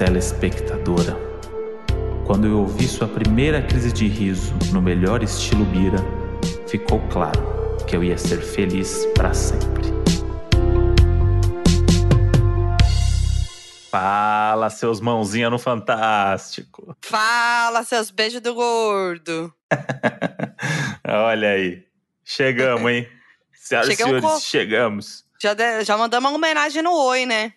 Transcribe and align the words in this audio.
telespectadora. 0.00 1.14
Quando 2.26 2.46
eu 2.46 2.60
ouvi 2.60 2.88
sua 2.88 3.06
primeira 3.06 3.60
crise 3.60 3.92
de 3.92 4.08
riso 4.08 4.54
no 4.72 4.80
melhor 4.80 5.22
estilo 5.22 5.62
Bira, 5.66 5.98
ficou 6.66 7.06
claro 7.08 7.38
que 7.86 7.94
eu 7.94 8.02
ia 8.02 8.16
ser 8.16 8.40
feliz 8.40 9.04
para 9.14 9.34
sempre. 9.34 9.90
Fala, 13.90 14.70
seus 14.70 15.02
mãozinhas 15.02 15.50
no 15.50 15.58
Fantástico. 15.58 16.96
Fala, 17.02 17.82
seus 17.82 18.10
beijos 18.10 18.40
do 18.40 18.54
gordo. 18.54 19.52
Olha 21.06 21.50
aí. 21.50 21.84
Chegamos, 22.24 22.90
hein? 22.90 23.06
Senhoras 23.52 23.90
e 23.90 23.96
Chegamos 23.96 24.20
senhores, 24.22 24.44
chegamos. 24.44 25.24
Já, 25.42 25.52
de- 25.52 25.84
já 25.84 25.98
mandamos 25.98 26.30
uma 26.30 26.36
homenagem 26.38 26.82
no 26.82 26.94
Oi, 26.94 27.26
né? 27.26 27.52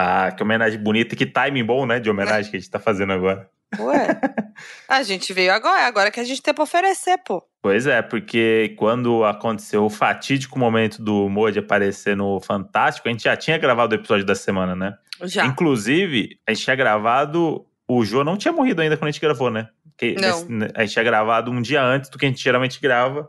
Ah, 0.00 0.30
que 0.30 0.42
homenagem 0.42 0.78
bonita, 0.78 1.16
que 1.16 1.26
timing 1.26 1.64
bom, 1.64 1.84
né? 1.84 1.98
De 1.98 2.08
homenagem 2.08 2.50
que 2.50 2.56
a 2.56 2.60
gente 2.60 2.70
tá 2.70 2.78
fazendo 2.78 3.12
agora. 3.12 3.50
Ué. 3.78 4.06
a 4.88 5.02
gente 5.02 5.32
veio 5.32 5.52
agora, 5.52 5.86
agora 5.86 6.10
que 6.10 6.20
a 6.20 6.24
gente 6.24 6.40
tem 6.40 6.54
pra 6.54 6.62
oferecer, 6.64 7.18
pô. 7.26 7.42
Pois 7.60 7.86
é, 7.86 8.00
porque 8.00 8.74
quando 8.78 9.24
aconteceu 9.24 9.84
o 9.84 9.90
fatídico 9.90 10.58
momento 10.58 11.02
do 11.02 11.28
Modi 11.28 11.58
aparecer 11.58 12.16
no 12.16 12.40
Fantástico, 12.40 13.08
a 13.08 13.10
gente 13.10 13.24
já 13.24 13.36
tinha 13.36 13.58
gravado 13.58 13.94
o 13.94 13.98
episódio 13.98 14.24
da 14.24 14.34
semana, 14.34 14.76
né? 14.76 14.94
Já. 15.24 15.44
Inclusive, 15.46 16.38
a 16.46 16.52
gente 16.54 16.64
tinha 16.64 16.76
gravado. 16.76 17.66
O 17.88 18.04
Jô 18.04 18.22
não 18.22 18.36
tinha 18.36 18.52
morrido 18.52 18.80
ainda 18.80 18.96
quando 18.96 19.08
a 19.08 19.10
gente 19.10 19.20
gravou, 19.20 19.50
né? 19.50 19.68
Que 19.96 20.14
Não. 20.14 20.44
nesse- 20.48 20.72
a 20.76 20.80
gente 20.82 20.92
tinha 20.92 21.04
gravado 21.04 21.50
um 21.50 21.60
dia 21.60 21.82
antes 21.82 22.08
do 22.08 22.16
que 22.18 22.24
a 22.24 22.28
gente 22.28 22.42
geralmente 22.42 22.80
grava. 22.80 23.28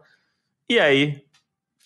E 0.69 0.79
aí, 0.79 1.23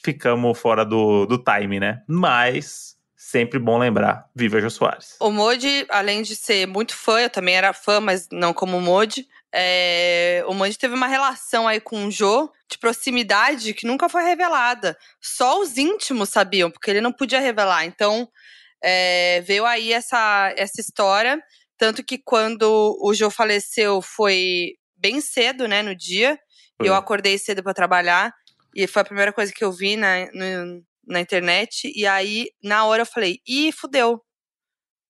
ficamos 0.04 0.60
fora 0.60 0.84
do, 0.84 1.26
do 1.26 1.38
time, 1.38 1.80
né? 1.80 2.02
Mas, 2.08 2.93
sempre 3.34 3.58
bom 3.60 3.80
lembrar: 3.80 4.30
Viva 4.36 4.62
Jô 4.62 4.70
Soares. 4.70 5.16
O 5.20 5.32
Modi, 5.32 5.86
além 5.90 6.22
de 6.22 6.36
ser 6.36 6.68
muito 6.68 6.96
fã, 6.96 7.20
eu 7.20 7.30
também 7.30 7.56
era 7.56 7.74
fã, 7.74 8.00
mas 8.00 8.28
não 8.32 8.54
como 8.54 8.78
o 8.78 8.82
Modi. 8.82 9.28
é, 9.52 10.44
o 10.48 10.54
Modi 10.54 10.78
teve 10.78 10.94
uma 10.96 11.08
relação 11.08 11.68
aí 11.68 11.80
com 11.80 12.06
o 12.06 12.12
Jô 12.12 12.52
de 12.70 12.78
proximidade 12.78 13.74
que 13.74 13.88
nunca 13.88 14.08
foi 14.08 14.24
revelada. 14.24 14.96
Só 15.22 15.60
os 15.60 15.78
íntimos 15.78 16.30
sabiam, 16.30 16.70
porque 16.72 16.90
ele 16.92 17.02
não 17.02 17.12
podia 17.12 17.40
revelar. 17.40 17.86
Então, 17.86 18.28
é, 18.84 19.42
veio 19.42 19.66
aí 19.66 19.92
essa, 19.94 20.54
essa 20.58 20.80
história. 20.82 21.42
Tanto 21.78 22.04
que 22.04 22.18
quando 22.18 22.98
o 23.02 23.14
Jô 23.14 23.30
faleceu 23.30 24.02
foi 24.02 24.74
bem 24.96 25.20
cedo, 25.22 25.68
né, 25.68 25.82
no 25.82 25.96
dia. 25.96 26.40
Eu 26.88 26.94
acordei 26.96 27.38
cedo 27.38 27.62
pra 27.64 27.74
trabalhar. 27.74 28.32
E 28.76 28.88
foi 28.88 29.02
a 29.02 29.06
primeira 29.06 29.32
coisa 29.34 29.52
que 29.54 29.64
eu 29.64 29.72
vi 29.72 29.96
na, 29.96 30.26
no- 30.34 30.82
na 31.06 31.20
internet. 31.20 31.92
E 31.96 32.06
aí, 32.06 32.48
na 32.64 32.86
hora, 32.86 33.04
eu 33.04 33.06
falei: 33.06 33.40
ih, 33.48 33.72
fudeu. 33.72 34.22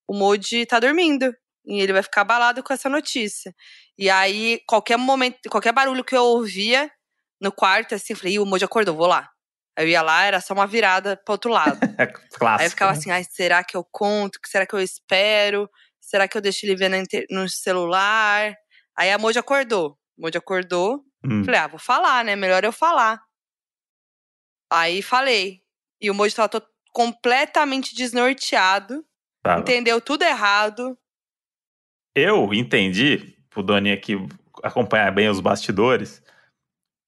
O 0.07 0.15
Moody 0.15 0.65
tá 0.65 0.79
dormindo. 0.79 1.33
E 1.65 1.81
ele 1.81 1.93
vai 1.93 2.03
ficar 2.03 2.21
abalado 2.21 2.61
com 2.61 2.73
essa 2.73 2.89
notícia. 2.89 3.53
E 3.97 4.09
aí, 4.09 4.59
qualquer 4.67 4.97
momento, 4.97 5.37
qualquer 5.49 5.71
barulho 5.71 6.03
que 6.03 6.15
eu 6.15 6.23
ouvia 6.23 6.91
no 7.39 7.51
quarto, 7.51 7.95
assim, 7.95 8.13
eu 8.13 8.17
falei: 8.17 8.33
ih, 8.33 8.39
o 8.39 8.45
Moody 8.45 8.65
acordou, 8.65 8.95
vou 8.95 9.07
lá. 9.07 9.29
Aí 9.77 9.85
eu 9.85 9.89
ia 9.89 10.01
lá, 10.01 10.23
era 10.23 10.39
só 10.39 10.53
uma 10.53 10.67
virada 10.67 11.17
pro 11.17 11.33
outro 11.33 11.51
lado. 11.51 11.79
É 11.97 12.05
clássico. 12.37 12.61
Aí 12.61 12.65
eu 12.65 12.69
ficava 12.69 12.91
né? 12.91 12.97
assim, 12.97 13.11
ai, 13.11 13.23
será 13.23 13.63
que 13.63 13.75
eu 13.75 13.83
conto? 13.91 14.37
Será 14.45 14.67
que 14.67 14.75
eu 14.75 14.79
espero? 14.79 15.69
Será 15.99 16.27
que 16.27 16.37
eu 16.37 16.41
deixo 16.41 16.65
ele 16.65 16.75
ver 16.75 16.91
no 17.31 17.49
celular? 17.49 18.53
Aí 18.95 19.11
a 19.11 19.17
Moji 19.17 19.39
acordou. 19.39 19.97
Moji 20.17 20.37
acordou. 20.37 21.03
Hum. 21.25 21.43
Falei, 21.43 21.59
ah, 21.59 21.67
vou 21.67 21.79
falar, 21.79 22.23
né? 22.23 22.35
Melhor 22.35 22.63
eu 22.63 22.71
falar. 22.71 23.19
Aí 24.71 25.01
falei. 25.01 25.62
E 26.03 26.11
o 26.11 26.13
Moji 26.13 26.35
tava 26.35 26.49
to- 26.49 26.67
completamente 26.91 27.95
desnorteado. 27.95 29.03
Tava. 29.41 29.61
Entendeu 29.61 30.01
tudo 30.01 30.23
errado. 30.23 30.97
Eu 32.15 32.53
entendi, 32.53 33.35
pro 33.49 33.63
Doni 33.63 33.91
aqui 33.91 34.15
acompanhar 34.61 35.11
bem 35.11 35.29
os 35.29 35.39
bastidores. 35.39 36.21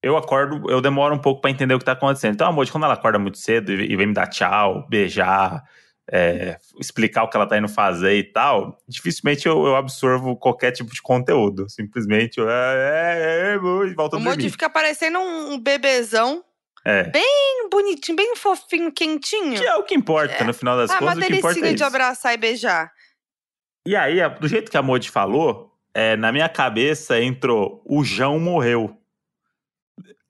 Eu 0.02 0.16
acordo, 0.16 0.70
eu 0.70 0.80
demoro 0.80 1.14
um 1.14 1.18
pouco 1.20 1.40
pra 1.40 1.50
entender 1.50 1.74
o 1.74 1.78
que 1.78 1.84
tá 1.84 1.92
acontecendo. 1.92 2.34
Então, 2.34 2.48
a 2.48 2.52
Moji, 2.52 2.72
quando 2.72 2.84
ela 2.84 2.94
acorda 2.94 3.18
muito 3.18 3.38
cedo 3.38 3.72
e 3.72 3.96
vem 3.96 4.06
me 4.08 4.12
dar 4.14 4.26
tchau, 4.28 4.86
beijar, 4.88 5.62
é, 6.10 6.58
explicar 6.78 7.24
o 7.24 7.28
que 7.30 7.36
ela 7.36 7.46
tá 7.46 7.56
indo 7.58 7.68
fazer 7.68 8.16
e 8.16 8.24
tal, 8.24 8.78
dificilmente 8.88 9.46
eu, 9.46 9.64
eu 9.66 9.76
absorvo 9.76 10.36
qualquer 10.36 10.72
tipo 10.72 10.92
de 10.92 11.02
conteúdo. 11.02 11.68
Simplesmente, 11.68 12.38
eu, 12.38 12.48
é, 12.48 13.52
é, 13.52 13.54
é, 13.54 13.58
Moji, 13.58 13.94
volta 13.94 14.16
a 14.16 14.18
o 14.18 14.22
Moji 14.22 14.36
dormir. 14.36 14.50
fica 14.50 14.68
parecendo 14.70 15.18
um 15.18 15.58
bebezão. 15.58 16.44
É. 16.88 17.02
Bem 17.10 17.68
bonitinho, 17.68 18.14
bem 18.16 18.36
fofinho, 18.36 18.92
quentinho. 18.92 19.58
Que 19.58 19.66
é 19.66 19.74
o 19.74 19.82
que 19.82 19.92
importa, 19.92 20.44
no 20.44 20.54
final 20.54 20.76
das 20.76 20.88
ah, 20.90 21.00
uma 21.00 21.12
contas, 21.14 21.24
o 21.24 21.26
que 21.26 21.36
importa 21.36 21.58
é 21.58 21.62
delicinha 21.62 21.74
de 21.76 21.82
abraçar 21.82 22.32
e 22.32 22.36
beijar. 22.36 22.92
E 23.84 23.96
aí, 23.96 24.20
a- 24.22 24.28
do 24.28 24.46
jeito 24.46 24.70
que 24.70 24.76
a 24.76 24.82
Modi 24.82 25.10
falou, 25.10 25.72
é, 25.92 26.14
na 26.16 26.30
minha 26.30 26.48
cabeça 26.48 27.20
entrou: 27.20 27.82
o 27.84 28.04
João 28.04 28.38
morreu. 28.38 28.96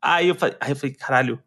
Aí 0.01 0.29
eu 0.29 0.35
falei, 0.35 0.57
aí 0.61 0.71
eu 0.73 0.77
falei 0.77 0.95
caralho, 0.95 1.43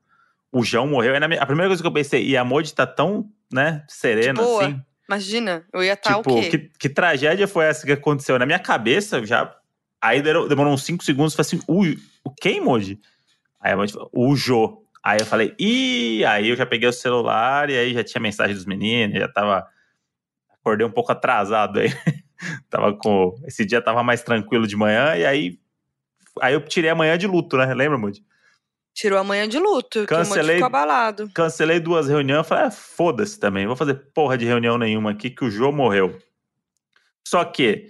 o 0.52 0.64
João 0.64 0.86
morreu. 0.88 1.14
Aí 1.16 1.28
minha- 1.28 1.42
a 1.42 1.46
primeira 1.46 1.70
coisa 1.70 1.82
que 1.82 1.88
eu 1.88 1.94
pensei, 1.94 2.24
e 2.28 2.38
a 2.38 2.44
Modi 2.44 2.74
tá 2.74 2.86
tão, 2.86 3.28
né, 3.52 3.84
serena 3.88 4.42
boa. 4.44 4.64
assim. 4.66 4.82
Imagina, 5.08 5.66
eu 5.74 5.84
ia 5.84 5.94
estar 5.94 6.18
tipo, 6.18 6.32
o 6.38 6.42
quê? 6.42 6.50
que, 6.50 6.58
que 6.78 6.90
tragédia 6.90 7.48
foi 7.48 7.66
essa 7.66 7.84
que 7.84 7.92
aconteceu? 7.94 8.38
Na 8.38 8.46
minha 8.46 8.60
cabeça, 8.60 9.26
já. 9.26 9.56
Aí 10.00 10.22
demorou, 10.22 10.72
uns 10.74 10.84
5 10.84 11.04
segundos, 11.04 11.34
eu 11.34 11.44
falei 11.44 11.48
assim: 11.60 11.66
o, 11.68 12.30
o 12.30 12.34
quem, 12.36 12.62
Modi? 12.62 13.00
Aí 13.60 13.72
a 13.74 13.78
Modi 13.78 13.92
falou: 13.94 14.10
o 14.14 14.36
Jô. 14.36 14.86
Aí 15.04 15.20
eu 15.20 15.26
falei, 15.26 15.56
ih, 15.60 16.24
aí 16.26 16.50
eu 16.50 16.56
já 16.56 16.66
peguei 16.66 16.88
o 16.90 16.94
celular 16.94 17.70
e 17.70 17.78
aí 17.78 17.94
já 17.94 18.04
tinha 18.04 18.22
mensagem 18.22 18.56
dos 18.56 18.66
meninos, 18.66 19.18
já 19.20 19.28
tava. 19.28 19.66
Acordei 20.60 20.86
um 20.86 20.92
pouco 20.92 21.12
atrasado 21.12 21.80
aí. 21.80 21.90
tava 22.70 22.94
com. 22.94 23.36
Esse 23.48 23.66
dia 23.66 23.82
tava 23.82 24.04
mais 24.04 24.22
tranquilo 24.22 24.68
de 24.68 24.76
manhã, 24.76 25.16
e 25.16 25.26
aí. 25.26 25.60
Aí 26.42 26.54
eu 26.54 26.62
tirei 26.62 26.90
a 26.90 26.96
manhã 26.96 27.18
de 27.18 27.28
luto, 27.28 27.58
né? 27.58 27.74
Lembra, 27.74 27.98
Modi? 27.98 28.24
Tirou 28.94 29.18
a 29.20 29.24
manhã 29.24 29.48
de 29.48 29.58
luto, 29.58 30.00
que 30.00 30.14
o 30.14 30.18
Cancelei- 30.18 30.56
ficou 30.56 30.66
abalado. 30.68 31.30
Cancelei 31.34 31.80
duas 31.80 32.08
reuniões, 32.10 32.46
falei, 32.46 32.66
ah, 32.66 32.72
foda-se 32.72 33.40
também, 33.40 33.66
vou 33.66 33.76
fazer 33.76 33.94
porra 34.14 34.38
de 34.38 34.46
reunião 34.46 34.78
nenhuma 34.78 35.12
aqui 35.12 35.30
que 35.30 35.46
o 35.46 35.50
Jô 35.50 35.72
morreu. 35.72 36.20
Só 37.26 37.46
que, 37.46 37.88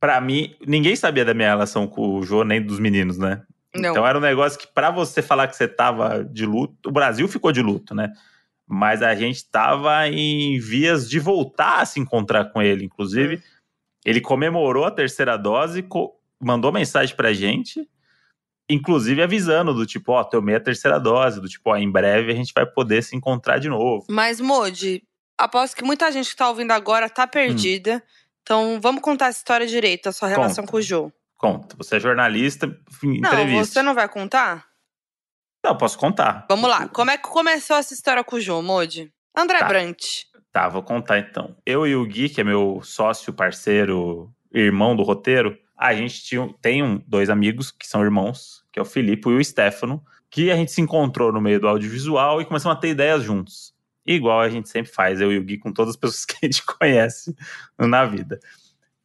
pra 0.00 0.20
mim, 0.20 0.56
ninguém 0.66 0.96
sabia 0.96 1.24
da 1.24 1.34
minha 1.34 1.48
relação 1.50 1.86
com 1.86 2.18
o 2.18 2.22
Jô, 2.22 2.42
nem 2.42 2.60
dos 2.60 2.80
meninos, 2.80 3.18
né? 3.18 3.42
Não. 3.78 3.90
Então 3.90 4.06
era 4.06 4.16
um 4.18 4.20
negócio 4.20 4.58
que, 4.58 4.66
pra 4.66 4.90
você 4.90 5.22
falar 5.22 5.48
que 5.48 5.56
você 5.56 5.66
tava 5.68 6.24
de 6.24 6.44
luto, 6.46 6.88
o 6.88 6.92
Brasil 6.92 7.26
ficou 7.28 7.52
de 7.52 7.62
luto, 7.62 7.94
né? 7.94 8.12
Mas 8.66 9.02
a 9.02 9.14
gente 9.14 9.48
tava 9.48 10.08
em 10.08 10.58
vias 10.58 11.08
de 11.08 11.18
voltar 11.20 11.80
a 11.80 11.86
se 11.86 12.00
encontrar 12.00 12.46
com 12.46 12.60
ele. 12.60 12.84
Inclusive, 12.84 13.40
ele 14.04 14.20
comemorou 14.20 14.84
a 14.84 14.90
terceira 14.90 15.36
dose, 15.36 15.82
co- 15.82 16.14
mandou 16.40 16.72
mensagem 16.72 17.14
pra 17.14 17.32
gente, 17.32 17.88
inclusive 18.68 19.22
avisando 19.22 19.72
do 19.72 19.86
tipo, 19.86 20.12
ó, 20.12 20.24
tomei 20.24 20.56
a 20.56 20.60
terceira 20.60 20.98
dose, 20.98 21.40
do 21.40 21.48
tipo, 21.48 21.70
ó, 21.70 21.76
em 21.76 21.90
breve 21.90 22.32
a 22.32 22.34
gente 22.34 22.52
vai 22.54 22.66
poder 22.66 23.02
se 23.02 23.14
encontrar 23.14 23.58
de 23.58 23.68
novo. 23.68 24.04
Mas, 24.10 24.40
Moji, 24.40 25.02
aposto 25.38 25.76
que 25.76 25.84
muita 25.84 26.10
gente 26.10 26.30
que 26.30 26.36
tá 26.36 26.48
ouvindo 26.48 26.72
agora 26.72 27.08
tá 27.08 27.26
perdida. 27.26 28.02
Então, 28.42 28.80
vamos 28.80 29.02
contar 29.02 29.26
essa 29.26 29.38
história 29.38 29.66
direito, 29.66 30.08
a 30.08 30.12
sua 30.12 30.28
relação 30.28 30.62
Conta. 30.64 30.70
com 30.72 30.76
o 30.78 30.82
Jô. 30.82 31.12
Conta, 31.36 31.76
você 31.76 31.96
é 31.96 32.00
jornalista, 32.00 32.66
enfim, 32.90 33.20
Não, 33.20 33.30
entrevista. 33.30 33.74
você 33.74 33.82
não 33.82 33.94
vai 33.94 34.08
contar? 34.08 34.66
Não, 35.64 35.76
posso 35.76 35.98
contar. 35.98 36.46
Vamos 36.48 36.68
lá. 36.70 36.88
Como 36.88 37.10
é 37.10 37.18
que 37.18 37.28
começou 37.28 37.76
essa 37.76 37.92
história 37.92 38.22
com 38.24 38.36
o 38.36 38.40
Jô, 38.40 38.62
Moji? 38.62 39.12
André 39.36 39.58
Tá. 39.58 39.66
Brant. 39.68 40.22
Tá, 40.52 40.68
vou 40.68 40.82
contar 40.82 41.18
então. 41.18 41.54
Eu 41.66 41.86
e 41.86 41.94
o 41.94 42.06
Gui, 42.06 42.28
que 42.30 42.40
é 42.40 42.44
meu 42.44 42.80
sócio, 42.82 43.32
parceiro, 43.32 44.32
irmão 44.52 44.96
do 44.96 45.02
roteiro, 45.02 45.58
a 45.76 45.92
gente 45.92 46.22
tinha, 46.24 46.48
tem 46.62 46.82
um- 46.82 47.02
dois 47.06 47.28
amigos 47.28 47.70
que 47.70 47.86
são 47.86 48.02
irmãos, 48.02 48.64
que 48.72 48.78
é 48.78 48.82
o 48.82 48.86
Filipe 48.86 49.28
e 49.28 49.32
o 49.36 49.44
Stefano, 49.44 50.02
que 50.30 50.50
a 50.50 50.56
gente 50.56 50.72
se 50.72 50.80
encontrou 50.80 51.30
no 51.32 51.40
meio 51.40 51.60
do 51.60 51.68
audiovisual 51.68 52.40
e 52.40 52.46
começamos 52.46 52.78
a 52.78 52.80
ter 52.80 52.88
ideias 52.88 53.22
juntos. 53.22 53.74
Igual 54.06 54.40
a 54.40 54.48
gente 54.48 54.68
sempre 54.70 54.90
faz, 54.90 55.20
eu 55.20 55.30
e 55.30 55.38
o 55.38 55.42
Gui, 55.42 55.58
com 55.58 55.72
todas 55.72 55.90
as 55.90 55.96
pessoas 56.00 56.24
que 56.24 56.36
a 56.42 56.46
gente 56.46 56.64
conhece 56.64 57.36
na 57.78 58.06
vida. 58.06 58.40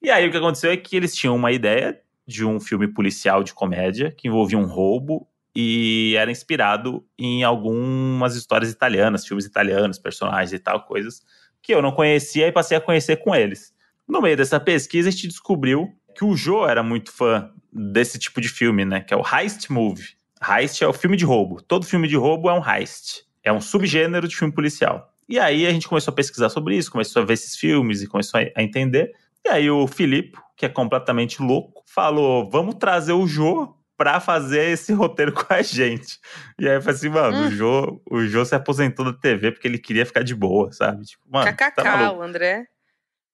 E 0.01 0.09
aí 0.09 0.25
o 0.27 0.31
que 0.31 0.37
aconteceu 0.37 0.71
é 0.71 0.77
que 0.77 0.95
eles 0.95 1.13
tinham 1.13 1.35
uma 1.35 1.51
ideia 1.51 1.99
de 2.31 2.45
um 2.45 2.59
filme 2.59 2.87
policial 2.87 3.43
de 3.43 3.53
comédia 3.53 4.11
que 4.11 4.27
envolvia 4.27 4.57
um 4.57 4.65
roubo 4.65 5.27
e 5.55 6.15
era 6.17 6.31
inspirado 6.31 7.05
em 7.19 7.43
algumas 7.43 8.35
histórias 8.35 8.71
italianas, 8.71 9.25
filmes 9.25 9.45
italianos, 9.45 9.99
personagens 9.99 10.53
e 10.53 10.59
tal, 10.59 10.85
coisas 10.85 11.21
que 11.61 11.73
eu 11.73 11.81
não 11.81 11.91
conhecia 11.91 12.47
e 12.47 12.51
passei 12.51 12.75
a 12.77 12.81
conhecer 12.81 13.17
com 13.17 13.35
eles. 13.35 13.73
No 14.07 14.21
meio 14.21 14.35
dessa 14.35 14.59
pesquisa, 14.59 15.09
a 15.09 15.11
gente 15.11 15.27
descobriu 15.27 15.93
que 16.15 16.25
o 16.25 16.35
Jô 16.35 16.67
era 16.67 16.81
muito 16.81 17.11
fã 17.11 17.51
desse 17.71 18.17
tipo 18.17 18.41
de 18.41 18.49
filme, 18.49 18.83
né? 18.83 19.01
Que 19.01 19.13
é 19.13 19.17
o 19.17 19.23
heist 19.23 19.69
movie. 19.69 20.15
Heist 20.41 20.83
é 20.83 20.87
o 20.87 20.93
filme 20.93 21.15
de 21.15 21.23
roubo. 21.23 21.61
Todo 21.61 21.85
filme 21.85 22.07
de 22.07 22.15
roubo 22.15 22.49
é 22.49 22.53
um 22.53 22.67
heist. 22.67 23.23
É 23.43 23.53
um 23.53 23.61
subgênero 23.61 24.27
de 24.27 24.35
filme 24.35 24.53
policial. 24.53 25.13
E 25.29 25.39
aí 25.39 25.65
a 25.65 25.71
gente 25.71 25.87
começou 25.87 26.11
a 26.11 26.15
pesquisar 26.15 26.49
sobre 26.49 26.75
isso, 26.75 26.91
começou 26.91 27.21
a 27.21 27.25
ver 27.25 27.33
esses 27.33 27.55
filmes 27.55 28.01
e 28.01 28.07
começou 28.07 28.39
a 28.39 28.43
a 28.55 28.63
entender. 28.63 29.11
E 29.45 29.49
aí 29.49 29.69
o 29.69 29.87
Filipe, 29.87 30.37
que 30.61 30.65
é 30.67 30.69
completamente 30.69 31.41
louco, 31.41 31.81
falou: 31.87 32.47
vamos 32.47 32.75
trazer 32.75 33.13
o 33.13 33.25
Jô 33.25 33.75
pra 33.97 34.19
fazer 34.19 34.69
esse 34.69 34.93
roteiro 34.93 35.33
com 35.33 35.51
a 35.51 35.63
gente. 35.63 36.19
E 36.59 36.69
aí 36.69 36.75
eu 36.75 36.81
falei 36.83 36.95
assim, 36.95 37.09
mano, 37.09 37.37
Hum. 37.37 37.47
o, 37.47 37.51
Jô, 37.51 38.01
o 38.11 38.21
Jô 38.27 38.45
se 38.45 38.53
aposentou 38.53 39.03
da 39.05 39.13
TV 39.13 39.51
porque 39.51 39.67
ele 39.67 39.79
queria 39.79 40.05
ficar 40.05 40.23
de 40.23 40.35
boa, 40.35 40.71
sabe? 40.71 41.03
Tipo, 41.03 41.23
mano, 41.27 41.51
KKK, 41.51 41.71
tá 41.73 42.11
o 42.11 42.21
André. 42.21 42.67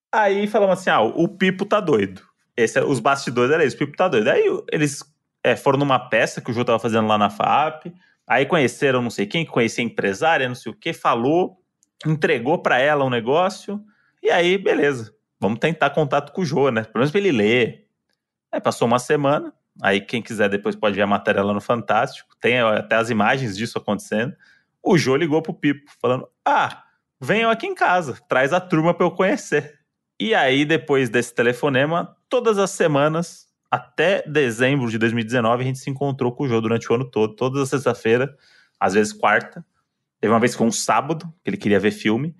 Aí 0.09 0.47
falamos 0.47 0.79
assim: 0.79 0.89
ah, 0.89 1.01
o 1.01 1.27
Pipo 1.27 1.65
tá 1.65 1.81
doido. 1.81 2.21
Esse, 2.55 2.79
os 2.79 3.01
bastidores 3.01 3.51
eram 3.53 3.65
isso, 3.65 3.75
o 3.75 3.79
Pipo 3.79 3.97
tá 3.97 4.07
doido. 4.07 4.29
Aí 4.29 4.45
eles 4.71 5.03
é, 5.43 5.57
foram 5.57 5.79
numa 5.79 5.99
peça 5.99 6.39
que 6.39 6.49
o 6.49 6.53
Jô 6.53 6.63
tava 6.63 6.79
fazendo 6.79 7.09
lá 7.09 7.17
na 7.17 7.29
FAP. 7.29 7.93
Aí 8.25 8.45
conheceram 8.45 9.01
não 9.01 9.09
sei 9.09 9.25
quem, 9.25 9.45
conhecia 9.45 9.83
empresária, 9.83 10.47
não 10.47 10.55
sei 10.55 10.71
o 10.71 10.75
que, 10.75 10.93
falou, 10.93 11.57
entregou 12.05 12.57
para 12.57 12.79
ela 12.79 13.03
um 13.03 13.09
negócio. 13.09 13.83
E 14.23 14.29
aí, 14.29 14.57
beleza. 14.57 15.13
Vamos 15.39 15.59
tentar 15.59 15.91
contato 15.91 16.31
com 16.31 16.41
o 16.41 16.45
Jô, 16.45 16.69
né? 16.69 16.83
Pelo 16.83 16.99
menos 16.99 17.11
pra 17.11 17.19
ele 17.19 17.31
ler. 17.31 17.87
Aí 18.51 18.59
passou 18.59 18.87
uma 18.87 18.99
semana. 18.99 19.53
Aí 19.81 20.01
quem 20.01 20.21
quiser 20.21 20.49
depois 20.49 20.75
pode 20.75 20.95
ver 20.95 21.03
a 21.03 21.07
matéria 21.07 21.43
lá 21.43 21.53
no 21.53 21.61
Fantástico. 21.61 22.35
Tem 22.39 22.59
até 22.59 22.95
as 22.95 23.09
imagens 23.09 23.55
disso 23.55 23.77
acontecendo. 23.77 24.35
O 24.81 24.97
Jô 24.97 25.15
ligou 25.15 25.41
pro 25.41 25.53
Pipo, 25.53 25.91
falando: 26.01 26.27
Ah, 26.43 26.83
venham 27.19 27.51
aqui 27.51 27.67
em 27.67 27.75
casa, 27.75 28.17
traz 28.27 28.53
a 28.53 28.59
turma 28.59 28.93
para 28.93 29.05
eu 29.05 29.11
conhecer. 29.11 29.77
E 30.19 30.33
aí, 30.33 30.65
depois 30.65 31.09
desse 31.09 31.33
telefonema, 31.33 32.15
todas 32.27 32.57
as 32.57 32.71
semanas, 32.71 33.47
até 33.69 34.23
dezembro 34.27 34.89
de 34.89 34.97
2019, 34.97 35.61
a 35.61 35.65
gente 35.65 35.77
se 35.77 35.89
encontrou 35.89 36.31
com 36.31 36.45
o 36.45 36.47
Jô 36.47 36.59
durante 36.59 36.91
o 36.91 36.95
ano 36.95 37.05
todo, 37.05 37.35
toda 37.35 37.65
sexta-feira, 37.65 38.35
às 38.79 38.93
vezes 38.95 39.13
quarta. 39.13 39.63
Teve 40.19 40.33
uma 40.33 40.39
vez 40.39 40.55
foi 40.55 40.65
um 40.65 40.71
sábado, 40.71 41.31
que 41.43 41.49
ele 41.49 41.57
queria 41.57 41.79
ver 41.79 41.91
filme. 41.91 42.35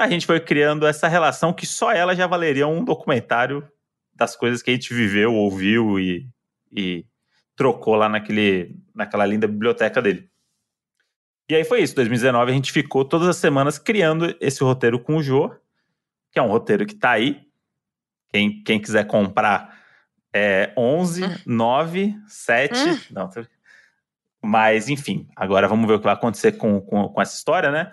A 0.00 0.08
gente 0.08 0.24
foi 0.24 0.40
criando 0.40 0.86
essa 0.86 1.06
relação 1.08 1.52
que 1.52 1.66
só 1.66 1.92
ela 1.92 2.14
já 2.14 2.26
valeria 2.26 2.66
um 2.66 2.82
documentário 2.82 3.66
das 4.14 4.34
coisas 4.34 4.62
que 4.62 4.70
a 4.70 4.72
gente 4.72 4.94
viveu, 4.94 5.34
ouviu 5.34 5.98
e, 5.98 6.26
e 6.72 7.04
trocou 7.54 7.94
lá 7.94 8.08
naquele, 8.08 8.74
naquela 8.94 9.26
linda 9.26 9.46
biblioteca 9.46 10.00
dele. 10.00 10.30
E 11.50 11.54
aí 11.54 11.64
foi 11.64 11.82
isso, 11.82 11.94
2019 11.96 12.50
a 12.50 12.54
gente 12.54 12.72
ficou 12.72 13.04
todas 13.04 13.28
as 13.28 13.36
semanas 13.36 13.78
criando 13.78 14.34
esse 14.40 14.64
roteiro 14.64 14.98
com 14.98 15.16
o 15.16 15.22
Jô, 15.22 15.54
que 16.32 16.38
é 16.38 16.42
um 16.42 16.48
roteiro 16.48 16.86
que 16.86 16.94
tá 16.94 17.10
aí. 17.10 17.42
Quem, 18.30 18.62
quem 18.62 18.80
quiser 18.80 19.06
comprar 19.06 19.78
é 20.32 20.72
11, 20.78 21.24
hum. 21.24 21.36
9, 21.44 22.14
7. 22.26 22.78
Hum. 22.78 22.98
Não, 23.10 23.28
mas, 24.42 24.88
enfim, 24.88 25.28
agora 25.36 25.68
vamos 25.68 25.86
ver 25.86 25.94
o 25.94 25.98
que 25.98 26.04
vai 26.04 26.14
acontecer 26.14 26.52
com, 26.52 26.80
com, 26.80 27.08
com, 27.08 27.20
essa 27.20 27.36
história, 27.36 27.70
né? 27.70 27.92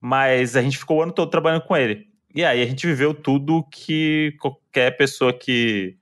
Mas 0.00 0.56
a 0.56 0.62
gente 0.62 0.78
ficou 0.78 0.98
o 0.98 1.02
ano 1.02 1.12
todo 1.12 1.30
trabalhando 1.30 1.62
com 1.62 1.76
ele. 1.76 2.08
E 2.34 2.44
aí 2.44 2.62
a 2.62 2.66
gente 2.66 2.86
viveu 2.86 3.14
tudo 3.14 3.66
que 3.70 4.36
qualquer 4.40 4.96
pessoa 4.96 5.32
que, 5.32 5.96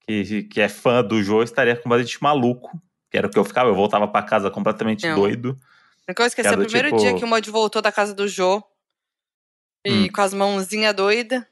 que, 0.00 0.42
que 0.42 0.60
é 0.60 0.68
fã 0.68 1.04
do 1.04 1.22
jogo 1.22 1.44
estaria 1.44 1.76
completamente 1.76 2.22
maluco. 2.22 2.82
Que 3.10 3.18
era 3.18 3.26
o 3.26 3.30
que 3.30 3.38
eu 3.38 3.44
ficava, 3.44 3.70
eu 3.70 3.74
voltava 3.74 4.08
para 4.08 4.26
casa 4.26 4.50
completamente 4.50 5.06
Não. 5.06 5.14
doido. 5.14 5.56
Nunca 6.08 6.22
vou 6.22 6.26
esquecer, 6.26 6.58
o 6.58 6.64
primeiro 6.64 6.88
tipo... 6.88 7.00
dia 7.00 7.14
que 7.14 7.24
o 7.24 7.28
Mod 7.28 7.48
voltou 7.50 7.80
da 7.80 7.92
casa 7.92 8.14
do 8.14 8.26
Jô. 8.26 8.62
E 9.84 9.92
hum. 9.92 10.08
com 10.12 10.20
as 10.20 10.34
mãozinhas 10.34 10.94
doidas. 10.94 11.44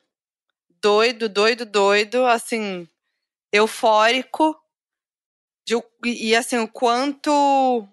Doido, 0.82 1.28
doido, 1.28 1.64
doido. 1.64 2.26
Assim, 2.26 2.88
eufórico. 3.52 4.56
De, 5.64 5.74
e 6.04 6.34
assim, 6.34 6.58
o 6.58 6.66
quanto. 6.66 7.86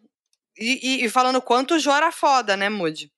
E, 0.57 1.05
e, 1.05 1.09
falando 1.09 1.35
o 1.35 1.41
quanto 1.41 1.75
o 1.75 1.79
Jô 1.79 1.91
era 1.91 2.11
foda, 2.11 2.57
né, 2.57 2.69
Moody? 2.69 3.11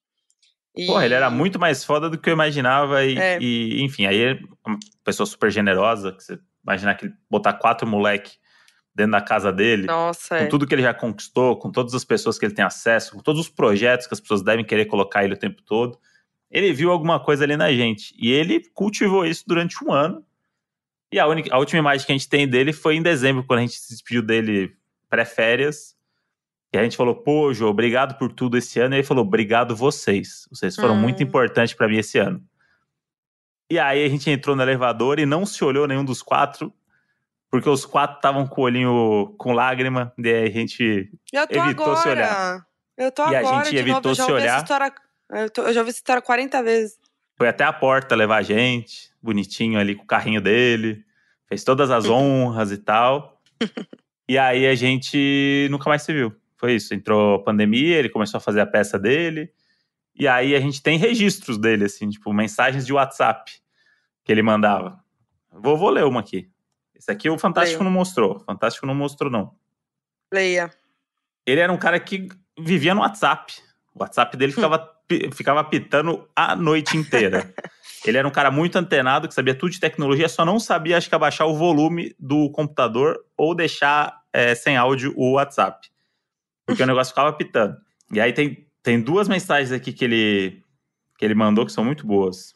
E... 0.76 0.86
Porra, 0.86 1.06
ele 1.06 1.14
era 1.14 1.30
muito 1.30 1.60
mais 1.60 1.84
foda 1.84 2.10
do 2.10 2.18
que 2.18 2.30
eu 2.30 2.34
imaginava. 2.34 3.04
E, 3.04 3.18
é. 3.18 3.38
e, 3.42 3.82
enfim, 3.84 4.06
aí 4.06 4.22
é 4.22 4.40
uma 4.66 4.78
pessoa 5.04 5.26
super 5.26 5.52
generosa. 5.52 6.12
Que 6.12 6.24
você 6.24 6.40
imaginar 6.64 6.96
que 6.96 7.06
ele 7.06 7.14
botar 7.30 7.54
quatro 7.54 7.88
moleque 7.88 8.38
dentro 8.94 9.14
da 9.14 9.22
casa 9.22 9.52
dele. 9.52 9.88
Nossa, 9.88 10.38
com 10.38 10.44
é. 10.44 10.48
tudo 10.48 10.68
que 10.68 10.76
ele 10.76 10.82
já 10.82 10.94
conquistou, 10.94 11.58
com 11.58 11.72
todas 11.72 11.94
as 11.94 12.04
pessoas 12.04 12.38
que 12.38 12.46
ele 12.46 12.54
tem 12.54 12.66
acesso, 12.66 13.14
com 13.14 13.20
todos 13.20 13.42
os 13.42 13.50
projetos 13.50 14.08
que 14.08 14.14
as 14.14 14.20
pessoas 14.20 14.42
devem 14.42 14.66
querer 14.66 14.86
colocar 14.86 15.24
ele 15.24 15.34
o 15.34 15.40
tempo 15.40 15.62
todo. 15.64 15.98
Ele 16.52 16.74
viu 16.74 16.92
alguma 16.92 17.20
coisa 17.20 17.44
ali 17.44 17.56
na 17.56 17.72
gente. 17.72 18.14
E 18.18 18.32
ele 18.32 18.62
cultivou 18.74 19.26
isso 19.26 19.44
durante 19.48 19.84
um 19.84 19.92
ano. 19.92 20.24
E 21.12 21.20
a, 21.20 21.28
única, 21.28 21.54
a 21.54 21.58
última 21.58 21.80
imagem 21.80 22.06
que 22.06 22.12
a 22.12 22.16
gente 22.16 22.30
tem 22.30 22.48
dele 22.48 22.72
foi 22.72 22.96
em 22.96 23.02
dezembro, 23.02 23.44
quando 23.44 23.60
a 23.60 23.62
gente 23.64 23.74
se 23.74 23.90
despediu 23.90 24.22
dele 24.22 24.76
pré-férias. 25.10 25.96
E 26.74 26.78
a 26.78 26.84
gente 26.84 26.98
falou, 26.98 27.16
pô, 27.16 27.54
Jô, 27.54 27.68
obrigado 27.68 28.18
por 28.18 28.32
tudo 28.32 28.58
esse 28.58 28.80
ano. 28.80 28.94
E 28.94 28.98
ele 28.98 29.04
falou, 29.04 29.26
obrigado 29.26 29.76
vocês. 29.76 30.48
Vocês 30.52 30.76
foram 30.76 30.94
hum. 30.94 31.00
muito 31.00 31.24
importantes 31.24 31.74
para 31.74 31.88
mim 31.88 31.98
esse 31.98 32.18
ano. 32.20 32.44
E 33.72 33.80
aí 33.80 34.04
a 34.04 34.10
gente 34.10 34.30
entrou 34.30 34.56
no 34.56 34.62
elevador 34.62 35.20
e 35.20 35.26
não 35.26 35.46
se 35.46 35.64
olhou 35.64 35.88
nenhum 35.88 36.06
dos 36.06 36.22
quatro 36.22 36.74
porque 37.50 37.68
os 37.68 37.86
quatro 37.86 38.18
estavam 38.18 38.46
com 38.48 38.62
o 38.62 38.64
olhinho 38.64 39.34
com 39.38 39.54
lágrima, 39.54 40.14
e 40.18 40.28
aí 40.30 40.48
a 40.48 40.52
gente 40.52 41.12
evitou 41.34 41.62
agora. 41.62 41.98
se 41.98 42.10
olhar. 42.10 42.66
Eu 42.98 43.12
tô 43.12 43.30
e 43.30 43.36
agora, 43.36 43.58
a 43.58 43.64
gente 43.64 43.78
evitou 43.78 44.02
novo, 44.04 44.16
se 44.16 44.32
olhar. 44.32 44.62
História, 44.62 44.94
eu, 45.32 45.50
tô, 45.50 45.64
eu, 45.64 45.74
já 45.74 45.80
ouvi 45.80 45.90
essa 45.90 46.00
história 46.00 46.22
40 46.22 46.64
vezes. 46.64 47.00
Foi 47.36 47.48
até 47.48 47.64
a 47.64 47.74
porta 47.74 48.16
levar 48.16 48.38
a 48.38 48.42
gente, 48.42 49.12
bonitinho 49.22 49.80
ali 49.80 49.96
com 49.96 50.04
o 50.04 50.08
carrinho 50.08 50.42
dele, 50.42 51.04
fez 51.48 51.64
todas 51.64 51.90
as 51.90 52.06
honras 52.10 52.72
e 52.72 52.78
tal. 52.78 53.42
e 54.30 54.38
aí 54.38 54.68
a 54.68 54.76
gente 54.76 55.68
nunca 55.72 55.90
mais 55.90 56.04
se 56.04 56.14
viu. 56.14 56.36
Foi 56.60 56.74
isso, 56.74 56.94
entrou 56.94 57.36
a 57.36 57.44
pandemia, 57.44 57.98
ele 57.98 58.10
começou 58.10 58.38
a 58.38 58.42
fazer 58.42 58.60
a 58.60 58.66
peça 58.66 59.00
dele, 59.00 59.50
e 60.14 60.28
aí 60.28 60.54
a 60.54 60.60
gente 60.60 60.84
tem 60.84 60.98
registros 60.98 61.58
dele, 61.58 61.86
assim, 61.86 62.10
tipo, 62.10 62.34
mensagens 62.34 62.86
de 62.86 62.92
WhatsApp 62.92 63.50
que 64.26 64.32
ele 64.32 64.44
mandava. 64.44 65.00
Vou, 65.52 65.78
vou 65.78 65.90
ler 65.90 66.04
uma 66.04 66.20
aqui. 66.20 66.50
Esse 66.94 67.10
aqui 67.10 67.30
o 67.30 67.38
Fantástico 67.38 67.82
Leia. 67.82 67.90
não 67.90 67.98
mostrou. 67.98 68.36
O 68.36 68.40
Fantástico 68.42 68.86
não 68.86 68.94
mostrou, 68.94 69.32
não. 69.32 69.56
Leia. 70.32 70.70
Ele 71.46 71.62
era 71.62 71.72
um 71.72 71.78
cara 71.78 71.98
que 71.98 72.28
vivia 72.60 72.94
no 72.94 73.00
WhatsApp. 73.00 73.54
O 73.96 74.02
WhatsApp 74.02 74.36
dele 74.36 74.52
ficava, 74.52 74.92
ficava 75.34 75.64
pitando 75.64 76.28
a 76.36 76.58
noite 76.58 76.98
inteira. 76.98 77.54
Ele 78.06 78.18
era 78.18 78.28
um 78.28 78.32
cara 78.32 78.52
muito 78.52 78.78
antenado, 78.78 79.30
que 79.30 79.34
sabia 79.34 79.56
tudo 79.56 79.72
de 79.72 79.80
tecnologia, 79.80 80.28
só 80.28 80.44
não 80.44 80.60
sabia, 80.60 80.98
acho 80.98 81.08
que, 81.08 81.16
abaixar 81.16 81.48
o 81.48 81.56
volume 81.56 82.14
do 82.20 82.50
computador 82.52 83.18
ou 83.38 83.56
deixar 83.56 84.22
é, 84.34 84.54
sem 84.54 84.76
áudio 84.76 85.14
o 85.16 85.34
WhatsApp. 85.34 85.90
Porque 86.70 86.84
o 86.84 86.88
negócio 86.88 87.12
ficava 87.12 87.34
pitando. 87.34 87.78
E 88.12 88.20
aí 88.20 88.34
tem, 88.34 88.66
tem 88.82 89.02
duas 89.02 89.28
mensagens 89.28 89.72
aqui 89.72 89.92
que 89.92 90.06
ele, 90.06 90.64
que 91.18 91.26
ele 91.26 91.36
mandou 91.36 91.66
que 91.66 91.72
são 91.72 91.84
muito 91.84 92.06
boas 92.06 92.54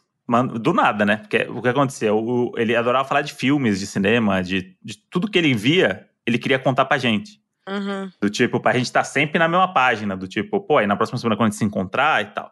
do 0.60 0.72
nada, 0.72 1.04
né? 1.04 1.18
Porque 1.18 1.46
o 1.50 1.60
que 1.60 1.68
aconteceu? 1.68 2.16
O, 2.16 2.52
ele 2.56 2.74
adorava 2.74 3.06
falar 3.06 3.20
de 3.20 3.34
filmes, 3.34 3.78
de 3.78 3.86
cinema, 3.86 4.42
de, 4.42 4.76
de 4.82 4.96
tudo 5.10 5.30
que 5.30 5.38
ele 5.38 5.52
via, 5.52 6.08
ele 6.26 6.38
queria 6.38 6.58
contar 6.58 6.86
pra 6.86 6.96
gente. 6.96 7.42
Uhum. 7.68 8.10
Do 8.20 8.30
tipo, 8.30 8.60
pra 8.60 8.72
gente 8.72 8.86
estar 8.86 9.00
tá 9.00 9.04
sempre 9.04 9.38
na 9.38 9.48
mesma 9.48 9.72
página, 9.72 10.16
do 10.16 10.26
tipo, 10.26 10.60
pô, 10.60 10.78
aí 10.78 10.86
na 10.86 10.96
próxima 10.96 11.18
semana 11.18 11.36
quando 11.36 11.48
a 11.48 11.50
gente 11.50 11.58
se 11.58 11.64
encontrar 11.64 12.22
e 12.22 12.26
tal. 12.26 12.50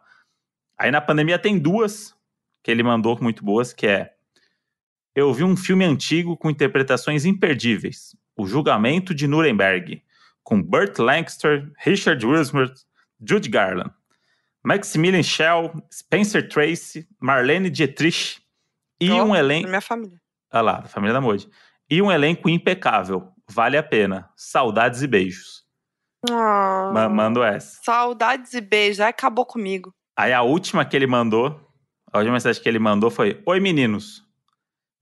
Aí 0.77 0.91
na 0.91 1.01
pandemia 1.01 1.39
tem 1.39 1.57
duas 1.57 2.15
que 2.63 2.69
ele 2.69 2.83
mandou 2.83 3.17
muito 3.21 3.43
boas, 3.43 3.73
que 3.73 3.87
é 3.87 4.13
Eu 5.15 5.33
vi 5.33 5.43
um 5.43 5.57
filme 5.57 5.83
antigo 5.83 6.37
com 6.37 6.49
interpretações 6.49 7.25
imperdíveis, 7.25 8.15
O 8.35 8.45
Julgamento 8.45 9.15
de 9.15 9.27
Nuremberg, 9.27 10.02
com 10.43 10.61
Burt 10.61 10.99
Lancaster, 10.99 11.71
Richard 11.79 12.25
Wilsmert, 12.25 12.73
Jude 13.19 13.49
Garland. 13.49 13.91
Maximilian 14.63 15.23
Schell, 15.23 15.73
Spencer 15.91 16.47
Tracy, 16.47 17.05
Marlene 17.19 17.69
Dietrich 17.69 18.41
e 18.99 19.11
oh, 19.11 19.25
um 19.25 19.35
elenco. 19.35 19.67
Minha 19.67 19.81
família. 19.81 20.17
Olha 20.53 20.61
lá, 20.61 20.79
da 20.79 20.87
família 20.87 21.13
da 21.13 21.19
Moji. 21.19 21.49
E 21.89 22.01
um 22.01 22.11
elenco 22.11 22.47
impecável. 22.47 23.33
Vale 23.49 23.77
a 23.77 23.83
pena. 23.83 24.29
Saudades 24.37 25.01
e 25.01 25.07
beijos. 25.07 25.63
Oh, 26.29 27.09
mando 27.09 27.43
essa. 27.43 27.81
Saudades 27.83 28.53
e 28.53 28.61
beijos. 28.61 29.01
Aí 29.01 29.09
acabou 29.09 29.45
comigo. 29.45 29.93
Aí 30.15 30.31
a 30.31 30.41
última 30.41 30.85
que 30.85 30.95
ele 30.95 31.07
mandou, 31.07 31.59
a 32.11 32.19
última 32.19 32.33
mensagem 32.33 32.61
que 32.61 32.69
ele 32.69 32.79
mandou 32.79 33.11
foi: 33.11 33.41
Oi 33.45 33.59
meninos. 33.59 34.23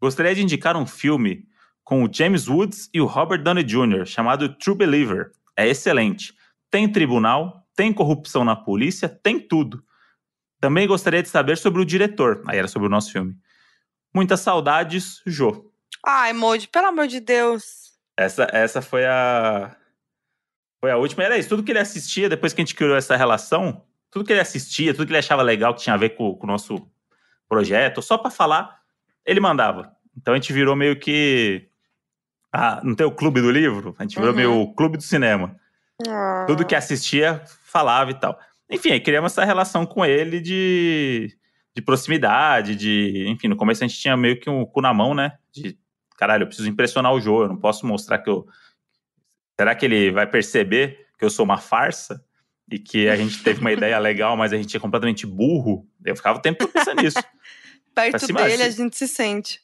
Gostaria 0.02 0.34
de 0.34 0.42
indicar 0.42 0.76
um 0.76 0.88
filme 0.88 1.48
com 1.92 2.06
o 2.06 2.10
James 2.10 2.48
Woods 2.48 2.90
e 2.94 3.02
o 3.02 3.06
Robert 3.06 3.44
Downey 3.44 3.66
Jr., 3.66 4.06
chamado 4.06 4.48
True 4.48 4.78
Believer. 4.78 5.34
É 5.58 5.68
excelente. 5.68 6.34
Tem 6.70 6.90
tribunal, 6.90 7.68
tem 7.76 7.92
corrupção 7.92 8.46
na 8.46 8.56
polícia, 8.56 9.10
tem 9.10 9.38
tudo. 9.38 9.84
Também 10.62 10.88
gostaria 10.88 11.22
de 11.22 11.28
saber 11.28 11.58
sobre 11.58 11.82
o 11.82 11.86
diretor. 11.86 12.44
Aí 12.48 12.58
era 12.58 12.70
sobre 12.70 12.88
o 12.88 12.90
nosso 12.90 13.12
filme. 13.12 13.36
Muitas 14.16 14.40
saudades, 14.40 15.22
Jô. 15.26 15.70
Ai, 16.06 16.32
Moody, 16.32 16.70
pelo 16.70 16.88
amor 16.88 17.08
de 17.08 17.20
Deus. 17.20 17.92
Essa, 18.16 18.48
essa 18.54 18.82
foi 18.82 19.06
a. 19.06 19.76
Foi 20.80 20.92
a 20.92 20.98
última. 20.98 21.26
Era 21.26 21.38
isso. 21.38 21.50
Tudo 21.50 21.62
que 21.62 21.74
ele 21.74 21.80
assistia, 21.80 22.30
depois 22.30 22.54
que 22.54 22.62
a 22.62 22.64
gente 22.64 22.76
criou 22.76 22.96
essa 22.96 23.18
relação, 23.18 23.84
tudo 24.10 24.24
que 24.24 24.32
ele 24.32 24.40
assistia, 24.40 24.94
tudo 24.94 25.08
que 25.08 25.12
ele 25.12 25.20
achava 25.20 25.42
legal 25.42 25.76
que 25.76 25.82
tinha 25.82 25.96
a 25.96 25.98
ver 25.98 26.12
com, 26.12 26.34
com 26.36 26.46
o 26.46 26.50
nosso 26.50 26.90
projeto, 27.50 28.02
só 28.02 28.18
para 28.18 28.32
falar, 28.32 28.80
ele 29.26 29.42
mandava. 29.42 29.94
Então 30.16 30.34
a 30.34 30.38
gente 30.38 30.54
virou 30.54 30.74
meio 30.74 30.98
que. 30.98 31.70
Ah, 32.51 32.81
não 32.84 32.96
tem 32.96 33.05
o 33.05 33.12
clube 33.12 33.41
do 33.41 33.50
livro? 33.50 33.96
A 33.98 34.03
gente 34.03 34.15
virou 34.15 34.31
uhum. 34.31 34.36
meio 34.36 34.62
o 34.62 34.74
clube 34.74 34.98
do 34.98 35.03
cinema. 35.03 35.55
Ah. 36.08 36.46
Tudo 36.48 36.65
que 36.65 36.75
assistia 36.75 37.41
falava 37.63 38.12
e 38.12 38.13
tal. 38.13 38.38
Enfim, 38.70 38.91
aí 38.91 39.00
criamos 39.00 39.31
essa 39.31 39.46
relação 39.46 39.86
com 39.86 40.05
ele 40.05 40.39
de, 40.39 41.34
de 41.75 41.81
proximidade, 41.81 42.75
de. 42.75 43.25
Enfim, 43.27 43.48
no 43.48 43.55
começo 43.55 43.84
a 43.84 43.88
gente 43.88 44.00
tinha 44.00 44.17
meio 44.17 44.39
que 44.39 44.50
um 44.50 44.65
cu 44.65 44.81
na 44.81 44.93
mão, 44.93 45.13
né? 45.13 45.34
De 45.51 45.77
caralho, 46.17 46.43
eu 46.43 46.48
preciso 46.48 46.70
impressionar 46.70 47.13
o 47.13 47.20
jogo, 47.20 47.43
eu 47.43 47.48
não 47.50 47.58
posso 47.58 47.86
mostrar 47.86 48.20
que 48.20 48.29
eu. 48.29 48.46
Será 49.60 49.75
que 49.75 49.86
ele 49.86 50.12
vai 50.12 50.27
perceber 50.27 51.05
que 51.17 51.25
eu 51.25 51.29
sou 51.29 51.46
uma 51.46 51.58
farsa? 51.58 52.24
E 52.72 52.79
que 52.79 53.10
a 53.10 53.17
gente 53.17 53.43
teve 53.43 53.60
uma 53.60 53.72
ideia 53.72 53.98
legal, 54.00 54.38
mas 54.38 54.53
a 54.53 54.58
gente 54.58 54.75
é 54.75 54.79
completamente 54.79 55.25
burro? 55.25 55.86
Eu 56.05 56.15
ficava 56.15 56.39
o 56.39 56.41
tempo 56.41 56.65
pensando 56.67 57.01
nisso. 57.01 57.22
perto 57.93 58.25
cima, 58.25 58.43
dele, 58.43 58.63
a 58.63 58.70
gente 58.70 58.96
se 58.96 59.08
sente. 59.08 59.60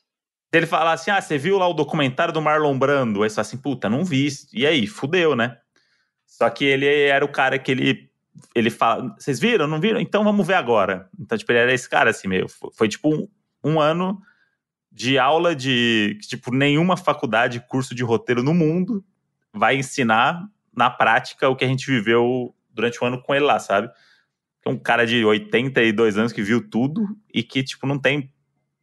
Ele 0.52 0.66
fala 0.66 0.94
assim: 0.94 1.12
ah, 1.12 1.22
você 1.22 1.38
viu 1.38 1.58
lá 1.58 1.68
o 1.68 1.74
documentário 1.74 2.34
do 2.34 2.42
Marlon 2.42 2.78
Brando? 2.78 3.24
Aí 3.24 3.30
você 3.30 3.36
fala 3.36 3.48
assim, 3.48 3.58
puta, 3.58 3.90
não 3.90 4.04
vi. 4.04 4.28
E 4.54 4.66
aí, 4.66 4.88
fudeu, 4.88 5.36
né? 5.36 5.58
Só 6.26 6.50
que 6.50 6.66
ele 6.66 6.86
era 6.86 7.24
o 7.24 7.32
cara 7.32 7.60
que 7.60 7.72
ele. 7.72 8.08
Ele 8.54 8.70
fala, 8.70 9.16
vocês 9.18 9.40
viram? 9.40 9.66
Não 9.66 9.80
viram? 9.80 10.00
Então 10.00 10.24
vamos 10.24 10.46
ver 10.46 10.54
agora. 10.54 11.10
Então, 11.20 11.38
tipo, 11.38 11.52
ele 11.52 11.60
era 11.60 11.74
esse 11.74 11.90
cara, 11.90 12.12
assim, 12.12 12.28
meio. 12.28 12.48
Foi, 12.48 12.70
foi, 12.74 12.88
tipo 12.88 13.14
um, 13.14 13.28
um 13.64 13.80
ano 13.80 14.22
de 14.92 15.18
aula 15.18 15.56
de. 15.56 16.18
Tipo, 16.22 16.54
nenhuma 16.54 16.96
faculdade, 16.96 17.64
curso 17.68 17.96
de 17.96 18.04
roteiro 18.04 18.44
no 18.44 18.54
mundo 18.54 19.04
vai 19.54 19.76
ensinar 19.76 20.48
na 20.76 20.90
prática 20.90 21.50
o 21.50 21.56
que 21.56 21.66
a 21.66 21.68
gente 21.68 21.88
viveu 21.88 22.56
durante 22.70 23.04
o 23.04 23.08
ano 23.08 23.22
com 23.22 23.34
ele 23.34 23.46
lá, 23.46 23.60
sabe? 23.60 23.90
Um 24.66 24.78
cara 24.78 25.08
de 25.08 25.26
82 25.26 26.18
anos 26.18 26.34
que 26.34 26.44
viu 26.44 26.70
tudo 26.70 27.02
e 27.34 27.42
que, 27.42 27.64
tipo, 27.64 27.88
não 27.88 27.98
tem 27.98 28.32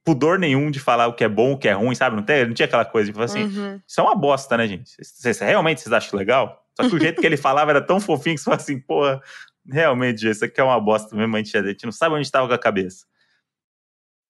pudor 0.04 0.38
nenhum 0.38 0.70
de 0.70 0.78
falar 0.78 1.06
o 1.06 1.14
que 1.14 1.24
é 1.24 1.28
bom, 1.28 1.52
o 1.52 1.58
que 1.58 1.66
é 1.66 1.72
ruim, 1.72 1.94
sabe? 1.94 2.14
Não, 2.14 2.22
tem, 2.22 2.46
não 2.46 2.54
tinha 2.54 2.66
aquela 2.66 2.84
coisa 2.84 3.06
de 3.08 3.14
falar 3.14 3.24
assim, 3.24 3.44
Uhum. 3.44 3.80
isso 3.86 4.00
é 4.00 4.02
uma 4.04 4.14
bosta, 4.14 4.56
né, 4.56 4.68
gente? 4.68 4.90
Vocês, 5.00 5.38
realmente 5.38 5.80
vocês 5.80 5.92
acham 5.92 6.18
legal? 6.18 6.62
Só 6.78 6.88
que 6.88 6.94
o 6.94 7.00
jeito 7.00 7.20
que 7.20 7.26
ele 7.26 7.36
falava 7.36 7.70
era 7.70 7.80
tão 7.80 7.98
fofinho 8.00 8.34
que 8.36 8.40
você 8.42 8.44
fala 8.44 8.56
assim, 8.56 8.78
porra, 8.78 9.22
realmente, 9.66 10.20
gente, 10.20 10.32
isso 10.32 10.44
aqui 10.44 10.60
é 10.60 10.64
uma 10.64 10.78
bosta 10.78 11.16
mesmo, 11.16 11.34
a 11.34 11.38
gente, 11.38 11.56
a 11.56 11.62
gente 11.62 11.84
não 11.84 11.92
sabe 11.92 12.14
onde 12.14 12.26
estava 12.26 12.46
com 12.46 12.52
a 12.54 12.58
cabeça. 12.58 13.06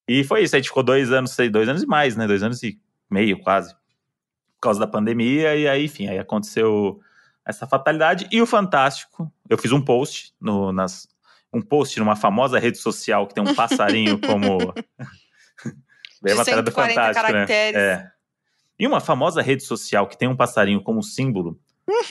E 0.07 0.23
foi 0.23 0.43
isso, 0.43 0.55
a 0.55 0.59
gente 0.59 0.69
ficou 0.69 0.83
dois 0.83 1.11
anos, 1.11 1.33
sei, 1.33 1.49
dois 1.49 1.69
anos 1.69 1.83
e 1.83 1.87
mais, 1.87 2.15
né? 2.15 2.27
Dois 2.27 2.43
anos 2.43 2.63
e 2.63 2.79
meio, 3.11 3.41
quase. 3.41 3.75
Por 3.75 4.61
causa 4.61 4.79
da 4.79 4.87
pandemia, 4.87 5.57
e 5.57 5.67
aí, 5.67 5.85
enfim, 5.87 6.09
aí 6.09 6.19
aconteceu 6.19 7.01
essa 7.45 7.67
fatalidade. 7.67 8.29
E 8.31 8.41
o 8.41 8.47
Fantástico, 8.47 9.33
eu 9.49 9.59
fiz 9.59 9.73
um 9.73 9.81
post 9.81 10.35
no, 10.41 10.73
nas. 10.73 11.09
Um 11.53 11.63
post 11.63 11.99
numa 11.99 12.17
famosa 12.17 12.59
rede 12.59 12.79
social 12.79 13.27
que 13.27 13.35
tem 13.35 13.43
um 13.43 13.55
passarinho 13.55 14.21
como. 14.21 14.59
A 16.33 16.35
De 16.35 16.39
matéria 16.39 16.63
do 16.63 16.71
140 16.71 16.95
Fantástico, 16.95 17.27
caracteres. 17.27 17.81
né? 17.81 17.89
É. 17.93 18.11
E 18.79 18.87
uma 18.87 19.01
famosa 19.01 19.41
rede 19.43 19.63
social 19.63 20.07
que 20.09 20.19
tem 20.19 20.29
um 20.29 20.37
passarinho 20.37 20.83
como 20.83 21.03
símbolo, 21.03 21.59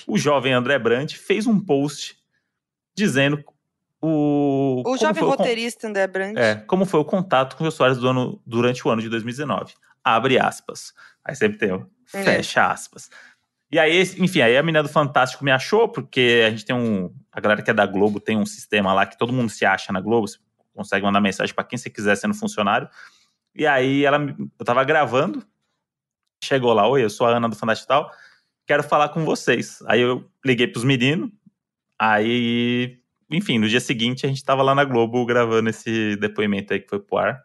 o 0.08 0.17
jovem 0.17 0.53
André 0.53 0.77
Brandt 0.79 1.17
fez 1.17 1.46
um 1.48 1.60
post 1.60 2.17
dizendo 2.96 3.43
o. 4.01 4.82
O 4.86 4.98
jovem 4.98 5.24
roteirista 5.24 5.88
André 5.88 6.08
Brandt. 6.08 6.39
é, 6.39 6.55
como 6.55 6.86
foi 6.86 7.00
o 7.00 7.05
contato 7.05 7.55
com 7.55 7.63
os 7.65 7.74
usuários 7.74 7.98
do 8.00 8.08
ano, 8.08 8.41
durante 8.46 8.88
o 8.88 8.91
ano 8.91 9.01
de 9.01 9.10
2019. 9.10 9.74
Abre 10.03 10.38
aspas. 10.39 10.93
Aí 11.24 11.36
sempre 11.36 11.58
tem 11.58 11.72
o 11.72 11.89
É. 12.13 12.24
fecha 12.24 12.67
aspas. 12.67 13.10
E 13.72 13.79
aí, 13.79 14.01
enfim, 14.20 14.41
aí 14.41 14.55
a 14.55 14.62
menina 14.62 14.84
do 14.84 14.89
Fantástico 14.89 15.43
me 15.43 15.50
achou, 15.51 15.89
porque 15.89 16.43
a 16.46 16.50
gente 16.51 16.63
tem 16.65 16.75
um. 16.75 17.12
A 17.32 17.41
galera 17.41 17.62
que 17.62 17.72
é 17.72 17.74
da 17.74 17.86
Globo 17.86 18.20
tem 18.20 18.38
um 18.38 18.46
sistema 18.46 18.93
lá 18.93 19.05
que 19.05 19.17
todo 19.17 19.34
mundo 19.34 19.50
se 19.50 19.65
acha 19.65 19.91
na 19.91 20.00
Globo. 20.00 20.27
Você 20.27 20.38
consegue 20.75 21.03
mandar 21.05 21.20
mensagem 21.22 21.53
pra 21.55 21.63
quem 21.63 21.77
você 21.77 21.89
quiser 21.89 22.15
sendo 22.15 22.34
funcionário. 22.36 22.88
E 23.56 23.68
aí 23.68 24.04
ela, 24.06 24.18
eu 24.18 24.66
tava 24.66 24.84
gravando, 24.84 25.46
chegou 26.44 26.74
lá, 26.74 26.88
oi, 26.88 27.04
eu 27.04 27.10
sou 27.10 27.28
a 27.28 27.38
Ana 27.38 27.48
do 27.48 27.56
Fantástico 27.56 27.88
e 27.88 27.96
tal, 27.96 28.12
quero 28.66 28.84
falar 28.84 29.10
com 29.10 29.24
vocês. 29.24 29.82
Aí 29.88 30.02
eu 30.02 30.30
liguei 30.44 30.68
pros 30.68 30.84
meninos, 30.84 31.30
aí, 32.00 33.00
enfim, 33.30 33.60
no 33.60 33.70
dia 33.70 33.80
seguinte 33.80 34.26
a 34.26 34.30
gente 34.30 34.44
tava 34.44 34.64
lá 34.64 34.74
na 34.74 34.84
Globo 34.84 35.26
gravando 35.26 35.70
esse 35.70 36.16
depoimento 36.18 36.74
aí 36.74 36.80
que 36.80 36.90
foi 36.90 37.00
pro 37.00 37.18
ar. 37.18 37.44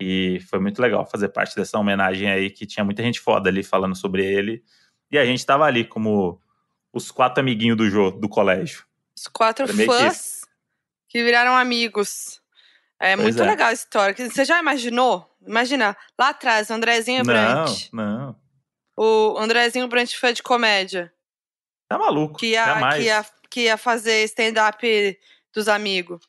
E 0.00 0.40
foi 0.50 0.58
muito 0.58 0.80
legal 0.80 1.06
fazer 1.06 1.28
parte 1.30 1.56
dessa 1.56 1.78
homenagem 1.78 2.30
aí, 2.30 2.50
que 2.50 2.66
tinha 2.66 2.84
muita 2.84 3.02
gente 3.02 3.18
foda 3.18 3.48
ali 3.48 3.62
falando 3.62 3.96
sobre 3.96 4.24
ele. 4.24 4.62
E 5.10 5.16
a 5.16 5.24
gente 5.24 5.44
tava 5.44 5.64
ali 5.64 5.84
como 5.84 6.38
os 6.92 7.10
quatro 7.10 7.40
amiguinhos 7.40 7.76
do 7.76 7.88
Jô, 7.88 8.10
do 8.10 8.28
colégio. 8.28 8.84
Os 9.16 9.26
quatro 9.26 9.66
que 9.66 9.86
fãs 9.86 10.42
que 11.08 11.24
viraram 11.24 11.56
amigos. 11.56 12.42
É 13.00 13.14
Pois 13.14 13.24
muito 13.34 13.42
é. 13.42 13.46
legal 13.46 13.68
a 13.68 13.72
história. 13.72 14.14
Você 14.30 14.44
já 14.44 14.58
imaginou? 14.58 15.30
Imagina, 15.46 15.96
lá 16.18 16.30
atrás, 16.30 16.70
o 16.70 16.72
Andrezinho 16.74 17.18
não, 17.18 17.24
Brandt. 17.26 17.88
não. 17.92 18.36
O 18.96 19.36
Andrezinho 19.38 19.86
Brandt 19.88 20.16
foi 20.18 20.32
de 20.32 20.42
comédia. 20.42 21.12
Tá 21.88 21.98
maluco. 21.98 22.38
Que 22.38 22.46
ia, 22.52 22.64
Jamais. 22.64 22.96
que 22.96 23.02
ia, 23.04 23.26
que 23.50 23.60
ia 23.62 23.76
fazer 23.76 24.24
stand-up 24.24 25.18
dos 25.54 25.68
amigos. 25.68 26.20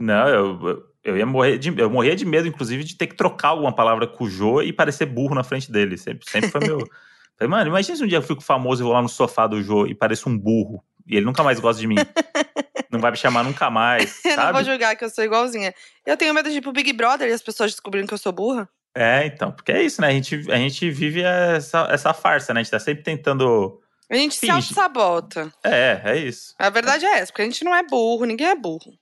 Não, 0.00 0.28
eu, 0.28 0.68
eu- 0.68 0.90
eu 1.02 1.16
ia 1.16 1.26
morrer 1.26 1.58
de, 1.58 1.76
eu 1.80 1.90
morria 1.90 2.14
de 2.14 2.24
medo, 2.26 2.46
inclusive, 2.46 2.84
de 2.84 2.94
ter 2.96 3.06
que 3.06 3.16
trocar 3.16 3.48
alguma 3.48 3.74
palavra 3.74 4.06
com 4.06 4.24
o 4.24 4.30
Jô 4.30 4.60
e 4.62 4.72
parecer 4.72 5.06
burro 5.06 5.34
na 5.34 5.42
frente 5.42 5.72
dele. 5.72 5.96
Sempre, 5.98 6.30
sempre 6.30 6.50
foi 6.50 6.60
meu. 6.60 6.78
Falei, 7.36 7.50
mano, 7.50 7.68
imagina 7.70 7.96
se 7.96 8.04
um 8.04 8.06
dia 8.06 8.18
eu 8.18 8.22
fico 8.22 8.42
famoso 8.42 8.82
e 8.82 8.84
vou 8.84 8.92
lá 8.92 9.00
no 9.02 9.08
sofá 9.08 9.46
do 9.46 9.62
Jô 9.62 9.86
e 9.86 9.94
pareço 9.94 10.28
um 10.28 10.36
burro. 10.38 10.84
E 11.06 11.16
ele 11.16 11.24
nunca 11.26 11.42
mais 11.42 11.58
gosta 11.58 11.80
de 11.80 11.86
mim. 11.86 11.96
não 12.90 13.00
vai 13.00 13.10
me 13.10 13.16
chamar 13.16 13.42
nunca 13.44 13.68
mais. 13.70 14.24
Eu 14.24 14.30
não 14.36 14.44
vou 14.44 14.54
Sabe? 14.54 14.64
julgar 14.64 14.96
que 14.96 15.04
eu 15.04 15.10
sou 15.10 15.24
igualzinha. 15.24 15.74
Eu 16.06 16.16
tenho 16.16 16.32
medo 16.34 16.50
de 16.50 16.58
ir 16.58 16.60
pro 16.60 16.72
Big 16.72 16.92
Brother 16.92 17.28
e 17.28 17.32
as 17.32 17.42
pessoas 17.42 17.70
descobrindo 17.72 18.06
que 18.08 18.14
eu 18.14 18.18
sou 18.18 18.32
burra. 18.32 18.68
É, 18.96 19.24
então, 19.26 19.52
porque 19.52 19.70
é 19.72 19.82
isso, 19.82 20.00
né? 20.00 20.08
A 20.08 20.12
gente, 20.12 20.50
a 20.50 20.56
gente 20.56 20.90
vive 20.90 21.22
essa, 21.22 21.86
essa 21.90 22.12
farsa, 22.12 22.52
né? 22.52 22.60
A 22.60 22.62
gente 22.62 22.72
tá 22.72 22.80
sempre 22.80 23.02
tentando. 23.04 23.80
A 24.10 24.16
gente 24.16 24.34
se 24.34 24.40
Finge. 24.40 24.52
auto-sabota. 24.52 25.52
É, 25.62 26.00
é 26.04 26.16
isso. 26.16 26.54
A 26.58 26.68
verdade 26.70 27.04
é 27.06 27.18
essa, 27.18 27.26
porque 27.32 27.42
a 27.42 27.44
gente 27.44 27.62
não 27.64 27.74
é 27.74 27.82
burro, 27.84 28.24
ninguém 28.24 28.48
é 28.48 28.56
burro. 28.56 28.98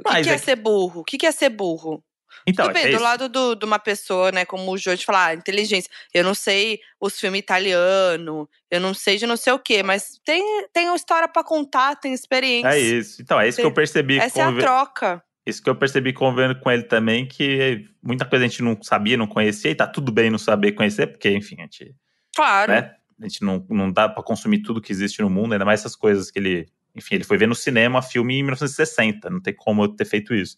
O 0.00 0.08
que, 0.08 0.22
que 0.22 0.28
é, 0.30 0.32
é 0.34 0.38
que- 0.38 0.44
ser 0.44 0.54
burro? 0.56 1.00
O 1.00 1.04
que, 1.04 1.18
que 1.18 1.26
é 1.26 1.32
ser 1.32 1.48
burro? 1.48 2.00
Então, 2.46 2.66
Tudo 2.66 2.74
bem, 2.74 2.86
é 2.86 2.96
do 2.96 3.02
lado 3.02 3.28
do- 3.28 3.54
de 3.54 3.64
uma 3.64 3.78
pessoa, 3.78 4.30
né, 4.32 4.44
como 4.44 4.70
o 4.70 4.78
Jô, 4.78 4.94
de 4.94 5.04
falar, 5.04 5.26
ah, 5.26 5.34
inteligência. 5.34 5.90
Eu 6.14 6.24
não 6.24 6.34
sei 6.34 6.80
os 7.00 7.18
filmes 7.18 7.40
italiano, 7.40 8.48
eu 8.70 8.80
não 8.80 8.94
sei 8.94 9.16
de 9.16 9.26
não 9.26 9.36
sei 9.36 9.52
o 9.52 9.58
quê, 9.58 9.82
mas 9.82 10.20
tem, 10.24 10.42
tem 10.72 10.86
uma 10.88 10.96
história 10.96 11.28
pra 11.28 11.42
contar, 11.44 11.96
tem 11.96 12.12
experiência. 12.12 12.68
É 12.68 12.78
isso. 12.78 13.20
Então, 13.22 13.40
é 13.40 13.48
isso 13.48 13.58
que 13.60 13.66
eu 13.66 13.72
percebi. 13.74 14.18
Essa 14.18 14.40
é 14.40 14.44
a 14.44 14.52
troca. 14.56 15.22
Isso 15.46 15.62
que 15.62 15.70
eu 15.70 15.74
percebi 15.76 16.12
convivendo 16.12 16.58
com 16.60 16.70
ele 16.70 16.82
também, 16.82 17.26
que 17.26 17.86
muita 18.02 18.24
coisa 18.26 18.44
a 18.44 18.48
gente 18.48 18.62
não 18.62 18.76
sabia, 18.82 19.16
não 19.16 19.26
conhecia, 19.26 19.70
e 19.70 19.74
tá 19.74 19.86
tudo 19.86 20.12
bem 20.12 20.30
não 20.30 20.38
saber 20.38 20.72
conhecer, 20.72 21.06
porque, 21.06 21.30
enfim, 21.30 21.56
a 21.58 21.62
gente, 21.62 21.94
Claro. 22.36 22.70
né, 22.72 22.94
a 23.20 23.26
gente 23.26 23.42
não, 23.42 23.64
não 23.70 23.90
dá 23.90 24.08
pra 24.08 24.22
consumir 24.22 24.60
tudo 24.62 24.80
que 24.80 24.92
existe 24.92 25.22
no 25.22 25.30
mundo, 25.30 25.52
ainda 25.54 25.64
mais 25.64 25.80
essas 25.80 25.96
coisas 25.96 26.30
que 26.30 26.38
ele. 26.38 26.66
Enfim, 26.94 27.14
ele 27.16 27.24
foi 27.24 27.38
ver 27.38 27.46
no 27.46 27.54
cinema 27.54 28.02
filme 28.02 28.34
em 28.34 28.42
1960, 28.42 29.30
não 29.30 29.40
tem 29.40 29.54
como 29.54 29.84
eu 29.84 29.88
ter 29.88 30.04
feito 30.04 30.34
isso. 30.34 30.56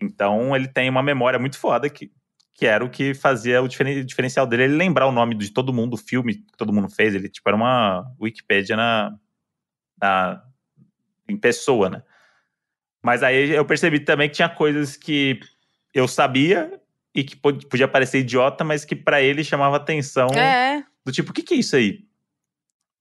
Então, 0.00 0.54
ele 0.56 0.66
tem 0.68 0.88
uma 0.88 1.02
memória 1.02 1.38
muito 1.38 1.58
foda, 1.58 1.88
que, 1.90 2.10
que 2.54 2.66
era 2.66 2.84
o 2.84 2.90
que 2.90 3.14
fazia 3.14 3.60
o 3.62 3.68
diferen- 3.68 4.04
diferencial 4.04 4.46
dele, 4.46 4.64
ele 4.64 4.76
lembrar 4.76 5.06
o 5.06 5.12
nome 5.12 5.34
de 5.34 5.50
todo 5.50 5.72
mundo, 5.72 5.94
o 5.94 5.98
filme 5.98 6.34
que 6.36 6.56
todo 6.56 6.72
mundo 6.72 6.88
fez, 6.88 7.14
ele, 7.14 7.28
tipo, 7.28 7.48
era 7.48 7.56
uma 7.56 8.10
Wikipédia 8.20 8.76
na, 8.76 9.14
na, 10.00 10.42
em 11.28 11.36
pessoa, 11.36 11.90
né? 11.90 12.02
Mas 13.02 13.22
aí 13.22 13.50
eu 13.50 13.64
percebi 13.64 14.00
também 14.00 14.28
que 14.28 14.36
tinha 14.36 14.48
coisas 14.48 14.96
que 14.96 15.40
eu 15.94 16.06
sabia 16.06 16.80
e 17.14 17.24
que 17.24 17.34
pod- 17.34 17.66
podia 17.66 17.88
parecer 17.88 18.18
idiota, 18.20 18.62
mas 18.62 18.84
que 18.84 18.94
pra 18.94 19.20
ele 19.22 19.42
chamava 19.42 19.76
atenção 19.76 20.28
É. 20.28 20.84
do 21.04 21.10
tipo, 21.10 21.30
o 21.30 21.34
que 21.34 21.42
que 21.42 21.54
é 21.54 21.56
isso 21.58 21.76
aí? 21.76 22.04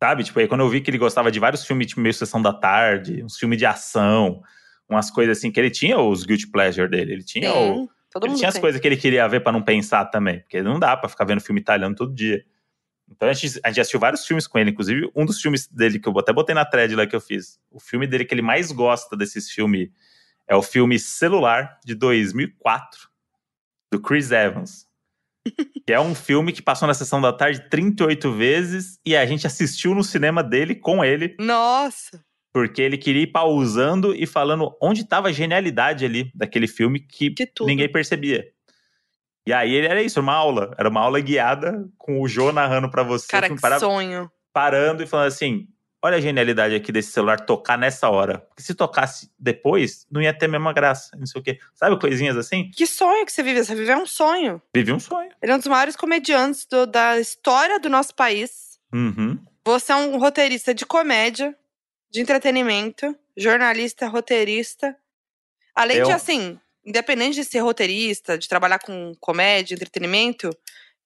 Sabe? 0.01 0.24
Tipo, 0.24 0.39
aí 0.39 0.48
quando 0.48 0.62
eu 0.62 0.70
vi 0.70 0.79
que 0.79 0.89
ele 0.89 0.98
gostava 0.98 1.29
de 1.29 1.39
vários 1.39 1.65
filmes, 1.65 1.88
tipo, 1.88 2.00
meio 2.00 2.13
Sessão 2.13 2.41
da 2.41 2.53
Tarde, 2.53 3.22
uns 3.24 3.38
filmes 3.38 3.58
de 3.60 3.65
ação, 3.65 4.41
umas 4.89 5.12
coisas 5.12 5.38
assim, 5.38 5.51
que 5.51 5.60
ele 5.60 5.69
tinha 5.69 6.00
os 6.00 6.25
guilty 6.25 6.50
pleasure 6.50 6.89
dele, 6.89 7.13
ele 7.13 7.24
tinha 7.24 7.53
o... 7.53 7.88
Tem. 7.88 8.00
Todo 8.12 8.24
Ele 8.24 8.31
mundo 8.31 8.39
tinha 8.39 8.50
as 8.50 8.58
coisas 8.58 8.81
que 8.81 8.88
ele 8.88 8.98
queria 8.98 9.27
ver 9.27 9.41
pra 9.41 9.51
não 9.51 9.62
pensar 9.62 10.05
também, 10.05 10.39
porque 10.39 10.63
não 10.63 10.79
dá 10.79 10.98
pra 10.98 11.08
ficar 11.08 11.25
vendo 11.25 11.41
filme 11.41 11.62
italiano 11.62 11.96
todo 11.96 12.13
dia. 12.13 12.43
Então 13.08 13.29
a 13.29 13.34
gente, 13.34 13.60
a 13.63 13.69
gente 13.69 13.81
assistiu 13.81 14.00
vários 14.00 14.25
filmes 14.25 14.48
com 14.48 14.58
ele, 14.58 14.72
inclusive 14.72 15.12
um 15.15 15.25
dos 15.25 15.39
filmes 15.39 15.67
dele 15.67 16.00
que 16.00 16.10
eu 16.10 16.19
até 16.19 16.34
botei 16.34 16.55
na 16.55 16.65
thread 16.65 16.96
lá 16.96 17.05
que 17.05 17.15
eu 17.15 17.22
fiz. 17.22 17.60
O 17.69 17.79
filme 17.79 18.08
dele 18.08 18.25
que 18.25 18.34
ele 18.34 18.41
mais 18.41 18.72
gosta 18.72 19.15
desses 19.15 19.50
filmes 19.51 19.89
é 20.48 20.55
o 20.55 20.62
filme 20.62 20.98
Celular 20.98 21.79
de 21.86 21.93
2004 21.93 23.10
do 23.91 24.01
Chris 24.01 24.31
Evans. 24.31 24.88
que 25.86 25.93
é 25.93 26.00
um 26.00 26.13
filme 26.13 26.51
que 26.51 26.62
passou 26.62 26.88
na 26.88 26.93
sessão 26.93 27.22
da 27.22 27.31
tarde 27.31 27.67
38 27.69 28.31
vezes 28.34 29.00
e 29.05 29.15
a 29.15 29.25
gente 29.25 29.48
assistiu 29.48 29.96
no 29.96 30.03
cinema 30.03 30.43
dele 30.43 30.75
com 30.75 31.03
ele 31.03 31.36
Nossa. 31.39 32.24
Porque 32.53 32.82
ele 32.82 32.98
queria 32.98 33.24
ir 33.24 33.27
pausando 33.32 34.13
e 34.15 34.25
falando 34.25 34.75
onde 34.82 35.01
estava 35.01 35.27
a 35.29 35.32
genialidade 35.32 36.03
ali 36.06 36.32
daquele 36.34 36.68
filme 36.68 37.00
que 37.00 37.29
tudo. 37.48 37.68
ninguém 37.68 37.91
percebia. 37.91 38.46
E 39.48 39.53
aí 39.53 39.74
ele 39.74 39.88
era 39.88 40.01
isso, 40.01 40.20
uma 40.20 40.34
aula. 40.34 40.75
Era 40.77 40.89
uma 40.89 41.01
aula 41.01 41.20
guiada 41.20 41.88
com 41.98 42.22
o 42.22 42.27
Jô 42.27 42.51
narrando 42.51 42.89
pra 42.91 43.01
você. 43.03 43.27
Cara, 43.27 43.48
assim, 43.48 43.56
que 43.56 43.62
para- 43.62 43.79
sonho. 43.79 44.29
parando 44.53 45.01
e 45.01 45.08
falando 45.08 45.27
assim: 45.27 45.68
olha 46.03 46.18
a 46.18 46.22
genialidade 46.22 46.75
aqui 46.75 46.91
desse 46.91 47.12
celular 47.12 47.39
tocar 47.39 47.77
nessa 47.77 48.10
hora. 48.10 48.39
Porque 48.39 48.62
se 48.62 48.75
tocasse 48.75 49.32
depois, 49.39 50.06
não 50.12 50.22
ia 50.22 50.34
ter 50.34 50.46
a 50.46 50.50
mesma 50.50 50.72
graça. 50.74 51.15
Não 51.18 51.25
sei 51.25 51.41
o 51.41 51.44
quê. 51.44 51.58
Sabe 51.74 52.00
coisinhas 52.00 52.38
assim? 52.38 52.70
Que 52.75 52.86
sonho 52.86 53.25
que 53.25 53.32
você 53.32 53.41
vive. 53.41 53.63
Você 53.63 53.74
vive 53.74 53.96
um 53.96 54.06
sonho. 54.06 54.62
Vivi 54.75 54.91
um 54.91 55.00
sonho. 55.00 55.32
Ele 55.41 55.51
é 55.51 55.56
um 55.56 55.60
dos 55.60 55.68
maiores 55.68 55.96
comediantes 55.96 56.65
do- 56.70 56.86
da 56.86 57.20
história 57.20 57.79
do 57.79 57.89
nosso 57.89 58.13
país. 58.13 58.77
Uhum. 58.94 59.39
Você 59.65 59.91
é 59.91 59.96
um 59.96 60.18
roteirista 60.20 60.74
de 60.75 60.86
comédia, 60.86 61.56
de 62.09 62.21
entretenimento, 62.21 63.15
jornalista, 63.37 64.07
roteirista. 64.07 64.95
Além 65.75 65.97
Eu- 65.97 66.05
de, 66.07 66.11
assim, 66.11 66.59
independente 66.85 67.35
de 67.35 67.43
ser 67.45 67.59
roteirista, 67.59 68.37
de 68.37 68.47
trabalhar 68.47 68.79
com 68.79 69.13
comédia, 69.19 69.75
entretenimento, 69.75 70.49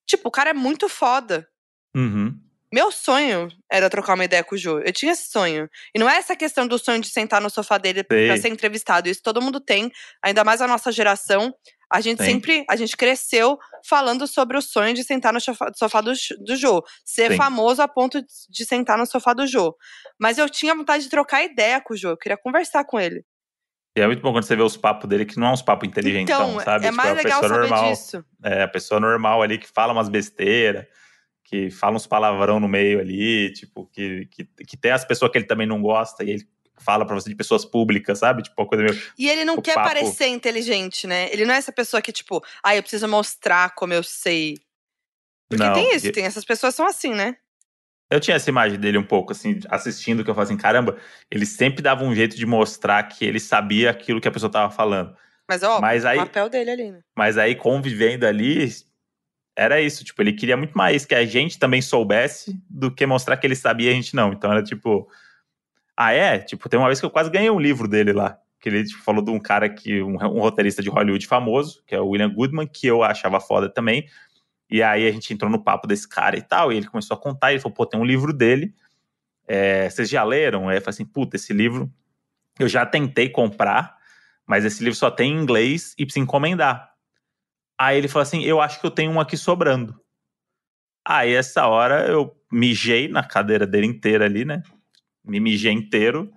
tipo, 0.06 0.30
o 0.30 0.32
cara 0.32 0.52
é 0.52 0.54
muito 0.54 0.88
foda. 0.90 1.48
Uhum. 1.96 2.40
Meu 2.74 2.92
sonho 2.92 3.50
era 3.72 3.88
trocar 3.88 4.16
uma 4.16 4.26
ideia 4.26 4.44
com 4.44 4.56
o 4.56 4.58
Jô. 4.58 4.80
Eu 4.80 4.92
tinha 4.92 5.12
esse 5.12 5.30
sonho. 5.30 5.70
E 5.94 6.00
não 6.00 6.10
é 6.10 6.16
essa 6.18 6.36
questão 6.36 6.68
do 6.68 6.80
sonho 6.80 7.00
de 7.00 7.08
sentar 7.08 7.40
no 7.40 7.48
sofá 7.48 7.78
dele 7.78 8.04
Sei. 8.12 8.26
pra 8.26 8.36
ser 8.38 8.48
entrevistado. 8.50 9.08
Isso 9.08 9.22
todo 9.22 9.40
mundo 9.40 9.60
tem, 9.60 9.92
ainda 10.24 10.44
mais 10.44 10.60
a 10.60 10.68
nossa 10.68 10.92
geração. 10.92 11.54
A 11.92 12.02
gente 12.02 12.24
Sim. 12.24 12.32
sempre, 12.32 12.66
a 12.68 12.76
gente 12.76 12.98
cresceu 12.98 13.60
falando 13.88 14.26
sobre 14.26 14.58
o 14.58 14.62
sonho 14.64 14.96
de 14.96 15.04
sentar 15.04 15.32
no 15.32 15.40
sofá, 15.40 16.02
do, 16.02 16.14
do 16.44 16.56
Jô. 16.56 16.84
Ser 17.06 17.30
Sim. 17.30 17.38
famoso 17.38 17.80
a 17.80 17.88
ponto 17.88 18.20
de, 18.50 18.66
sentar 18.66 18.98
no 18.98 19.06
sofá 19.06 19.34
do 19.34 19.46
Jô. 19.46 19.76
Mas 20.20 20.40
eu 20.40 20.50
tinha 20.50 20.74
vontade 20.74 21.04
de 21.04 21.12
trocar 21.12 21.44
ideia 21.44 21.80
com 21.80 21.94
o 21.94 21.98
Jô. 21.98 22.10
Eu 22.10 22.18
queria 22.18 22.38
conversar 22.38 22.84
com 22.86 23.00
ele. 23.00 23.24
E 23.96 24.02
é 24.02 24.08
muito 24.08 24.24
bom 24.24 24.32
quando 24.32 24.46
você 24.46 24.56
vê 24.56 24.64
os 24.64 24.76
papos 24.76 25.08
dele, 25.08 25.28
que 25.28 25.40
não 25.40 25.50
é 25.50 25.52
uns 25.52 25.62
papos 25.62 25.88
inteligentão, 25.88 26.54
então, 26.54 26.60
sabe? 26.62 26.86
é 26.88 26.90
Tipo, 26.90 26.98
mais 26.98 27.12
a 27.12 27.14
legal 27.14 27.42
pessoa 27.42 27.60
saber 27.60 27.70
normal. 27.70 27.92
disso. 27.92 28.26
É, 28.44 28.64
a 28.64 28.68
pessoa 28.68 29.00
normal 29.00 29.44
ali 29.44 29.60
que 29.60 29.68
fala 29.68 29.94
umas 29.94 30.10
besteiras, 30.10 30.88
que 31.54 31.70
fala 31.70 31.96
uns 31.96 32.08
palavrão 32.08 32.60
no 32.60 32.68
meio 32.68 33.00
ali, 33.00 33.54
tipo, 33.54 33.86
que, 33.94 34.26
que, 34.32 34.44
que 34.44 34.76
tem 34.76 34.92
as 34.92 35.06
pessoas 35.06 35.32
que 35.32 35.38
ele 35.38 35.46
também 35.46 35.68
não 35.68 35.84
gosta 35.84 36.24
e 36.24 36.32
ele 36.32 36.48
fala 36.80 37.06
pra 37.06 37.14
você 37.14 37.30
de 37.30 37.36
pessoas 37.36 37.64
públicas, 37.64 38.18
sabe? 38.18 38.42
Tipo, 38.42 38.60
uma 38.60 38.68
coisa 38.68 38.84
meio. 38.84 39.00
E 39.20 39.30
ele 39.30 39.46
não 39.46 39.62
quer 39.62 39.76
papo. 39.76 39.90
parecer 39.90 40.26
inteligente, 40.26 41.06
né? 41.06 41.32
Ele 41.32 41.46
não 41.46 41.54
é 41.54 41.58
essa 41.58 41.72
pessoa 41.72 42.02
que, 42.02 42.12
tipo, 42.12 42.44
ah, 42.64 42.76
eu 42.76 42.82
preciso 42.82 43.08
mostrar 43.08 43.76
como 43.76 43.94
eu 43.94 44.02
sei. 44.02 44.58
Porque 45.48 45.64
não. 45.64 45.76
tem 45.76 45.96
isso, 45.96 46.12
tem 46.12 46.26
essas 46.26 46.44
pessoas 46.44 46.74
são 46.74 46.88
assim, 46.88 47.14
né? 47.14 47.36
Eu 48.10 48.20
tinha 48.20 48.36
essa 48.36 48.50
imagem 48.50 48.80
dele 48.80 48.98
um 48.98 49.06
pouco, 49.06 49.32
assim, 49.32 49.60
assistindo, 49.70 50.24
que 50.24 50.32
eu 50.32 50.34
falei 50.34 50.48
assim, 50.48 50.58
caramba, 50.58 50.98
ele 51.30 51.46
sempre 51.46 51.84
dava 51.84 52.04
um 52.04 52.16
jeito 52.16 52.36
de 52.36 52.48
mostrar 52.48 53.04
que 53.04 53.24
ele 53.24 53.40
sabia 53.40 53.92
aquilo 53.92 54.20
que 54.20 54.28
a 54.28 54.32
pessoa 54.32 54.52
tava 54.52 54.74
falando. 54.74 55.16
Mas, 55.48 55.62
ó, 55.62 55.80
Mas 55.80 56.04
aí- 56.04 56.18
o 56.18 56.26
papel 56.26 56.50
dele 56.50 56.72
ali, 56.72 56.92
né? 56.92 57.02
Mas 57.16 57.38
aí, 57.38 57.54
convivendo 57.54 58.26
ali, 58.26 58.68
era 59.56 59.82
isso. 59.82 60.04
Tipo, 60.04 60.22
ele 60.22 60.34
queria 60.34 60.58
muito 60.58 60.78
mais 60.78 61.06
que 61.06 61.16
a 61.16 61.26
gente 61.26 61.60
também 61.60 61.82
soubesse 61.82 62.60
do 62.70 62.92
que 62.92 63.06
mostrar 63.06 63.38
que 63.38 63.48
ele 63.48 63.56
sabia 63.56 63.90
e 63.90 63.94
a 63.94 63.96
gente 63.96 64.16
não. 64.16 64.34
Então 64.34 64.52
era 64.52 64.64
tipo. 64.64 65.08
Ah, 65.96 66.12
é? 66.14 66.40
Tipo, 66.40 66.68
tem 66.70 66.80
uma 66.80 66.88
vez 66.88 67.00
que 67.00 67.06
eu 67.06 67.12
quase 67.12 67.30
ganhei 67.30 67.50
um 67.50 67.60
livro 67.60 67.88
dele 67.88 68.14
lá. 68.14 68.38
Que 68.60 68.70
ele 68.70 68.84
tipo, 68.84 69.02
falou 69.04 69.24
de 69.24 69.32
um 69.32 69.40
cara 69.40 69.70
que. 69.70 70.02
Um, 70.02 70.16
um 70.16 70.40
roteirista 70.40 70.82
de 70.82 70.90
Hollywood 70.90 71.28
famoso, 71.28 71.84
que 71.86 71.96
é 71.96 72.00
o 72.00 72.08
William 72.10 72.34
Goodman, 72.34 72.68
que 72.68 72.88
eu 72.88 73.04
achava 73.04 73.40
foda 73.40 73.70
também. 73.70 74.08
E 74.70 74.82
aí 74.82 75.08
a 75.08 75.12
gente 75.12 75.34
entrou 75.34 75.52
no 75.52 75.64
papo 75.64 75.88
desse 75.88 76.08
cara 76.08 76.38
e 76.38 76.42
tal, 76.42 76.72
e 76.72 76.78
ele 76.78 76.88
começou 76.88 77.16
a 77.16 77.20
contar, 77.20 77.52
e 77.52 77.56
ele 77.56 77.62
falou, 77.62 77.76
pô, 77.76 77.86
tem 77.86 78.00
um 78.00 78.06
livro 78.06 78.34
dele. 78.34 78.74
é, 79.48 79.90
vocês 79.90 80.10
já 80.10 80.24
leram? 80.24 80.70
Aí 80.70 80.78
eu 80.78 80.82
falei 80.82 80.94
assim, 80.94 81.06
puta, 81.06 81.36
esse 81.36 81.54
livro 81.54 81.92
eu 82.60 82.68
já 82.68 82.86
tentei 82.86 83.30
comprar, 83.30 83.98
mas 84.46 84.66
esse 84.66 84.84
livro 84.84 84.98
só 84.98 85.12
tem 85.12 85.32
em 85.32 85.42
inglês 85.42 85.94
e 85.98 86.06
precisa 86.06 86.24
encomendar. 86.24 86.93
Aí 87.84 87.98
ele 87.98 88.08
falou 88.08 88.24
assim: 88.24 88.42
Eu 88.44 88.62
acho 88.62 88.80
que 88.80 88.86
eu 88.86 88.92
tenho 88.92 89.12
um 89.12 89.20
aqui 89.20 89.36
sobrando. 89.36 90.00
Aí, 91.06 91.34
essa 91.34 91.68
hora, 91.68 92.08
eu 92.08 92.34
mijei 92.50 93.10
na 93.10 93.24
cadeira 93.24 93.68
dele 93.68 93.88
inteira 93.88 94.24
ali, 94.24 94.46
né? 94.46 94.64
Me 95.24 95.38
mijei 95.38 95.74
inteiro. 95.74 96.32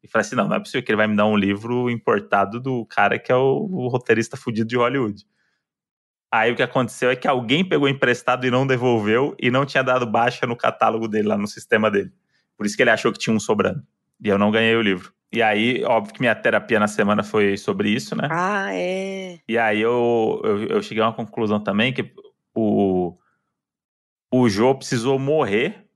E 0.00 0.06
falei 0.08 0.24
assim: 0.24 0.36
Não, 0.36 0.46
não 0.46 0.56
é 0.56 0.60
possível 0.60 0.80
que 0.84 0.92
ele 0.92 0.96
vai 0.96 1.08
me 1.08 1.16
dar 1.16 1.26
um 1.26 1.36
livro 1.36 1.90
importado 1.90 2.60
do 2.60 2.86
cara 2.86 3.18
que 3.18 3.32
é 3.32 3.34
o, 3.34 3.68
o 3.68 3.88
roteirista 3.88 4.36
fudido 4.36 4.68
de 4.68 4.76
Hollywood. 4.76 5.26
Aí 6.30 6.52
o 6.52 6.56
que 6.56 6.62
aconteceu 6.62 7.10
é 7.10 7.16
que 7.16 7.26
alguém 7.26 7.68
pegou 7.68 7.88
emprestado 7.88 8.46
e 8.46 8.50
não 8.50 8.64
devolveu 8.64 9.36
e 9.40 9.50
não 9.50 9.66
tinha 9.66 9.82
dado 9.82 10.06
baixa 10.06 10.46
no 10.46 10.56
catálogo 10.56 11.08
dele, 11.08 11.28
lá 11.28 11.36
no 11.36 11.48
sistema 11.48 11.90
dele. 11.90 12.12
Por 12.56 12.64
isso 12.64 12.76
que 12.76 12.82
ele 12.82 12.90
achou 12.90 13.12
que 13.12 13.18
tinha 13.18 13.34
um 13.34 13.40
sobrando. 13.40 13.82
E 14.24 14.28
eu 14.28 14.38
não 14.38 14.52
ganhei 14.52 14.76
o 14.76 14.80
livro. 14.80 15.12
E 15.32 15.40
aí, 15.42 15.82
óbvio 15.84 16.12
que 16.14 16.20
minha 16.20 16.34
terapia 16.34 16.78
na 16.78 16.86
semana 16.86 17.22
foi 17.22 17.56
sobre 17.56 17.88
isso, 17.88 18.14
né? 18.14 18.28
Ah, 18.30 18.68
é. 18.74 19.38
E 19.48 19.56
aí 19.56 19.80
eu, 19.80 20.40
eu, 20.44 20.66
eu 20.66 20.82
cheguei 20.82 21.02
a 21.02 21.06
uma 21.06 21.14
conclusão 21.14 21.58
também 21.58 21.92
que 21.92 22.12
o, 22.54 23.16
o 24.30 24.48
Jô 24.48 24.74
precisou 24.74 25.18
morrer 25.18 25.86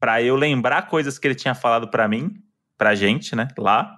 pra 0.00 0.20
eu 0.20 0.34
lembrar 0.34 0.88
coisas 0.88 1.18
que 1.18 1.26
ele 1.28 1.36
tinha 1.36 1.54
falado 1.54 1.88
pra 1.88 2.08
mim, 2.08 2.34
pra 2.76 2.94
gente, 2.96 3.36
né, 3.36 3.46
lá. 3.56 3.96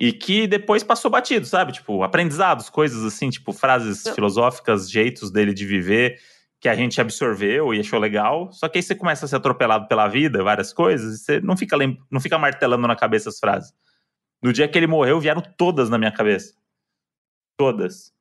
E 0.00 0.12
que 0.12 0.46
depois 0.48 0.82
passou 0.82 1.10
batido, 1.10 1.46
sabe? 1.46 1.72
Tipo, 1.72 2.02
aprendizados, 2.02 2.68
coisas 2.70 3.04
assim, 3.04 3.30
tipo, 3.30 3.52
frases 3.52 4.04
Eu- 4.04 4.14
filosóficas, 4.14 4.90
jeitos 4.90 5.30
dele 5.30 5.54
de 5.54 5.64
viver, 5.64 6.18
que 6.60 6.68
a 6.68 6.74
gente 6.74 7.00
absorveu 7.00 7.72
e 7.72 7.80
achou 7.80 7.98
legal. 7.98 8.52
Só 8.52 8.68
que 8.68 8.78
aí 8.78 8.82
você 8.82 8.94
começa 8.94 9.24
a 9.24 9.28
ser 9.28 9.36
atropelado 9.36 9.88
pela 9.88 10.06
vida, 10.06 10.44
várias 10.44 10.72
coisas, 10.72 11.14
e 11.14 11.24
você 11.24 11.40
não 11.40 11.56
fica, 11.56 11.76
não 12.10 12.20
fica 12.20 12.38
martelando 12.38 12.86
na 12.86 12.94
cabeça 12.94 13.30
as 13.30 13.38
frases. 13.38 13.72
No 14.42 14.52
dia 14.52 14.68
que 14.68 14.78
ele 14.78 14.86
morreu, 14.86 15.20
vieram 15.20 15.40
todas 15.40 15.88
na 15.88 15.98
minha 15.98 16.12
cabeça. 16.12 16.54
Todas. 17.56 18.12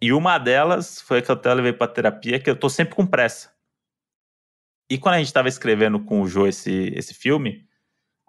E 0.00 0.12
uma 0.12 0.38
delas 0.38 1.00
foi 1.00 1.18
a 1.18 1.22
que 1.22 1.30
eu 1.30 1.34
até 1.34 1.52
levei 1.54 1.72
pra 1.72 1.88
terapia, 1.88 2.38
que 2.38 2.50
eu 2.50 2.56
tô 2.56 2.68
sempre 2.68 2.94
com 2.94 3.06
pressa. 3.06 3.54
E 4.90 4.98
quando 4.98 5.14
a 5.14 5.18
gente 5.18 5.32
tava 5.32 5.48
escrevendo 5.48 5.98
com 6.04 6.20
o 6.20 6.28
Jô 6.28 6.46
esse, 6.46 6.92
esse 6.94 7.14
filme, 7.14 7.66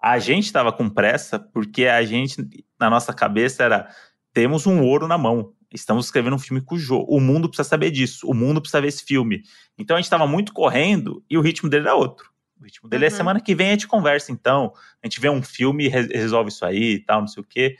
a 0.00 0.18
gente 0.18 0.52
tava 0.52 0.72
com 0.72 0.88
pressa 0.88 1.38
porque 1.38 1.86
a 1.86 2.02
gente, 2.02 2.36
na 2.80 2.88
nossa 2.88 3.12
cabeça, 3.12 3.62
era: 3.62 3.94
temos 4.32 4.66
um 4.66 4.82
ouro 4.82 5.06
na 5.06 5.18
mão. 5.18 5.54
Estamos 5.72 6.06
escrevendo 6.06 6.34
um 6.36 6.38
filme 6.38 6.62
com 6.62 6.76
o 6.76 7.20
mundo 7.20 7.48
precisa 7.48 7.68
saber 7.68 7.90
disso. 7.90 8.26
O 8.26 8.32
mundo 8.34 8.60
precisa 8.60 8.80
ver 8.80 8.88
esse 8.88 9.04
filme. 9.04 9.42
Então 9.76 9.96
a 9.96 10.00
gente 10.00 10.10
tava 10.10 10.26
muito 10.26 10.52
correndo 10.52 11.22
e 11.28 11.36
o 11.36 11.40
ritmo 11.42 11.68
dele 11.68 11.84
era 11.86 11.94
outro. 11.94 12.30
O 12.60 12.64
ritmo 12.64 12.88
dele 12.88 13.04
é 13.04 13.08
Uhum. 13.08 13.16
semana 13.16 13.40
que 13.40 13.54
vem 13.54 13.68
a 13.68 13.72
gente 13.72 13.86
conversa, 13.86 14.32
então. 14.32 14.72
A 15.02 15.06
gente 15.06 15.20
vê 15.20 15.28
um 15.28 15.42
filme 15.42 15.84
e 15.84 15.88
re- 15.88 16.08
resolve 16.08 16.48
isso 16.50 16.64
aí 16.64 16.94
e 16.94 16.98
tal, 17.04 17.20
não 17.20 17.28
sei 17.28 17.42
o 17.42 17.46
quê. 17.46 17.76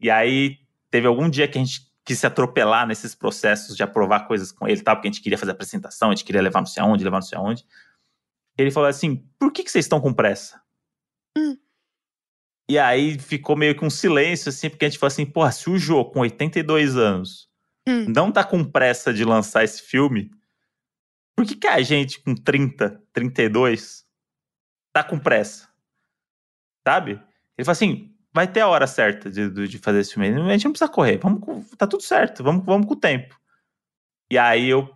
E 0.00 0.10
aí 0.10 0.58
teve 0.90 1.06
algum 1.06 1.30
dia 1.30 1.46
que 1.48 1.56
a 1.58 1.64
gente 1.64 1.90
quis 2.04 2.18
se 2.18 2.26
atropelar 2.26 2.86
nesses 2.86 3.14
processos 3.14 3.76
de 3.76 3.82
aprovar 3.84 4.26
coisas 4.26 4.50
com 4.50 4.66
ele, 4.66 4.80
tal, 4.82 4.96
porque 4.96 5.06
a 5.08 5.10
gente 5.12 5.22
queria 5.22 5.38
fazer 5.38 5.52
apresentação, 5.52 6.08
a 6.10 6.14
gente 6.14 6.24
queria 6.24 6.42
levar 6.42 6.58
não 6.60 6.66
sei 6.66 6.82
aonde, 6.82 7.04
levar 7.04 7.18
não 7.18 7.22
sei 7.26 7.38
aonde. 7.38 7.64
Ele 8.58 8.70
falou 8.72 8.88
assim: 8.88 9.24
por 9.38 9.52
que, 9.52 9.62
que 9.62 9.70
vocês 9.70 9.84
estão 9.84 10.00
com 10.00 10.12
pressa? 10.12 10.60
Hum. 11.38 11.56
E 12.70 12.78
aí 12.78 13.18
ficou 13.18 13.56
meio 13.56 13.76
que 13.76 13.84
um 13.84 13.90
silêncio, 13.90 14.48
assim, 14.48 14.70
porque 14.70 14.84
a 14.84 14.88
gente 14.88 14.98
falou 14.98 15.08
assim: 15.12 15.26
porra, 15.26 15.52
se 15.52 15.68
o 15.68 15.78
Jô, 15.78 16.04
com 16.04 16.20
82 16.20 16.96
anos, 16.96 17.50
Hum. 17.88 18.06
não 18.08 18.30
tá 18.30 18.44
com 18.44 18.62
pressa 18.64 19.12
de 19.12 19.24
lançar 19.24 19.64
esse 19.64 19.82
filme, 19.82 20.30
por 21.36 21.44
que, 21.44 21.56
que 21.56 21.66
a 21.66 21.82
gente, 21.82 22.20
com 22.22 22.34
30, 22.34 23.02
32, 23.12 24.04
tá 24.92 25.02
com 25.02 25.18
pressa? 25.18 25.68
Sabe? 26.86 27.12
Ele 27.58 27.64
falou 27.64 27.72
assim: 27.72 28.14
vai 28.32 28.46
ter 28.50 28.60
a 28.60 28.68
hora 28.68 28.86
certa 28.86 29.30
de, 29.30 29.66
de 29.68 29.78
fazer 29.78 30.00
esse 30.00 30.14
filme. 30.14 30.28
A 30.28 30.52
gente 30.52 30.64
não 30.64 30.72
precisa 30.72 30.90
correr, 30.90 31.18
vamos 31.18 31.40
com- 31.40 31.62
tá 31.76 31.86
tudo 31.86 32.02
certo, 32.02 32.42
vamos, 32.42 32.64
vamos 32.64 32.86
com 32.86 32.94
o 32.94 33.00
tempo. 33.00 33.38
E 34.30 34.38
aí 34.38 34.68
eu 34.68 34.88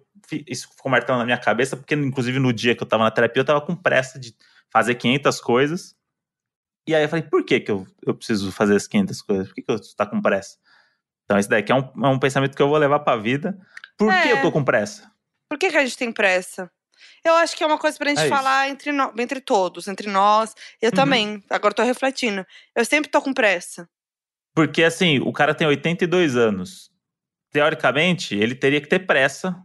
isso 0.46 0.68
ficou 0.74 0.90
martelando 0.90 1.20
na 1.20 1.26
minha 1.26 1.38
cabeça, 1.38 1.76
porque 1.76 1.94
inclusive 1.94 2.38
no 2.38 2.52
dia 2.52 2.74
que 2.74 2.83
eu 2.83 2.87
tava 2.87 3.05
na 3.05 3.11
terapia, 3.11 3.40
eu 3.40 3.44
tava 3.44 3.61
com 3.61 3.76
pressa 3.76 4.18
de 4.18 4.35
fazer 4.70 4.94
500 4.96 5.40
coisas. 5.40 5.94
E 6.87 6.94
aí 6.94 7.03
eu 7.05 7.09
falei, 7.09 7.25
por 7.25 7.44
que 7.44 7.61
que 7.61 7.70
eu, 7.70 7.87
eu 8.07 8.14
preciso 8.14 8.51
fazer 8.53 8.77
as 8.77 8.87
500 8.87 9.22
coisas? 9.22 9.49
Por 9.49 9.55
que 9.55 9.62
que 9.62 9.70
eu 9.70 9.81
tá 9.96 10.07
com 10.07 10.20
pressa? 10.22 10.57
Então 11.25 11.38
esse 11.38 11.49
daqui 11.49 11.72
é 11.72 11.75
um, 11.75 11.81
é 12.05 12.09
um 12.09 12.18
pensamento 12.18 12.55
que 12.57 12.62
eu 12.62 12.68
vou 12.68 12.79
levar 12.79 13.01
pra 13.01 13.16
vida. 13.16 13.59
Por 13.99 14.12
que 14.12 14.29
É. 14.29 14.33
eu 14.35 14.42
tô 14.42 14.53
com 14.53 14.62
pressa? 14.64 15.11
Por 15.49 15.59
que, 15.59 15.70
que 15.70 15.77
a 15.77 15.85
gente 15.85 15.96
tem 15.99 16.12
pressa? 16.12 16.70
Eu 17.25 17.35
acho 17.35 17.57
que 17.57 17.64
é 17.64 17.66
uma 17.66 17.79
coisa 17.79 17.99
pra 17.99 18.09
gente 18.11 18.20
É 18.22 18.29
falar 18.29 18.68
entre, 18.68 18.92
no- 18.92 19.12
entre 19.18 19.40
todos, 19.40 19.88
entre 19.88 20.09
nós. 20.09 20.55
Eu 20.81 20.90
Uhum. 20.90 20.94
também. 20.94 21.44
Agora 21.51 21.75
tô 21.75 21.83
refletindo. 21.83 22.46
Eu 22.75 22.85
sempre 22.85 23.11
tô 23.11 23.20
com 23.20 23.33
pressa. 23.35 23.88
Porque 24.55 24.83
assim, 24.85 25.18
o 25.18 25.33
cara 25.33 25.55
tem 25.55 25.66
82 25.66 26.37
anos. 26.37 26.90
Teoricamente, 27.53 28.35
ele 28.37 28.55
teria 28.55 28.81
que 28.81 28.88
ter 28.88 29.01
pressa 29.01 29.57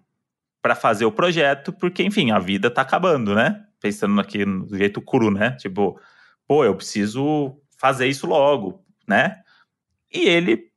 pra 0.62 0.76
fazer 0.76 1.06
o 1.06 1.12
projeto, 1.12 1.74
porque 1.74 2.04
enfim, 2.04 2.32
a 2.32 2.40
vida 2.40 2.70
tá 2.72 2.82
acabando, 2.82 3.34
né? 3.36 3.66
Pensando 3.80 4.20
aqui 4.22 4.46
no 4.46 4.68
jeito 4.78 5.02
cru, 5.02 5.32
né? 5.32 5.52
Tipo, 5.58 6.00
pô, 6.52 6.66
eu 6.66 6.76
preciso 6.76 7.58
fazer 7.80 8.08
isso 8.08 8.28
logo, 8.28 8.84
né? 9.08 9.42
E 10.14 10.28
ele 10.28 10.70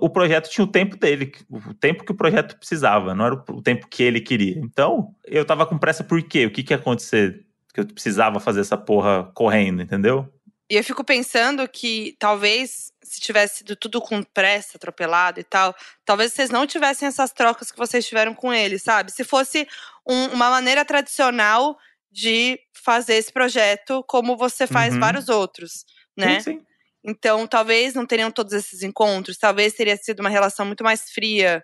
o 0.00 0.08
projeto 0.08 0.48
tinha 0.48 0.64
o 0.64 0.70
tempo 0.70 0.96
dele, 0.96 1.32
o 1.50 1.74
tempo 1.74 2.04
que 2.04 2.12
o 2.12 2.14
projeto 2.14 2.56
precisava, 2.56 3.12
não 3.12 3.26
era 3.26 3.34
o 3.34 3.56
o 3.56 3.60
tempo 3.60 3.88
que 3.88 4.04
ele 4.04 4.20
queria. 4.20 4.56
Então, 4.58 5.12
eu 5.24 5.44
tava 5.44 5.66
com 5.66 5.76
pressa 5.76 6.04
por 6.04 6.22
quê? 6.22 6.46
O 6.46 6.50
que 6.52 6.62
que 6.62 6.72
ia 6.72 6.76
acontecer? 6.76 7.44
Que 7.74 7.80
eu 7.80 7.86
precisava 7.86 8.38
fazer 8.38 8.60
essa 8.60 8.76
porra 8.76 9.28
correndo, 9.34 9.82
entendeu? 9.82 10.32
E 10.70 10.76
eu 10.76 10.84
fico 10.84 11.02
pensando 11.02 11.66
que 11.66 12.14
talvez, 12.16 12.92
se 13.02 13.20
tivesse 13.20 13.58
sido 13.58 13.74
tudo 13.74 14.00
com 14.00 14.22
pressa, 14.22 14.76
atropelado 14.76 15.40
e 15.40 15.42
tal, 15.42 15.74
talvez 16.04 16.32
vocês 16.32 16.50
não 16.50 16.68
tivessem 16.68 17.08
essas 17.08 17.32
trocas 17.32 17.72
que 17.72 17.78
vocês 17.78 18.06
tiveram 18.06 18.32
com 18.32 18.52
ele, 18.54 18.78
sabe? 18.78 19.10
Se 19.10 19.24
fosse 19.24 19.66
um- 20.06 20.26
uma 20.26 20.50
maneira 20.50 20.84
tradicional 20.84 21.76
de 22.10 22.58
fazer 22.74 23.14
esse 23.14 23.32
projeto, 23.32 24.04
como 24.08 24.36
você 24.36 24.66
faz 24.66 24.94
Uhum. 24.94 25.00
vários 25.00 25.28
outros, 25.28 25.84
né? 26.16 26.40
Sim, 26.40 26.58
sim. 26.58 26.62
Então, 27.04 27.46
talvez 27.46 27.94
não 27.94 28.04
teriam 28.04 28.30
todos 28.30 28.52
esses 28.52 28.82
encontros, 28.82 29.38
talvez 29.38 29.72
teria 29.74 29.96
sido 29.96 30.20
uma 30.20 30.28
relação 30.28 30.66
muito 30.66 30.84
mais 30.84 31.10
fria, 31.10 31.62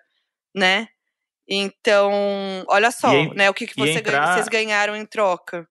né? 0.55 0.87
Então, 1.47 2.11
olha 2.67 2.91
só, 2.91 3.11
E 3.13 3.33
né? 3.35 3.49
O 3.49 3.53
que, 3.53 3.67
que 3.67 3.75
você 3.77 4.01
ganha- 4.01 4.17
entrar- 4.17 4.33
vocês 4.33 4.47
ganharam 4.47 4.95
em 4.95 5.05
troca. 5.05 5.67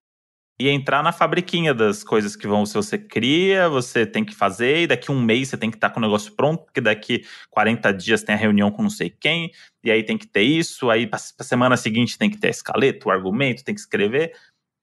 e 0.58 0.70
entrar 0.70 1.02
na 1.02 1.12
fabriquinha 1.12 1.74
das 1.74 2.02
coisas 2.02 2.34
que 2.34 2.46
vão, 2.46 2.64
se 2.64 2.72
você 2.72 2.96
cria, 2.96 3.68
você 3.68 4.06
tem 4.06 4.24
que 4.24 4.34
fazer, 4.34 4.78
e 4.82 4.86
daqui 4.86 5.12
um 5.12 5.20
mês 5.20 5.48
você 5.48 5.56
tem 5.58 5.70
que 5.70 5.76
estar 5.76 5.90
com 5.90 5.98
o 6.00 6.02
negócio 6.02 6.32
pronto, 6.34 6.64
porque 6.64 6.80
daqui 6.80 7.26
40 7.50 7.92
dias 7.92 8.22
tem 8.22 8.34
a 8.34 8.38
reunião 8.38 8.70
com 8.70 8.82
não 8.82 8.88
sei 8.88 9.10
quem, 9.10 9.50
e 9.84 9.90
aí 9.90 10.02
tem 10.02 10.16
que 10.16 10.26
ter 10.26 10.40
isso, 10.44 10.88
aí 10.88 11.06
pra 11.06 11.18
semana 11.18 11.76
seguinte 11.76 12.16
tem 12.16 12.30
que 12.30 12.38
ter 12.38 12.46
a 12.46 12.50
escaleta, 12.50 13.06
o 13.06 13.10
argumento, 13.10 13.62
tem 13.62 13.74
que 13.74 13.80
escrever. 13.82 14.32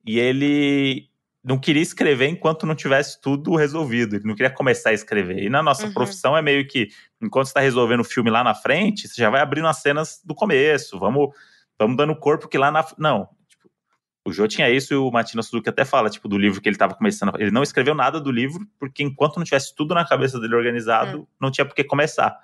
E 0.06 0.20
ele 0.20 1.10
não 1.44 1.58
queria 1.60 1.82
escrever 1.82 2.28
enquanto 2.28 2.66
não 2.66 2.76
tivesse 2.76 3.20
tudo 3.22 3.56
resolvido. 3.56 4.16
Ele 4.16 4.26
não 4.26 4.36
queria 4.36 4.50
começar 4.52 4.92
a 4.92 4.94
escrever. 4.94 5.44
E 5.44 5.50
na 5.50 5.62
nossa 5.62 5.88
Uhum. 5.88 5.94
profissão 5.94 6.38
é 6.38 6.42
meio 6.42 6.66
que, 6.68 6.90
enquanto 7.22 7.48
você 7.48 7.54
tá 7.54 7.60
resolvendo 7.60 8.00
o 8.00 8.06
filme 8.06 8.30
lá 8.30 8.44
na 8.44 8.56
frente, 8.56 9.08
você 9.08 9.22
já 9.22 9.30
vai 9.30 9.42
abrindo 9.42 9.68
as 9.68 9.78
cenas 9.78 10.22
do 10.24 10.34
começo. 10.34 10.98
Vamos, 11.00 11.30
vamos 11.78 11.98
dando 11.98 12.16
corpo 12.16 12.48
que 12.48 12.58
lá 12.58 12.72
na. 12.72 12.86
Não. 12.98 13.28
Tipo, 13.50 13.70
o 14.26 14.32
Jô 14.32 14.48
tinha 14.48 14.70
isso 14.70 14.94
e 14.94 14.98
o 14.98 15.12
Matina 15.12 15.44
Suzuki 15.44 15.68
até 15.70 15.84
fala, 15.84 16.10
tipo, 16.10 16.30
do 16.30 16.38
livro 16.38 16.62
que 16.62 16.70
ele 16.70 16.78
tava 16.78 16.96
começando. 16.96 17.34
Ele 17.38 17.52
não 17.52 17.64
escreveu 17.64 17.94
nada 17.94 18.22
do 18.22 18.32
livro, 18.32 18.66
porque 18.80 19.04
enquanto 19.04 19.36
não 19.38 19.44
tivesse 19.44 19.76
tudo 19.76 19.94
na 19.94 20.06
cabeça 20.08 20.40
dele 20.40 20.56
organizado, 20.56 21.20
Hum. 21.22 21.28
não 21.42 21.52
tinha 21.52 21.66
por 21.66 21.76
que 21.76 21.84
começar. 21.84 22.38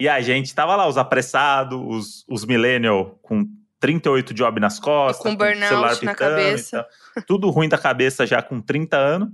E 0.00 0.08
a 0.08 0.20
gente 0.22 0.54
tava 0.54 0.74
lá, 0.76 0.88
os 0.88 0.96
apressados, 0.96 1.78
os, 1.78 2.24
os 2.28 2.44
millennial 2.46 3.18
com 3.22 3.46
38 3.82 4.32
job 4.32 4.60
nas 4.60 4.78
costas, 4.78 5.24
com 5.24 5.36
burnout 5.36 5.66
celular 5.66 5.90
na 5.90 5.96
pitando 5.96 6.12
e 6.12 6.16
cabeça. 6.16 6.86
Tudo 7.26 7.50
ruim 7.50 7.68
da 7.68 7.76
cabeça 7.76 8.24
já 8.24 8.40
com 8.40 8.60
30 8.60 8.96
anos. 8.96 9.28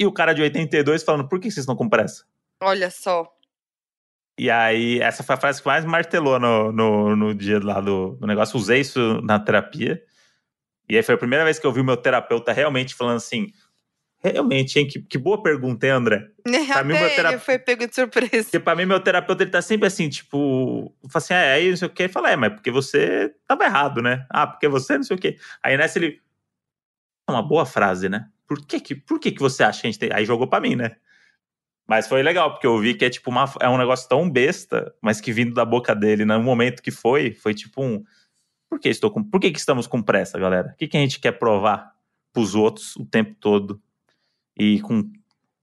E 0.00 0.04
o 0.04 0.10
cara 0.10 0.32
de 0.32 0.42
82 0.42 1.04
falando, 1.04 1.28
por 1.28 1.38
que 1.38 1.48
vocês 1.48 1.62
estão 1.62 1.76
com 1.76 1.88
pressa? 1.88 2.24
Olha 2.60 2.90
só. 2.90 3.32
E 4.36 4.50
aí, 4.50 5.00
essa 5.00 5.22
foi 5.22 5.36
a 5.36 5.38
frase 5.38 5.62
que 5.62 5.68
mais 5.68 5.84
martelou 5.84 6.40
no, 6.40 6.72
no, 6.72 7.14
no 7.14 7.34
dia 7.34 7.60
lá 7.62 7.80
do, 7.80 8.16
do 8.16 8.26
negócio. 8.26 8.58
Usei 8.58 8.80
isso 8.80 9.20
na 9.22 9.38
terapia. 9.38 10.02
E 10.88 10.96
aí 10.96 11.02
foi 11.04 11.14
a 11.14 11.18
primeira 11.18 11.44
vez 11.44 11.60
que 11.60 11.66
eu 11.66 11.72
vi 11.72 11.80
o 11.80 11.84
meu 11.84 11.96
terapeuta 11.96 12.52
realmente 12.52 12.96
falando 12.96 13.18
assim: 13.18 13.52
realmente, 14.22 14.78
hein? 14.78 14.86
Que, 14.86 15.02
que 15.02 15.18
boa 15.18 15.42
pergunta, 15.42 15.86
hein, 15.86 15.92
André? 15.92 16.28
Até 16.70 16.84
mim, 16.84 16.94
meu 16.94 17.40
foi 17.40 17.58
pego 17.58 17.86
de 17.86 17.94
surpresa. 17.94 18.44
Porque 18.44 18.60
pra 18.60 18.76
mim, 18.76 18.86
meu 18.86 19.00
terapeuta, 19.00 19.42
ele 19.42 19.50
tá 19.50 19.62
sempre 19.62 19.86
assim, 19.86 20.08
tipo, 20.08 20.94
fala 21.08 21.24
assim, 21.24 21.34
é, 21.34 21.52
aí 21.52 21.70
não 21.70 21.76
sei 21.76 21.88
o 21.88 21.90
que. 21.90 22.04
Ele 22.04 22.12
fala, 22.12 22.30
é, 22.30 22.36
mas 22.36 22.52
porque 22.52 22.70
você 22.70 23.34
tava 23.46 23.64
errado, 23.64 24.00
né? 24.00 24.26
Ah, 24.30 24.46
porque 24.46 24.68
você 24.68 24.96
não 24.96 25.04
sei 25.04 25.16
o 25.16 25.20
que. 25.20 25.36
Aí 25.62 25.76
nessa 25.76 25.98
ele. 25.98 26.20
É 27.28 27.32
uma 27.32 27.42
boa 27.42 27.64
frase, 27.64 28.08
né? 28.08 28.28
Por 28.46 28.66
que 28.66 28.80
que, 28.80 28.94
por 28.94 29.18
que 29.18 29.30
que 29.30 29.40
você 29.40 29.62
acha 29.62 29.80
que 29.80 29.86
a 29.86 29.90
gente 29.90 29.98
tem. 29.98 30.10
Aí 30.12 30.24
jogou 30.24 30.46
pra 30.46 30.60
mim, 30.60 30.76
né? 30.76 30.96
Mas 31.88 32.08
foi 32.08 32.22
legal, 32.22 32.52
porque 32.52 32.66
eu 32.66 32.78
vi 32.78 32.94
que 32.94 33.04
é 33.04 33.10
tipo 33.10 33.30
uma, 33.30 33.44
é 33.60 33.68
um 33.68 33.76
negócio 33.76 34.08
tão 34.08 34.28
besta, 34.30 34.94
mas 35.00 35.20
que 35.20 35.32
vindo 35.32 35.52
da 35.54 35.64
boca 35.64 35.94
dele, 35.94 36.24
no 36.24 36.40
momento 36.40 36.82
que 36.82 36.90
foi, 36.90 37.32
foi 37.32 37.54
tipo 37.54 37.82
um. 37.82 38.02
Por 38.70 38.78
que 38.80 38.88
estou 38.88 39.10
com. 39.10 39.22
Por 39.22 39.40
que, 39.40 39.50
que 39.50 39.58
estamos 39.58 39.86
com 39.86 40.02
pressa, 40.02 40.38
galera? 40.38 40.72
O 40.72 40.76
que, 40.76 40.88
que 40.88 40.96
a 40.96 41.00
gente 41.00 41.20
quer 41.20 41.32
provar 41.32 41.92
pros 42.32 42.54
outros 42.54 42.96
o 42.96 43.04
tempo 43.04 43.34
todo? 43.38 43.80
E 44.56 44.80
com 44.80 45.10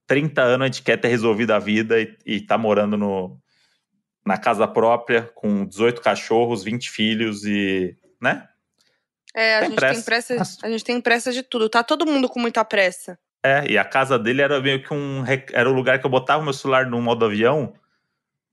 30 0.07 0.41
anos 0.41 0.61
a 0.63 0.65
gente 0.67 0.81
quer 0.81 0.97
ter 0.97 1.07
resolvido 1.07 1.51
a 1.51 1.59
vida 1.59 2.01
e, 2.01 2.17
e 2.25 2.41
tá 2.41 2.57
morando 2.57 2.97
no, 2.97 3.39
na 4.25 4.37
casa 4.37 4.67
própria, 4.67 5.23
com 5.35 5.65
18 5.65 6.01
cachorros, 6.01 6.63
20 6.63 6.89
filhos 6.89 7.45
e. 7.45 7.97
né? 8.21 8.47
É, 9.35 9.57
a 9.57 9.59
Tem 9.59 9.69
gente 9.69 9.79
tem 9.79 10.03
pressa. 10.03 10.35
A 10.63 10.69
gente 10.69 10.83
tem 10.83 11.01
pressa 11.01 11.31
de 11.31 11.43
tudo. 11.43 11.69
Tá 11.69 11.83
todo 11.83 12.05
mundo 12.05 12.27
com 12.27 12.39
muita 12.39 12.65
pressa. 12.65 13.17
É, 13.43 13.71
e 13.71 13.77
a 13.77 13.85
casa 13.85 14.19
dele 14.19 14.41
era 14.41 14.59
meio 14.59 14.83
que 14.83 14.93
um. 14.93 15.23
Era 15.53 15.69
o 15.69 15.73
lugar 15.73 15.99
que 15.99 16.05
eu 16.05 16.09
botava 16.09 16.43
meu 16.43 16.53
celular 16.53 16.85
no 16.85 17.01
modo 17.01 17.25
avião 17.25 17.73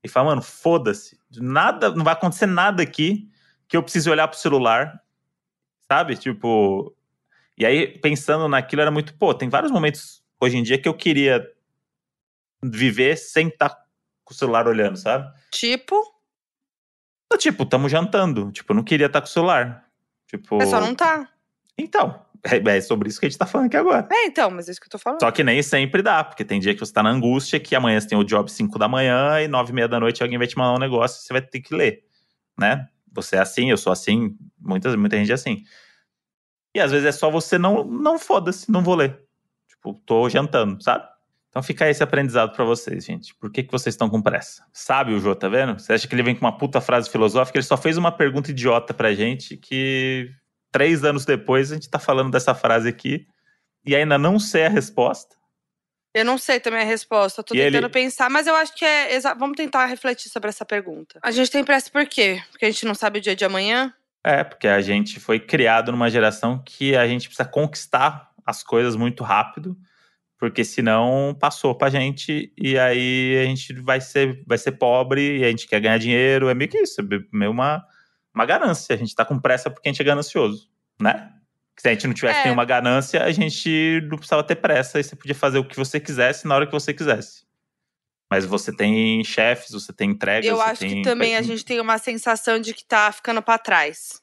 e 0.03 0.07
falava, 0.07 0.31
mano, 0.31 0.41
foda-se. 0.41 1.19
Nada, 1.35 1.89
não 1.91 2.03
vai 2.03 2.13
acontecer 2.13 2.45
nada 2.45 2.83
aqui 2.83 3.29
que 3.67 3.75
eu 3.75 3.83
precise 3.83 4.09
olhar 4.09 4.27
pro 4.27 4.37
celular, 4.37 5.01
sabe? 5.91 6.15
Tipo. 6.15 6.95
E 7.57 7.65
aí, 7.65 7.97
pensando 7.99 8.47
naquilo, 8.47 8.83
era 8.83 8.91
muito, 8.91 9.15
pô, 9.15 9.33
tem 9.33 9.49
vários 9.49 9.71
momentos 9.71 10.23
hoje 10.39 10.57
em 10.57 10.63
dia 10.63 10.77
que 10.77 10.87
eu 10.87 10.93
queria 10.93 11.45
viver 12.63 13.17
sem 13.17 13.47
estar 13.47 13.69
com 14.23 14.33
o 14.33 14.37
celular 14.37 14.67
olhando, 14.67 14.97
sabe? 14.97 15.31
Tipo, 15.51 15.95
Tipo, 17.37 17.65
tamo 17.65 17.89
jantando. 17.89 18.51
Tipo, 18.51 18.71
eu 18.71 18.75
não 18.77 18.83
queria 18.83 19.07
estar 19.07 19.19
com 19.19 19.27
o 19.27 19.29
celular. 19.29 19.85
Tipo. 20.27 20.55
o 20.55 20.59
pessoal 20.59 20.81
não 20.81 20.95
tá. 20.95 21.29
Então, 21.77 22.19
é, 22.43 22.77
é 22.77 22.81
sobre 22.81 23.09
isso 23.09 23.19
que 23.19 23.25
a 23.25 23.29
gente 23.29 23.37
tá 23.37 23.45
falando 23.45 23.67
aqui 23.67 23.77
agora. 23.77 24.07
É, 24.11 24.25
então, 24.25 24.49
mas 24.49 24.67
é 24.67 24.71
isso 24.71 24.79
que 24.79 24.87
eu 24.87 24.91
tô 24.91 24.97
falando. 24.97 25.19
Só 25.19 25.29
que 25.31 25.43
nem 25.43 25.61
sempre 25.61 26.01
dá, 26.01 26.23
porque 26.23 26.45
tem 26.45 26.59
dia 26.59 26.73
que 26.73 26.79
você 26.79 26.93
tá 26.93 27.03
na 27.03 27.09
angústia, 27.09 27.59
que 27.59 27.75
amanhã 27.75 27.99
você 27.99 28.07
tem 28.07 28.17
o 28.17 28.23
job 28.23 28.49
5 28.49 28.79
da 28.79 28.87
manhã 28.87 29.41
e 29.41 29.47
9 29.47 29.71
e 29.71 29.75
meia 29.75 29.87
da 29.87 29.99
noite 29.99 30.23
alguém 30.23 30.37
vai 30.37 30.47
te 30.47 30.57
mandar 30.57 30.73
um 30.73 30.79
negócio 30.79 31.19
e 31.19 31.25
você 31.25 31.33
vai 31.33 31.41
ter 31.41 31.59
que 31.59 31.75
ler, 31.75 32.03
né? 32.57 32.87
Você 33.13 33.35
é 33.35 33.39
assim, 33.39 33.69
eu 33.69 33.77
sou 33.77 33.91
assim, 33.91 34.35
muitas, 34.59 34.95
muita 34.95 35.17
gente 35.17 35.31
é 35.31 35.35
assim. 35.35 35.63
E 36.75 36.79
às 36.79 36.91
vezes 36.91 37.05
é 37.05 37.11
só 37.11 37.29
você 37.29 37.57
não, 37.57 37.83
não 37.83 38.17
foda-se, 38.17 38.71
não 38.71 38.83
vou 38.83 38.95
ler. 38.95 39.19
Tipo, 39.93 40.01
tô 40.05 40.29
jantando, 40.29 40.81
sabe? 40.83 41.05
Então 41.49 41.63
fica 41.63 41.89
esse 41.89 42.03
aprendizado 42.03 42.53
pra 42.53 42.63
vocês, 42.65 43.05
gente. 43.05 43.33
Por 43.35 43.51
que, 43.51 43.63
que 43.63 43.71
vocês 43.71 43.93
estão 43.93 44.09
com 44.09 44.21
pressa? 44.21 44.63
Sabe 44.71 45.13
o 45.13 45.19
Jô, 45.19 45.33
tá 45.35 45.47
vendo? 45.49 45.79
Você 45.79 45.93
acha 45.93 46.07
que 46.07 46.13
ele 46.13 46.21
vem 46.23 46.35
com 46.35 46.45
uma 46.45 46.55
puta 46.57 46.79
frase 46.81 47.09
filosófica? 47.09 47.57
Ele 47.57 47.65
só 47.65 47.77
fez 47.77 47.97
uma 47.97 48.11
pergunta 48.11 48.51
idiota 48.51 48.93
pra 48.93 49.13
gente 49.13 49.57
que 49.57 50.29
três 50.71 51.03
anos 51.03 51.25
depois 51.25 51.71
a 51.71 51.75
gente 51.75 51.89
tá 51.89 51.97
falando 51.99 52.31
dessa 52.31 52.53
frase 52.53 52.87
aqui 52.89 53.25
e 53.85 53.95
ainda 53.95 54.17
não 54.17 54.37
sei 54.37 54.65
a 54.65 54.69
resposta. 54.69 55.35
Eu 56.13 56.25
não 56.25 56.37
sei 56.37 56.59
também 56.59 56.81
a 56.81 56.85
resposta. 56.85 57.39
Eu 57.41 57.43
tô 57.43 57.55
E 57.55 57.57
tentando 57.59 57.85
ele- 57.85 57.89
pensar, 57.89 58.29
mas 58.29 58.45
eu 58.47 58.55
acho 58.55 58.75
que 58.75 58.83
é. 58.85 59.13
exa- 59.15 59.33
Vamos 59.33 59.55
tentar 59.55 59.85
refletir 59.85 60.29
sobre 60.29 60.49
essa 60.49 60.65
pergunta. 60.65 61.19
A 61.23 61.31
gente 61.31 61.49
tem 61.49 61.63
pressa 61.63 61.89
por 61.91 62.05
quê? 62.07 62.41
Porque 62.51 62.65
a 62.65 62.71
gente 62.71 62.85
não 62.85 62.93
sabe 62.95 63.19
o 63.19 63.21
dia 63.21 63.35
de 63.35 63.45
amanhã? 63.45 63.93
É, 64.23 64.43
porque 64.43 64.67
a 64.67 64.81
gente 64.81 65.19
foi 65.19 65.39
criado 65.39 65.91
numa 65.91 66.09
geração 66.09 66.61
que 66.63 66.95
a 66.95 67.07
gente 67.07 67.27
precisa 67.27 67.47
conquistar 67.47 68.26
as 68.47 68.63
coisas 68.63 68.95
muito 68.95 69.23
rápido, 69.23 69.77
porque 70.39 70.63
senão 70.63 71.35
passou 71.39 71.75
pra 71.75 71.89
gente 71.89 72.51
e 72.57 72.79
aí 72.79 73.37
a 73.43 73.45
gente 73.45 73.73
vai 73.81 73.99
ser, 74.01 74.43
vai 74.47 74.57
ser 74.57 74.71
pobre 74.73 75.39
e 75.39 75.43
a 75.45 75.49
gente 75.49 75.67
quer 75.67 75.79
ganhar 75.81 75.97
dinheiro. 75.99 76.47
É 76.49 76.53
meio 76.55 76.69
que 76.69 76.77
isso, 76.79 77.01
é 77.01 77.03
meio 77.31 77.51
uma, 77.51 77.85
uma 78.33 78.45
ganância. 78.45 78.93
A 78.95 78.97
gente 78.97 79.13
tá 79.13 79.25
com 79.25 79.37
pressa 79.39 79.69
porque 79.69 79.89
a 79.89 79.91
gente 79.91 80.01
é 80.01 80.05
ganancioso, 80.05 80.69
né? 80.99 81.33
Se 81.79 81.87
a 81.89 81.91
gente 81.91 82.07
não 82.07 82.13
tivesse 82.13 82.39
É. 82.39 82.43
nenhuma 82.45 82.65
ganância, 82.65 83.23
a 83.23 83.31
gente 83.31 84.01
não 84.09 84.17
precisava 84.17 84.43
ter 84.43 84.55
pressa 84.55 84.99
e 84.99 85.03
você 85.03 85.15
podia 85.15 85.35
fazer 85.35 85.59
o 85.59 85.67
que 85.67 85.75
você 85.75 85.99
quisesse 85.99 86.47
na 86.47 86.55
hora 86.55 86.65
que 86.65 86.71
você 86.71 86.93
quisesse. 86.93 87.45
Mas 88.31 88.45
você 88.45 88.75
tem 88.75 89.23
chefes, 89.23 89.71
você 89.71 89.93
tem 89.93 90.09
entregas. 90.11 90.45
Eu 90.49 90.59
acho 90.61 90.79
que 90.81 90.89
tem- 90.89 91.01
também 91.01 91.35
a 91.37 91.41
gente 91.41 91.63
tem 91.63 91.79
uma 91.79 91.97
sensação 91.97 92.59
de 92.59 92.73
que 92.73 92.83
tá 92.85 93.11
ficando 93.11 93.41
pra 93.41 93.57
trás. 93.57 94.21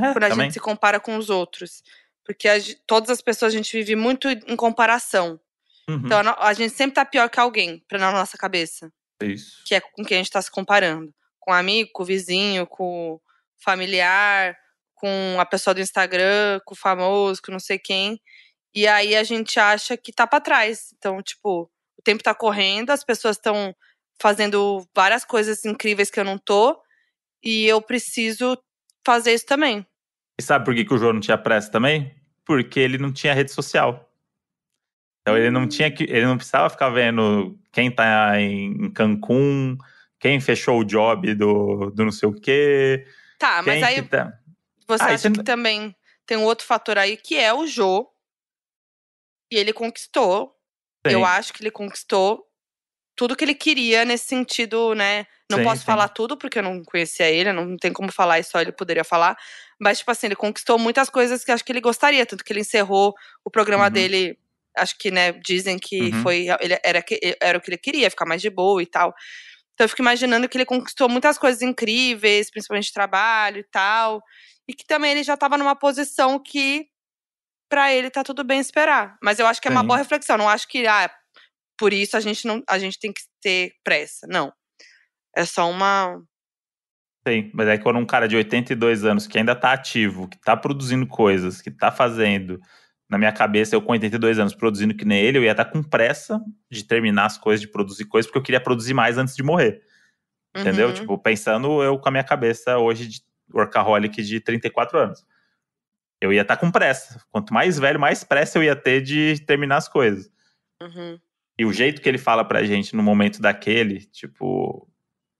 É, 0.00 0.12
Quando 0.12 0.24
a 0.24 0.28
também. 0.30 0.44
gente 0.46 0.54
se 0.54 0.60
compara 0.60 0.98
com 1.00 1.16
os 1.16 1.30
outros. 1.30 1.82
Porque 2.30 2.48
a 2.48 2.54
todas 2.86 3.10
as 3.10 3.20
pessoas 3.20 3.52
a 3.52 3.56
gente 3.56 3.72
vive 3.76 3.96
muito 3.96 4.28
em 4.28 4.54
comparação. 4.54 5.40
Uhum, 5.88 6.02
Então 6.04 6.20
a 6.20 6.46
a 6.48 6.52
gente 6.52 6.72
sempre 6.72 6.94
tá 6.94 7.04
pior 7.04 7.28
que 7.28 7.40
alguém, 7.40 7.82
pra 7.88 7.98
na 7.98 8.12
nossa 8.12 8.38
cabeça. 8.38 8.92
isso. 9.20 9.64
Que 9.66 9.74
é 9.74 9.80
com 9.80 10.04
quem 10.04 10.16
a 10.16 10.20
gente 10.20 10.30
tá 10.30 10.40
se 10.40 10.50
comparando. 10.50 11.12
Com 11.40 11.52
amigo, 11.52 11.90
com 11.92 12.04
o 12.04 12.06
vizinho, 12.06 12.68
com 12.68 13.14
o 13.14 13.20
familiar, 13.58 14.56
com 14.94 15.36
a 15.40 15.44
pessoa 15.44 15.74
do 15.74 15.80
Instagram, 15.80 16.60
com 16.64 16.72
o 16.72 16.78
famoso, 16.78 17.42
com 17.42 17.50
não 17.50 17.58
sei 17.58 17.80
quem. 17.80 18.20
E 18.72 18.86
aí 18.86 19.16
a 19.16 19.24
gente 19.24 19.58
acha 19.58 19.96
que 19.96 20.12
tá 20.12 20.24
pra 20.24 20.40
trás. 20.40 20.94
Então, 20.96 21.20
tipo, 21.20 21.68
o 21.98 22.02
tempo 22.04 22.22
tá 22.22 22.32
correndo, 22.32 22.90
as 22.90 23.02
pessoas 23.02 23.36
estão 23.36 23.74
fazendo 24.22 24.86
várias 24.94 25.24
coisas 25.24 25.64
incríveis 25.64 26.10
que 26.10 26.20
eu 26.20 26.24
não 26.24 26.38
tô. 26.38 26.80
E 27.42 27.66
eu 27.66 27.82
preciso 27.82 28.56
fazer 29.04 29.34
isso 29.34 29.46
também. 29.46 29.84
E 30.38 30.42
sabe 30.42 30.64
por 30.64 30.74
que, 30.74 30.84
que 30.84 30.94
o 30.94 30.98
João 30.98 31.14
não 31.14 31.20
tinha 31.20 31.36
pressa 31.36 31.70
também? 31.70 32.14
Porque 32.44 32.80
ele 32.80 32.98
não 32.98 33.12
tinha 33.12 33.34
rede 33.34 33.52
social. 33.52 34.10
Então 35.22 35.36
ele 35.36 35.50
não 35.50 35.68
tinha 35.68 35.90
que. 35.90 36.04
Ele 36.04 36.24
não 36.26 36.36
precisava 36.36 36.70
ficar 36.70 36.88
vendo 36.90 37.58
quem 37.72 37.90
tá 37.90 38.40
em 38.40 38.90
Cancún, 38.92 39.76
quem 40.18 40.40
fechou 40.40 40.80
o 40.80 40.84
job 40.84 41.34
do, 41.34 41.90
do 41.90 42.04
não 42.04 42.12
sei 42.12 42.28
o 42.28 42.32
quê. 42.32 43.06
Tá, 43.38 43.62
mas 43.62 43.82
aí 43.82 44.02
tá. 44.02 44.32
você 44.86 45.02
Ah, 45.02 45.06
acha 45.06 45.14
isso 45.14 45.26
é- 45.28 45.30
que 45.30 45.42
também 45.42 45.94
tem 46.26 46.36
um 46.36 46.44
outro 46.44 46.66
fator 46.66 46.98
aí 46.98 47.16
que 47.16 47.36
é 47.36 47.52
o 47.52 47.66
Jô. 47.66 48.10
E 49.52 49.56
ele 49.56 49.72
conquistou. 49.72 50.56
Sim. 51.06 51.14
Eu 51.14 51.24
acho 51.24 51.52
que 51.52 51.62
ele 51.62 51.70
conquistou 51.70 52.49
tudo 53.20 53.36
que 53.36 53.44
ele 53.44 53.54
queria 53.54 54.02
nesse 54.02 54.24
sentido, 54.24 54.94
né? 54.94 55.26
Não 55.50 55.58
Sim, 55.58 55.64
posso 55.64 55.80
sim. 55.80 55.84
falar 55.84 56.08
tudo 56.08 56.38
porque 56.38 56.58
eu 56.58 56.62
não 56.62 56.82
conhecia 56.82 57.28
ele, 57.30 57.52
não 57.52 57.76
tem 57.76 57.92
como 57.92 58.10
falar, 58.10 58.38
e 58.38 58.44
só 58.44 58.58
ele 58.62 58.72
poderia 58.72 59.04
falar. 59.04 59.36
Mas, 59.78 59.98
tipo 59.98 60.10
assim, 60.10 60.28
ele 60.28 60.36
conquistou 60.36 60.78
muitas 60.78 61.10
coisas 61.10 61.44
que 61.44 61.52
acho 61.52 61.62
que 61.62 61.70
ele 61.70 61.82
gostaria, 61.82 62.24
tanto 62.24 62.42
que 62.42 62.50
ele 62.50 62.60
encerrou 62.60 63.14
o 63.44 63.50
programa 63.50 63.84
Uhum. 63.84 63.90
dele. 63.90 64.38
Acho 64.74 64.96
que, 64.98 65.10
né, 65.10 65.32
dizem 65.32 65.78
que 65.78 66.12
Uhum. 66.14 66.22
foi. 66.22 66.46
Ele 66.62 66.78
era, 66.82 67.04
era 67.42 67.58
o 67.58 67.60
que 67.60 67.68
ele 67.70 67.76
queria, 67.78 68.08
ficar 68.08 68.24
mais 68.24 68.40
de 68.40 68.48
boa 68.48 68.82
e 68.82 68.86
tal. 68.86 69.12
Então 69.74 69.84
eu 69.84 69.88
fico 69.90 70.00
imaginando 70.02 70.48
que 70.48 70.56
ele 70.56 70.64
conquistou 70.66 71.08
muitas 71.10 71.36
coisas 71.38 71.60
incríveis, 71.62 72.50
principalmente 72.50 72.86
de 72.86 72.94
trabalho 72.94 73.58
e 73.60 73.64
tal. 73.64 74.22
E 74.68 74.74
que 74.74 74.86
também 74.86 75.12
ele 75.12 75.22
já 75.24 75.36
tava 75.36 75.58
numa 75.58 75.76
posição 75.76 76.38
que 76.38 76.86
pra 77.68 77.92
ele 77.92 78.10
tá 78.10 78.24
tudo 78.24 78.44
bem 78.44 78.60
esperar. 78.60 79.16
Mas 79.22 79.38
eu 79.38 79.46
acho 79.46 79.60
que 79.60 79.68
é 79.68 79.70
uma 79.70 79.82
Sim. 79.82 79.86
boa 79.86 79.98
reflexão. 79.98 80.38
Não 80.38 80.48
acho 80.48 80.68
que, 80.68 80.86
ah, 80.86 81.10
por 81.80 81.94
isso 81.94 82.14
a 82.14 82.20
gente 82.20 82.46
não 82.46 82.62
a 82.68 82.78
gente 82.78 82.98
tem 82.98 83.10
que 83.10 83.22
ter 83.40 83.72
pressa. 83.82 84.26
Não. 84.28 84.52
É 85.34 85.46
só 85.46 85.68
uma. 85.70 86.22
Sim, 87.26 87.50
mas 87.54 87.68
aí 87.68 87.78
quando 87.78 87.98
um 87.98 88.04
cara 88.04 88.28
de 88.28 88.36
82 88.36 89.04
anos 89.04 89.26
que 89.26 89.38
ainda 89.38 89.56
tá 89.56 89.72
ativo, 89.72 90.28
que 90.28 90.38
tá 90.38 90.54
produzindo 90.54 91.06
coisas, 91.06 91.62
que 91.62 91.70
tá 91.70 91.90
fazendo. 91.90 92.60
Na 93.08 93.18
minha 93.18 93.32
cabeça, 93.32 93.74
eu 93.74 93.82
com 93.82 93.92
82 93.92 94.38
anos 94.38 94.54
produzindo 94.54 94.94
que 94.94 95.04
nem 95.04 95.20
ele, 95.20 95.38
eu 95.38 95.42
ia 95.42 95.50
estar 95.50 95.64
com 95.64 95.82
pressa 95.82 96.40
de 96.70 96.84
terminar 96.84 97.26
as 97.26 97.36
coisas, 97.36 97.60
de 97.60 97.66
produzir 97.66 98.04
coisas, 98.04 98.28
porque 98.28 98.38
eu 98.38 98.42
queria 98.42 98.60
produzir 98.60 98.94
mais 98.94 99.18
antes 99.18 99.34
de 99.34 99.42
morrer. 99.42 99.82
Entendeu? 100.56 100.88
Uhum. 100.88 100.94
Tipo, 100.94 101.18
pensando 101.18 101.82
eu 101.82 101.98
com 101.98 102.08
a 102.08 102.12
minha 102.12 102.22
cabeça 102.22 102.78
hoje 102.78 103.08
de 103.08 103.22
workaholic 103.52 104.22
de 104.22 104.38
34 104.38 104.98
anos. 104.98 105.26
eu 106.20 106.32
ia 106.32 106.42
estar 106.42 106.56
tá 106.56 106.60
com 106.60 106.70
pressa. 106.70 107.20
Quanto 107.32 107.52
mais 107.52 107.78
velho, 107.78 107.98
mais 107.98 108.22
pressa 108.22 108.58
eu 108.58 108.62
ia 108.62 108.76
ter 108.76 109.00
de 109.00 109.40
terminar 109.46 109.78
as 109.78 109.88
coisas. 109.88 110.30
Uhum. 110.80 111.18
E 111.58 111.64
o 111.64 111.72
jeito 111.72 112.00
que 112.00 112.08
ele 112.08 112.18
fala 112.18 112.44
pra 112.44 112.64
gente 112.64 112.96
no 112.96 113.02
momento 113.02 113.40
daquele, 113.40 114.00
tipo, 114.06 114.88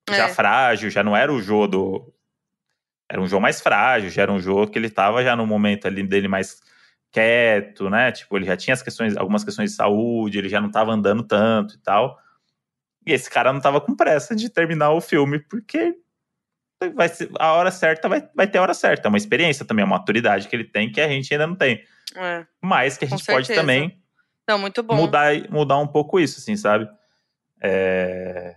já 0.09 0.29
é. 0.29 0.35
frágil, 0.35 0.91
já 0.91 1.03
não 1.03 1.17
era 1.17 1.33
o 1.33 1.41
jogo 1.41 1.67
do. 1.67 2.15
Era 3.11 3.21
um 3.21 3.27
jogo 3.27 3.43
mais 3.43 3.61
frágil, 3.61 4.11
já 4.11 4.23
era 4.23 4.33
um 4.33 4.41
jogo 4.41 4.69
que 4.69 4.79
ele 4.79 4.91
tava 4.91 5.23
já 5.25 5.35
no 5.35 5.47
momento 5.47 5.87
ali 5.87 6.03
dele 6.07 6.29
mais 6.29 6.61
quieto, 7.11 7.91
né? 7.91 8.13
Tipo, 8.13 8.37
ele 8.37 8.47
já 8.47 8.57
tinha 8.57 8.75
as 8.75 8.83
questões, 8.83 9.17
algumas 9.17 9.43
questões 9.43 9.71
de 9.71 9.77
saúde, 9.77 10.39
ele 10.39 10.49
já 10.49 10.61
não 10.61 10.71
tava 10.71 10.93
andando 10.93 11.23
tanto 11.23 11.75
e 11.75 11.79
tal. 11.79 12.19
E 13.07 13.13
esse 13.13 13.29
cara 13.29 13.53
não 13.53 13.61
tava 13.61 13.81
com 13.81 13.97
pressa 13.97 14.37
de 14.37 14.49
terminar 14.49 14.93
o 14.93 15.01
filme, 15.01 15.41
porque 15.41 15.97
vai 16.95 17.09
ser, 17.09 17.31
a 17.39 17.53
hora 17.53 17.71
certa 17.71 18.09
vai, 18.09 18.29
vai 18.35 18.47
ter 18.47 18.59
a 18.59 18.63
hora 18.63 18.75
certa. 18.75 19.09
É 19.09 19.11
uma 19.11 19.19
experiência 19.19 19.65
também, 19.65 19.83
é 19.83 19.87
uma 19.87 19.99
maturidade 19.99 20.49
que 20.49 20.55
ele 20.55 20.65
tem 20.65 20.91
que 20.91 21.01
a 21.01 21.09
gente 21.09 21.33
ainda 21.33 21.47
não 21.47 21.57
tem. 21.57 21.85
É, 22.15 22.47
Mas 22.61 22.97
que 22.97 23.05
a 23.05 23.09
gente 23.09 23.25
pode 23.25 23.49
também 23.49 24.01
não, 24.51 24.59
muito 24.59 24.83
bom. 24.83 24.97
mudar, 24.97 25.33
mudar 25.49 25.79
um 25.79 25.87
pouco 25.87 26.19
isso, 26.19 26.41
assim, 26.41 26.57
sabe? 26.57 26.89
É... 27.63 28.57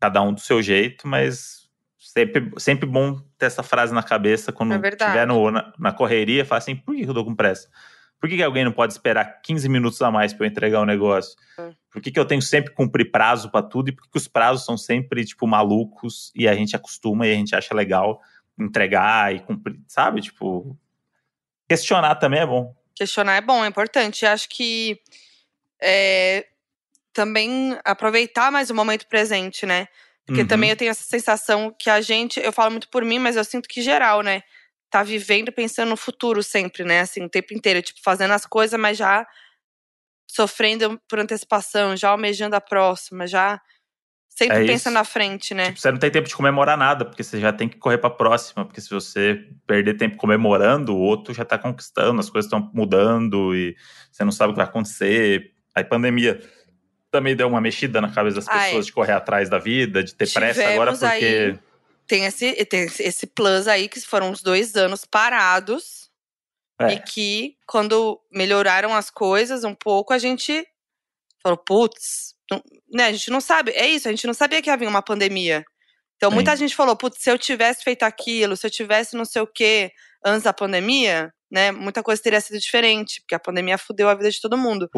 Cada 0.00 0.22
um 0.22 0.32
do 0.32 0.40
seu 0.40 0.62
jeito, 0.62 1.06
mas 1.08 1.68
sempre, 1.98 2.50
sempre 2.58 2.86
bom 2.86 3.20
ter 3.36 3.46
essa 3.46 3.62
frase 3.62 3.92
na 3.92 4.02
cabeça 4.02 4.52
quando 4.52 4.72
é 4.72 4.88
estiver 4.88 5.26
no, 5.26 5.50
na, 5.50 5.72
na 5.78 5.92
correria, 5.92 6.44
falar 6.44 6.58
assim, 6.58 6.76
por 6.76 6.94
que 6.94 7.02
eu 7.02 7.14
tô 7.14 7.24
com 7.24 7.34
pressa? 7.34 7.68
Por 8.20 8.28
que, 8.28 8.36
que 8.36 8.42
alguém 8.42 8.64
não 8.64 8.72
pode 8.72 8.92
esperar 8.92 9.40
15 9.40 9.68
minutos 9.68 10.00
a 10.02 10.10
mais 10.10 10.32
para 10.32 10.46
eu 10.46 10.50
entregar 10.50 10.80
o 10.80 10.86
negócio? 10.86 11.34
É. 11.58 11.70
Por 11.90 12.02
que, 12.02 12.10
que 12.10 12.20
eu 12.20 12.24
tenho 12.24 12.42
sempre 12.42 12.70
que 12.70 12.76
cumprir 12.76 13.10
prazo 13.10 13.50
para 13.50 13.66
tudo? 13.66 13.88
E 13.88 13.92
por 13.92 14.02
que, 14.02 14.10
que 14.10 14.18
os 14.18 14.28
prazos 14.28 14.64
são 14.64 14.76
sempre, 14.76 15.24
tipo, 15.24 15.46
malucos 15.46 16.30
e 16.36 16.46
a 16.46 16.54
gente 16.54 16.76
acostuma 16.76 17.26
e 17.26 17.32
a 17.32 17.34
gente 17.34 17.56
acha 17.56 17.74
legal 17.74 18.20
entregar 18.58 19.34
e 19.34 19.40
cumprir, 19.40 19.80
sabe? 19.88 20.20
Tipo, 20.20 20.78
questionar 21.66 22.14
também 22.16 22.40
é 22.40 22.46
bom. 22.46 22.74
Questionar 22.94 23.36
é 23.36 23.40
bom, 23.40 23.64
é 23.64 23.68
importante. 23.68 24.26
Acho 24.26 24.48
que 24.48 25.00
é, 25.80 26.46
também 27.12 27.78
aproveitar 27.84 28.50
mais 28.50 28.70
o 28.70 28.74
momento 28.74 29.06
presente, 29.06 29.64
né? 29.66 29.88
Porque 30.26 30.42
uhum. 30.42 30.48
também 30.48 30.70
eu 30.70 30.76
tenho 30.76 30.90
essa 30.90 31.02
sensação 31.02 31.74
que 31.78 31.90
a 31.90 32.00
gente, 32.00 32.38
eu 32.40 32.52
falo 32.52 32.70
muito 32.70 32.88
por 32.88 33.04
mim, 33.04 33.18
mas 33.18 33.36
eu 33.36 33.44
sinto 33.44 33.68
que 33.68 33.82
geral, 33.82 34.22
né? 34.22 34.42
tá 34.90 35.04
vivendo 35.04 35.52
pensando 35.52 35.90
no 35.90 35.96
futuro 35.96 36.42
sempre, 36.42 36.84
né? 36.84 37.00
Assim, 37.00 37.22
o 37.24 37.30
tempo 37.30 37.54
inteiro, 37.54 37.80
tipo, 37.80 38.00
fazendo 38.02 38.32
as 38.32 38.44
coisas, 38.44 38.78
mas 38.78 38.98
já 38.98 39.26
sofrendo 40.28 41.00
por 41.08 41.20
antecipação, 41.20 41.96
já 41.96 42.10
almejando 42.10 42.56
a 42.56 42.60
próxima, 42.60 43.26
já 43.26 43.60
sempre 44.44 44.64
é 44.64 44.66
pensa 44.66 44.90
na 44.90 45.04
frente, 45.04 45.52
né? 45.52 45.66
Tipo, 45.66 45.80
você 45.80 45.92
não 45.92 45.98
tem 45.98 46.10
tempo 46.10 46.28
de 46.28 46.34
comemorar 46.34 46.76
nada, 46.76 47.04
porque 47.04 47.22
você 47.22 47.38
já 47.38 47.52
tem 47.52 47.68
que 47.68 47.76
correr 47.76 47.98
para 47.98 48.08
a 48.08 48.12
próxima, 48.12 48.64
porque 48.64 48.80
se 48.80 48.88
você 48.88 49.46
perder 49.66 49.94
tempo 49.94 50.16
comemorando, 50.16 50.94
o 50.94 50.98
outro 50.98 51.34
já 51.34 51.44
tá 51.44 51.58
conquistando, 51.58 52.18
as 52.20 52.30
coisas 52.30 52.46
estão 52.46 52.70
mudando 52.72 53.54
e 53.54 53.76
você 54.10 54.24
não 54.24 54.32
sabe 54.32 54.50
o 54.50 54.54
que 54.54 54.58
vai 54.58 54.66
acontecer. 54.66 55.52
Aí 55.74 55.84
pandemia 55.84 56.40
também 57.10 57.36
deu 57.36 57.48
uma 57.48 57.60
mexida 57.60 58.00
na 58.00 58.10
cabeça 58.10 58.36
das 58.36 58.46
pessoas 58.46 58.74
Ai. 58.74 58.82
de 58.82 58.92
correr 58.92 59.12
atrás 59.12 59.48
da 59.50 59.58
vida, 59.58 60.02
de 60.02 60.14
ter 60.14 60.32
pressa 60.32 60.66
agora 60.68 60.92
porque 60.92 61.04
aí 61.06 61.58
tem 62.06 62.24
esse, 62.24 62.64
tem 62.64 62.86
esse 62.98 63.26
plus 63.26 63.68
aí, 63.68 63.88
que 63.88 64.00
foram 64.00 64.30
uns 64.30 64.42
dois 64.42 64.74
anos 64.74 65.04
parados. 65.04 66.10
É. 66.80 66.94
E 66.94 66.98
que, 66.98 67.56
quando 67.66 68.18
melhoraram 68.32 68.94
as 68.94 69.10
coisas 69.10 69.64
um 69.64 69.74
pouco, 69.74 70.14
a 70.14 70.18
gente 70.18 70.66
falou, 71.42 71.58
putz, 71.58 72.34
né, 72.92 73.06
a 73.06 73.12
gente 73.12 73.30
não 73.30 73.40
sabe. 73.40 73.72
É 73.72 73.86
isso, 73.86 74.08
a 74.08 74.10
gente 74.10 74.26
não 74.26 74.34
sabia 74.34 74.62
que 74.62 74.70
havia 74.70 74.88
uma 74.88 75.02
pandemia. 75.02 75.64
Então, 76.16 76.30
Sim. 76.30 76.34
muita 76.34 76.56
gente 76.56 76.76
falou, 76.76 76.96
putz, 76.96 77.22
se 77.22 77.30
eu 77.30 77.38
tivesse 77.38 77.82
feito 77.82 78.02
aquilo, 78.02 78.56
se 78.56 78.66
eu 78.66 78.70
tivesse 78.70 79.16
não 79.16 79.24
sei 79.24 79.40
o 79.40 79.46
quê 79.46 79.90
antes 80.24 80.42
da 80.42 80.52
pandemia, 80.52 81.32
né, 81.50 81.72
muita 81.72 82.02
coisa 82.02 82.22
teria 82.22 82.40
sido 82.40 82.60
diferente, 82.60 83.20
porque 83.22 83.34
a 83.34 83.40
pandemia 83.40 83.76
fudeu 83.78 84.08
a 84.08 84.14
vida 84.14 84.30
de 84.30 84.40
todo 84.40 84.56
mundo. 84.56 84.88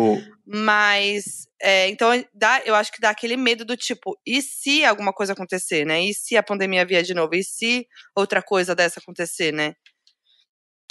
Mas, 0.45 1.47
é, 1.61 1.89
então, 1.89 2.11
dá, 2.35 2.61
eu 2.65 2.75
acho 2.75 2.93
que 2.93 3.01
dá 3.01 3.11
aquele 3.11 3.37
medo 3.37 3.65
do 3.65 3.77
tipo, 3.77 4.19
e 4.27 4.43
se 4.43 4.85
alguma 4.85 5.13
coisa 5.13 5.33
acontecer, 5.33 5.87
né? 5.87 6.03
E 6.03 6.13
se 6.13 6.37
a 6.37 6.43
pandemia 6.43 6.85
vier 6.85 7.03
de 7.03 7.15
novo? 7.15 7.35
E 7.35 7.43
se 7.43 7.87
outra 8.17 8.43
coisa 8.43 8.75
dessa 8.75 9.01
acontecer, 9.01 9.53
né? 9.53 9.75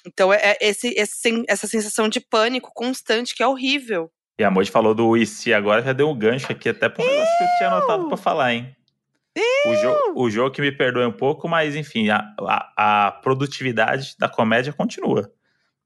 Então, 0.06 0.34
é, 0.34 0.40
é 0.42 0.58
esse, 0.62 0.94
esse, 0.98 1.44
essa 1.48 1.68
sensação 1.68 2.10
de 2.10 2.20
pânico 2.20 2.72
constante 2.74 3.36
que 3.36 3.44
é 3.44 3.48
horrível. 3.48 4.12
E 4.42 4.44
a 4.44 4.50
Moji 4.50 4.72
falou 4.72 4.96
do 4.96 5.24
se 5.24 5.54
agora, 5.54 5.84
já 5.84 5.94
deu 5.94 6.10
um 6.10 6.18
gancho 6.18 6.52
aqui 6.52 6.68
até 6.68 6.90
para 6.90 7.06
um 7.06 7.08
negócio 7.08 7.38
que 7.38 7.44
eu 7.44 7.58
tinha 7.60 7.70
anotado 7.70 8.08
para 8.08 8.18
falar, 8.18 8.56
hein? 8.56 8.76
O, 9.68 9.76
jo 9.76 10.14
o 10.16 10.30
jogo 10.32 10.50
que 10.50 10.60
me 10.60 10.72
perdoe 10.72 11.06
um 11.06 11.12
pouco, 11.12 11.48
mas 11.48 11.76
enfim, 11.76 12.10
a, 12.10 12.26
a, 12.40 13.06
a 13.08 13.12
produtividade 13.12 14.16
da 14.18 14.28
comédia 14.28 14.74
continua. 14.74 15.32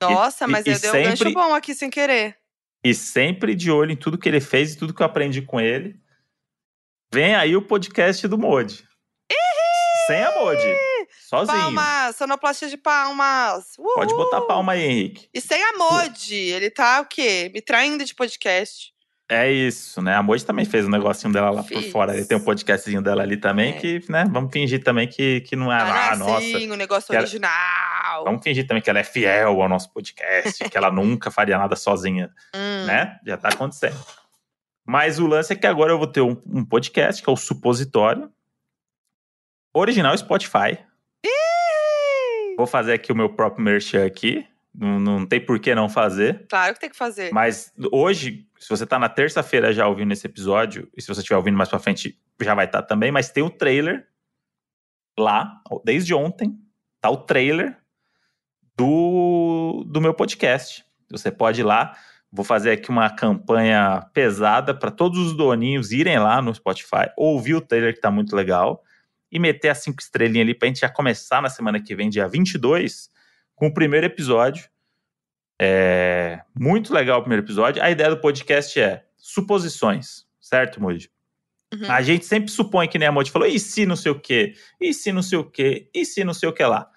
Nossa, 0.02 0.46
e, 0.46 0.48
mas 0.48 0.66
e, 0.66 0.70
eu 0.70 0.80
dei 0.80 0.90
sempre, 0.90 1.00
um 1.00 1.10
gancho 1.10 1.34
bom 1.34 1.54
aqui 1.54 1.76
sem 1.76 1.90
querer. 1.90 2.38
E 2.82 2.94
sempre 2.94 3.56
de 3.56 3.70
olho 3.70 3.92
em 3.92 3.98
tudo 3.98 4.18
que 4.18 4.30
ele 4.30 4.40
fez 4.40 4.74
e 4.74 4.78
tudo 4.78 4.94
que 4.94 5.02
eu 5.02 5.06
aprendi 5.06 5.42
com 5.42 5.60
ele. 5.60 6.00
Vem 7.14 7.36
aí 7.36 7.58
o 7.58 7.62
podcast 7.62 8.26
do 8.26 8.38
Modi. 8.38 8.88
Sem 10.08 10.24
a 10.24 10.32
Modi. 10.40 10.95
Sozinho. 11.28 11.58
Palmas, 11.58 12.16
sonoplastia 12.16 12.70
de 12.70 12.78
palmas. 12.78 13.78
Uhul. 13.80 13.96
Pode 13.96 14.14
botar 14.14 14.42
palma 14.42 14.74
aí, 14.74 14.84
Henrique. 14.84 15.28
E 15.34 15.42
sem 15.42 15.62
a 15.64 15.74
Modi. 15.76 16.36
Ele 16.36 16.70
tá 16.70 17.02
o 17.02 17.06
quê? 17.06 17.50
Me 17.52 17.62
traindo 17.62 18.06
de 18.06 18.14
podcast. 18.14 18.94
É 19.28 19.52
isso, 19.52 20.04
né? 20.04 20.16
A 20.16 20.22
Moji 20.22 20.46
também 20.46 20.66
fez 20.66 20.86
um 20.86 20.90
negocinho 20.90 21.34
dela 21.34 21.50
lá 21.50 21.64
Fiz. 21.64 21.86
por 21.86 21.92
fora. 21.92 22.16
Ele 22.16 22.26
tem 22.26 22.38
um 22.38 22.44
podcastzinho 22.44 23.02
dela 23.02 23.24
ali 23.24 23.38
também, 23.38 23.72
é. 23.72 23.80
que, 23.80 24.04
né? 24.08 24.26
Vamos 24.30 24.52
fingir 24.54 24.84
também 24.84 25.08
que, 25.08 25.42
que 25.42 25.56
não 25.56 25.74
é 25.74 25.78
ah, 25.78 26.12
ah 26.12 26.16
nossa. 26.16 26.42
Sim, 26.42 26.70
o 26.70 26.76
negócio 26.76 27.16
original. 27.16 27.50
Ela, 27.50 28.24
vamos 28.24 28.44
fingir 28.44 28.68
também 28.68 28.84
que 28.84 28.90
ela 28.90 29.00
é 29.00 29.04
fiel 29.04 29.60
ao 29.60 29.68
nosso 29.68 29.92
podcast, 29.92 30.70
que 30.70 30.78
ela 30.78 30.92
nunca 30.94 31.32
faria 31.32 31.58
nada 31.58 31.76
sozinha, 31.76 32.30
hum. 32.56 32.86
né? 32.86 33.20
Já 33.26 33.36
tá 33.36 33.50
acontecendo. 33.50 33.98
Mas 34.86 35.18
o 35.18 35.26
lance 35.26 35.52
é 35.52 35.56
que 35.56 35.66
agora 35.66 35.92
eu 35.92 35.98
vou 35.98 36.06
ter 36.06 36.22
um, 36.22 36.40
um 36.46 36.64
podcast, 36.64 37.24
que 37.24 37.28
é 37.28 37.34
o 37.34 37.36
Supositório. 37.36 38.32
Original 39.74 40.16
Spotify. 40.16 40.78
Vou 42.58 42.68
fazer 42.68 42.94
aqui 42.94 43.12
o 43.12 43.16
meu 43.16 43.30
próprio 43.30 43.64
merchan 43.64 44.06
aqui. 44.06 44.46
Não, 44.74 45.00
não 45.00 45.26
tem 45.26 45.40
por 45.40 45.60
que 45.60 45.74
não 45.74 45.88
fazer. 45.88 46.46
Claro 46.50 46.74
que 46.74 46.80
tem 46.80 46.90
que 46.90 46.98
fazer. 46.98 47.32
Mas 47.32 47.74
hoje, 47.92 48.46
se 48.60 48.70
você 48.70 48.86
tá 48.86 49.00
na 49.00 49.08
terça-feira 49.08 49.72
já 49.72 49.88
ouvindo 49.88 50.12
esse 50.12 50.28
episódio, 50.28 50.90
e 50.96 51.02
se 51.02 51.08
você 51.08 51.22
estiver 51.22 51.38
ouvindo 51.38 51.58
mais 51.58 51.70
pra 51.70 51.80
frente, 51.80 52.20
já 52.42 52.54
vai 52.54 52.66
estar 52.66 52.82
tá 52.82 52.88
também, 52.88 53.12
mas 53.12 53.30
tem 53.30 53.44
o 53.44 53.50
trailer 53.50 54.06
lá, 55.18 55.62
desde 55.84 56.14
ontem, 56.14 56.60
tá 57.00 57.10
o 57.10 57.18
trailer 57.18 57.78
do, 58.76 59.86
do 59.88 60.02
meu 60.02 60.14
podcast. 60.14 60.86
Você 61.10 61.32
pode 61.32 61.62
ir 61.62 61.64
lá. 61.64 61.96
Vou 62.32 62.44
fazer 62.44 62.72
aqui 62.72 62.90
uma 62.90 63.10
campanha 63.10 64.06
pesada 64.14 64.74
para 64.74 64.92
todos 64.92 65.18
os 65.20 65.38
doninhos 65.38 65.94
irem 65.94 66.20
lá 66.20 66.42
no 66.42 66.54
Spotify, 66.54 67.10
ouvir 67.16 67.56
o 67.56 67.62
trailer 67.62 67.94
que 67.94 68.02
tá 68.02 68.12
muito 68.12 68.36
legal 68.36 68.84
e 69.36 69.40
meter 69.40 69.68
as 69.68 69.80
cinco 69.80 70.02
estrelinhas 70.02 70.46
ali 70.46 70.56
pra 70.56 70.70
gente 70.70 70.80
já 70.80 70.88
começar 70.88 71.42
na 71.42 71.50
semana 71.50 71.78
que 71.78 71.94
vem, 71.94 72.10
dia 72.10 72.26
22, 72.26 73.10
com 73.54 73.68
o 73.68 73.74
primeiro 73.74 74.06
episódio. 74.06 74.70
É 75.60 76.40
muito 76.58 76.94
legal 76.94 77.20
o 77.20 77.22
primeiro 77.22 77.44
episódio. 77.44 77.84
A 77.84 77.92
ideia 77.92 78.10
do 78.10 78.22
podcast 78.22 78.80
é 78.80 79.04
suposições, 79.18 80.26
certo, 80.40 80.82
Moody? 80.82 81.12
Uhum. 81.74 81.92
A 81.92 82.02
gente 82.02 82.26
sempre 82.26 82.50
supõe 82.50 82.88
que 82.88 82.98
nem 82.98 83.10
a 83.10 83.12
Moody 83.12 83.30
falou, 83.30 83.46
e 83.46 83.60
se 83.60 83.86
não 83.86 83.98
sei 83.98 84.14
o 84.14 84.18
quê? 84.18 84.54
E 84.80 84.94
se 84.94 85.12
não 85.12 85.22
sei 85.22 85.38
o 85.38 85.44
quê? 85.44 85.90
E 85.94 86.06
se 86.06 86.24
não 86.24 86.34
sei 86.34 86.48
o 86.48 86.54
que 86.54 86.64
lá? 86.64 86.90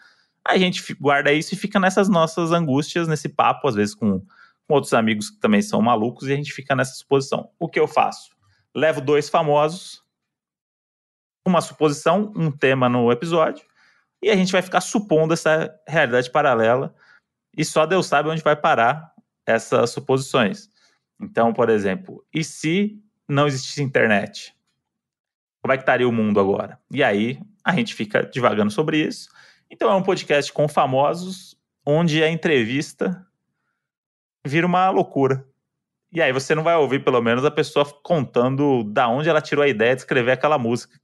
A 0.46 0.56
gente 0.56 0.94
guarda 0.94 1.32
isso 1.32 1.54
e 1.54 1.56
fica 1.56 1.80
nessas 1.80 2.08
nossas 2.08 2.52
angústias, 2.52 3.08
nesse 3.08 3.28
papo, 3.28 3.66
às 3.66 3.74
vezes 3.74 3.96
com, 3.96 4.20
com 4.20 4.74
outros 4.74 4.94
amigos 4.94 5.28
que 5.28 5.40
também 5.40 5.60
são 5.60 5.82
malucos, 5.82 6.28
e 6.28 6.32
a 6.32 6.36
gente 6.36 6.52
fica 6.52 6.76
nessa 6.76 6.94
suposição. 6.94 7.50
O 7.58 7.68
que 7.68 7.80
eu 7.80 7.88
faço? 7.88 8.30
Levo 8.72 9.00
dois 9.00 9.28
famosos, 9.28 10.04
uma 11.48 11.60
suposição, 11.60 12.32
um 12.36 12.50
tema 12.50 12.88
no 12.88 13.10
episódio, 13.10 13.64
e 14.22 14.30
a 14.30 14.36
gente 14.36 14.52
vai 14.52 14.62
ficar 14.62 14.80
supondo 14.80 15.32
essa 15.32 15.72
realidade 15.86 16.30
paralela 16.30 16.94
e 17.56 17.64
só 17.64 17.86
Deus 17.86 18.06
sabe 18.06 18.28
onde 18.28 18.42
vai 18.42 18.56
parar 18.56 19.12
essas 19.46 19.90
suposições. 19.90 20.68
Então, 21.20 21.52
por 21.52 21.68
exemplo, 21.68 22.24
e 22.32 22.44
se 22.44 23.02
não 23.28 23.46
existisse 23.46 23.82
internet? 23.82 24.54
Como 25.60 25.72
é 25.72 25.76
que 25.76 25.82
estaria 25.82 26.08
o 26.08 26.12
mundo 26.12 26.38
agora? 26.38 26.78
E 26.90 27.02
aí 27.02 27.40
a 27.64 27.74
gente 27.74 27.94
fica 27.94 28.24
divagando 28.24 28.70
sobre 28.70 28.98
isso. 28.98 29.28
Então 29.70 29.90
é 29.90 29.94
um 29.94 30.02
podcast 30.02 30.52
com 30.52 30.68
famosos, 30.68 31.56
onde 31.84 32.22
a 32.22 32.30
entrevista 32.30 33.26
vira 34.46 34.66
uma 34.66 34.88
loucura. 34.90 35.44
E 36.10 36.22
aí 36.22 36.32
você 36.32 36.54
não 36.54 36.62
vai 36.62 36.74
ouvir, 36.76 37.04
pelo 37.04 37.20
menos, 37.20 37.44
a 37.44 37.50
pessoa 37.50 37.84
contando 38.02 38.82
da 38.84 39.08
onde 39.08 39.28
ela 39.28 39.42
tirou 39.42 39.62
a 39.62 39.68
ideia 39.68 39.94
de 39.94 40.00
escrever 40.00 40.32
aquela 40.32 40.56
música 40.56 40.98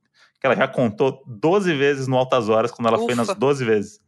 que 0.44 0.46
ela 0.46 0.56
já 0.56 0.68
contou 0.68 1.22
12 1.26 1.74
vezes 1.74 2.06
no 2.06 2.18
Altas 2.18 2.50
Horas, 2.50 2.70
quando 2.70 2.88
ela 2.88 2.98
Ufa. 2.98 3.06
foi 3.06 3.14
nas 3.14 3.34
12 3.34 3.64
vezes. 3.64 4.00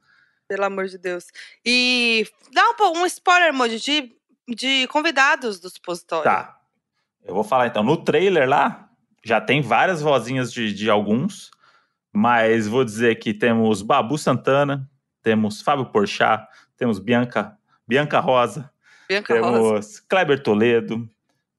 Pelo 0.46 0.64
amor 0.64 0.84
de 0.84 0.98
Deus. 0.98 1.28
E 1.64 2.26
dá 2.52 2.62
um, 2.78 2.98
um 2.98 3.06
spoiler, 3.06 3.54
Moody, 3.54 3.80
de, 3.80 4.14
de 4.46 4.86
convidados 4.88 5.58
do 5.58 5.70
supositório. 5.70 6.24
Tá. 6.24 6.60
Eu 7.24 7.34
vou 7.34 7.42
falar 7.42 7.68
então. 7.68 7.82
No 7.82 7.96
trailer 7.96 8.46
lá, 8.46 8.90
já 9.24 9.40
tem 9.40 9.62
várias 9.62 10.02
vozinhas 10.02 10.52
de, 10.52 10.74
de 10.74 10.90
alguns, 10.90 11.50
mas 12.12 12.68
vou 12.68 12.84
dizer 12.84 13.18
que 13.18 13.32
temos 13.32 13.80
Babu 13.80 14.18
Santana, 14.18 14.86
temos 15.22 15.62
Fábio 15.62 15.86
Porchat, 15.86 16.46
temos 16.76 16.98
Bianca, 16.98 17.56
Bianca 17.88 18.20
Rosa, 18.20 18.70
Bianca 19.08 19.32
temos 19.32 19.58
Rosa. 19.58 20.02
Kleber 20.06 20.42
Toledo, 20.42 21.08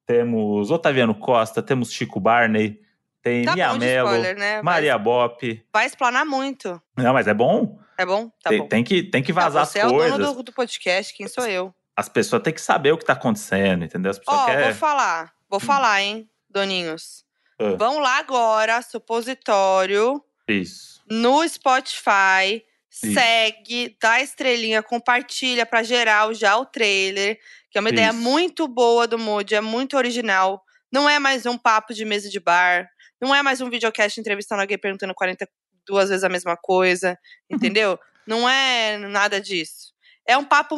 temos 0.05 0.69
Otaviano 0.69 1.15
Costa, 1.15 1.63
temos 1.63 1.91
Chico 1.91 2.19
Barney, 2.19 2.79
tem 3.27 3.45
Tá 3.45 3.53
Mia 3.55 3.73
Mello, 3.73 4.07
spoiler, 4.09 4.37
né? 4.37 4.53
Vai- 4.55 4.63
Maria 4.63 4.97
Bop. 4.97 5.65
Vai 5.73 5.85
explanar 5.85 6.25
muito. 6.25 6.81
Não, 6.95 7.13
mas 7.13 7.27
é 7.27 7.33
bom. 7.33 7.79
É 7.97 8.05
bom? 8.05 8.29
Tá 8.43 8.49
tem, 8.49 8.59
bom. 8.59 8.67
tem 8.67 8.83
que, 8.83 9.03
tem 9.03 9.23
que 9.23 9.33
Não, 9.33 9.41
vazar 9.41 9.65
você 9.65 9.79
as 9.79 9.85
é 9.85 9.87
o 9.87 9.91
coisas. 9.91 10.17
dono 10.17 10.33
do, 10.35 10.43
do 10.43 10.51
podcast, 10.53 11.13
quem 11.13 11.27
sou 11.27 11.45
eu? 11.47 11.73
As 11.95 12.07
pessoas 12.07 12.43
têm 12.43 12.53
que 12.53 12.61
saber 12.61 12.91
o 12.91 12.97
que 12.97 13.05
tá 13.05 13.13
acontecendo, 13.13 13.83
entendeu? 13.85 14.11
As 14.11 14.19
pessoas 14.19 14.39
Ó, 14.41 14.45
querem. 14.45 14.65
vou 14.65 14.73
falar. 14.75 15.33
Vou 15.49 15.59
falar, 15.59 16.01
hein, 16.01 16.29
doninhos. 16.49 17.25
Ah. 17.59 17.75
Vão 17.77 17.99
lá 17.99 18.19
agora, 18.19 18.81
supositório, 18.81 20.23
Isso. 20.47 21.01
no 21.09 21.47
Spotify. 21.47 22.63
Segue, 22.89 23.95
dá 24.01 24.21
estrelinha, 24.21 24.81
compartilha 24.81 25.65
pra 25.67 25.83
geral 25.83 26.33
já 26.33 26.57
o 26.57 26.65
trailer, 26.65 27.39
que 27.69 27.77
é 27.77 27.81
uma 27.81 27.89
ideia 27.89 28.09
Isso. 28.09 28.17
muito 28.19 28.67
boa 28.67 29.05
do 29.07 29.19
Moody, 29.19 29.53
é 29.53 29.61
muito 29.61 29.95
original. 29.95 30.63
Não 30.91 31.07
é 31.07 31.19
mais 31.19 31.45
um 31.45 31.57
papo 31.59 31.93
de 31.93 32.03
mesa 32.05 32.27
de 32.29 32.39
bar, 32.39 32.89
não 33.21 33.33
é 33.33 33.41
mais 33.41 33.61
um 33.61 33.69
videocast 33.69 34.19
entrevistando 34.19 34.61
alguém 34.61 34.77
perguntando 34.77 35.13
42 35.13 36.09
vezes 36.09 36.23
a 36.23 36.29
mesma 36.29 36.57
coisa, 36.57 37.17
entendeu? 37.49 37.99
não 38.27 38.47
é 38.47 38.97
nada 38.97 39.39
disso. 39.39 39.93
É 40.27 40.37
um 40.37 40.43
papo 40.43 40.77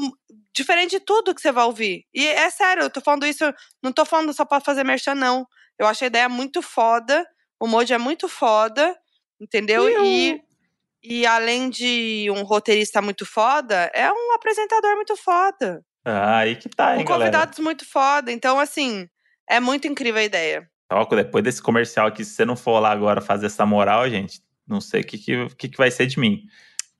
diferente 0.53 0.91
de 0.91 0.99
tudo 0.99 1.33
que 1.33 1.41
você 1.41 1.51
vai 1.51 1.65
ouvir. 1.65 2.05
E 2.13 2.27
é 2.27 2.49
sério, 2.51 2.83
eu 2.83 2.89
tô 2.89 3.01
falando 3.01 3.25
isso, 3.25 3.43
não 3.81 3.91
tô 3.91 4.05
falando 4.05 4.31
só 4.31 4.45
pra 4.45 4.61
fazer 4.61 4.83
merchan, 4.83 5.15
não. 5.15 5.45
Eu 5.77 5.87
acho 5.87 6.03
a 6.03 6.07
ideia 6.07 6.29
muito 6.29 6.61
foda, 6.61 7.27
o 7.59 7.65
Moody 7.65 7.93
é 7.93 7.97
muito 7.97 8.29
foda, 8.29 8.95
entendeu? 9.41 9.89
E, 10.05 10.39
e 11.03 11.25
além 11.25 11.69
de 11.69 12.27
um 12.29 12.43
roteirista 12.43 13.01
muito 13.01 13.25
foda, 13.25 13.89
é 13.93 14.11
um 14.11 14.33
apresentador 14.33 14.95
muito 14.95 15.15
foda. 15.17 15.83
Ah, 16.05 16.39
aí 16.39 16.55
que 16.55 16.69
tá, 16.69 16.95
hein, 16.95 17.03
com 17.03 17.11
galera. 17.11 17.31
convidados 17.31 17.59
muito 17.59 17.89
foda. 17.89 18.31
Então, 18.31 18.59
assim, 18.59 19.07
é 19.49 19.59
muito 19.59 19.87
incrível 19.87 20.21
a 20.21 20.25
ideia. 20.25 20.69
Ó, 20.91 21.05
depois 21.05 21.43
desse 21.43 21.61
comercial 21.61 22.07
aqui, 22.07 22.25
se 22.25 22.31
você 22.31 22.45
não 22.45 22.55
for 22.55 22.79
lá 22.79 22.91
agora 22.91 23.21
fazer 23.21 23.45
essa 23.45 23.65
moral, 23.65 24.09
gente, 24.09 24.41
não 24.67 24.81
sei 24.81 25.01
o 25.01 25.03
que, 25.05 25.17
que, 25.17 25.69
que, 25.69 25.77
vai 25.77 25.91
ser 25.91 26.07
de 26.07 26.19
mim. 26.19 26.43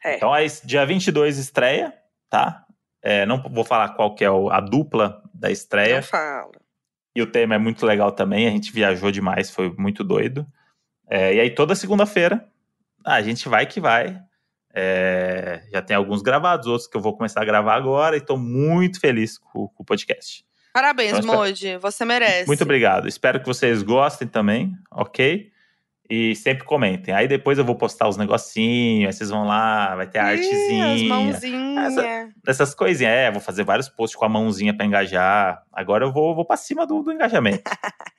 É. 0.04 0.15
Então, 0.15 0.32
aí, 0.32 0.47
dia 0.63 0.86
22 0.86 1.38
estreia, 1.38 1.93
tá? 2.30 2.65
É, 3.02 3.25
não 3.25 3.41
vou 3.41 3.63
falar 3.63 3.89
qual 3.89 4.13
que 4.13 4.23
é 4.23 4.28
a 4.28 4.60
dupla 4.60 5.23
da 5.34 5.49
estreia. 5.49 5.97
Não 5.97 6.04
fala. 6.04 6.52
E 7.15 7.21
o 7.21 7.32
tema 7.32 7.56
é 7.56 7.58
muito 7.58 7.86
legal 7.86 8.12
também, 8.12 8.47
a 8.47 8.52
gente 8.52 8.71
viajou 8.71 9.12
demais, 9.12 9.49
foi 9.49 9.73
muito 9.78 10.04
doido. 10.04 10.45
É, 11.10 11.34
e 11.34 11.39
aí, 11.39 11.49
toda 11.49 11.75
segunda-feira, 11.75 12.47
a 13.04 13.21
gente 13.21 13.49
vai 13.49 13.65
que 13.65 13.82
vai. 13.82 14.21
É, 14.71 15.63
já 15.71 15.82
tem 15.82 15.95
alguns 15.95 16.21
gravados, 16.21 16.67
outros 16.67 16.88
que 16.88 16.95
eu 16.95 17.02
vou 17.02 17.17
começar 17.17 17.41
a 17.41 17.45
gravar 17.45 17.73
agora, 17.73 18.15
e 18.15 18.21
tô 18.21 18.38
muito 18.38 18.99
feliz 18.99 19.39
com, 19.39 19.67
com 19.67 19.82
o 19.82 19.86
podcast. 19.86 20.45
Parabéns, 20.73 21.17
Então, 21.19 21.36
Moody. 21.36 21.77
Você 21.77 22.05
merece. 22.05 22.47
Muito 22.47 22.63
obrigado. 22.63 23.08
Espero 23.08 23.39
que 23.39 23.47
vocês 23.47 23.82
gostem 23.84 24.27
também, 24.27 24.73
ok? 24.91 25.51
E 26.12 26.36
sempre 26.36 26.63
comentem. 26.63 27.13
Aí 27.13 27.27
depois 27.27 27.58
eu 27.60 27.65
vou 27.65 27.75
postar 27.75 28.08
os 28.08 28.17
negocinhos, 28.17 29.08
aí 29.08 29.13
vocês 29.13 29.29
vão 29.29 29.45
lá, 29.45 29.95
vai 29.95 30.08
ter 30.08 30.17
a 30.19 30.34
Ih, 30.34 30.39
As 30.39 30.45
artezinha. 30.45 31.08
mãozinhas. 31.08 32.34
Essas 32.47 32.73
coisinhas. 32.73 33.13
É, 33.13 33.32
vou 33.32 33.39
fazer 33.41 33.63
vários 33.63 33.88
posts 33.89 34.17
com 34.17 34.25
a 34.25 34.29
mãozinha 34.29 34.75
pra 34.75 34.86
engajar. 34.86 35.62
Agora 35.71 36.05
eu 36.05 36.12
vou, 36.12 36.34
vou 36.34 36.45
pra 36.45 36.58
cima 36.58 36.86
do, 36.88 37.03
do 37.03 37.12
engajamento. 37.12 37.63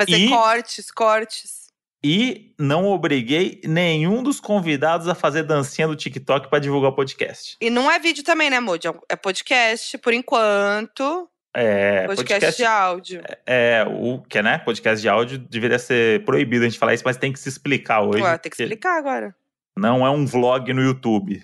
Fazer 0.00 0.16
E- 0.16 0.28
cortes, 0.28 0.90
cortes. 0.90 1.68
e 2.04 2.54
não 2.58 2.86
obriguei 2.86 3.60
nenhum 3.64 4.22
dos 4.22 4.38
convidados 4.40 5.08
a 5.08 5.14
fazer 5.14 5.42
dancinha 5.42 5.88
do 5.88 5.96
TikTok 5.96 6.48
pra 6.48 6.60
divulgar 6.60 6.92
o 6.92 6.94
podcast. 6.94 7.56
E 7.60 7.68
não 7.68 7.90
é 7.90 7.98
vídeo 7.98 8.22
também, 8.22 8.48
né, 8.48 8.60
Moody? 8.60 8.86
É 9.08 9.16
podcast, 9.16 9.98
por 9.98 10.12
enquanto. 10.14 11.28
É, 11.60 12.06
podcast, 12.06 12.34
podcast, 12.34 12.56
de 12.56 12.64
áudio. 12.64 13.22
é 13.46 13.84
o 13.88 14.20
que 14.22 14.38
é, 14.38 14.42
né? 14.42 14.58
Podcast 14.58 15.00
de 15.02 15.08
áudio 15.08 15.38
deveria 15.38 15.78
ser 15.78 16.24
proibido 16.24 16.64
a 16.64 16.68
gente 16.68 16.78
falar 16.78 16.94
isso, 16.94 17.02
mas 17.04 17.16
tem 17.16 17.32
que 17.32 17.38
se 17.40 17.48
explicar 17.48 18.02
hoje. 18.02 18.22
Ué, 18.22 18.38
tem 18.38 18.50
que 18.50 18.62
explicar 18.62 18.96
agora. 18.98 19.34
Não 19.76 20.06
é 20.06 20.10
um 20.10 20.24
vlog 20.26 20.72
no 20.72 20.82
YouTube. 20.82 21.42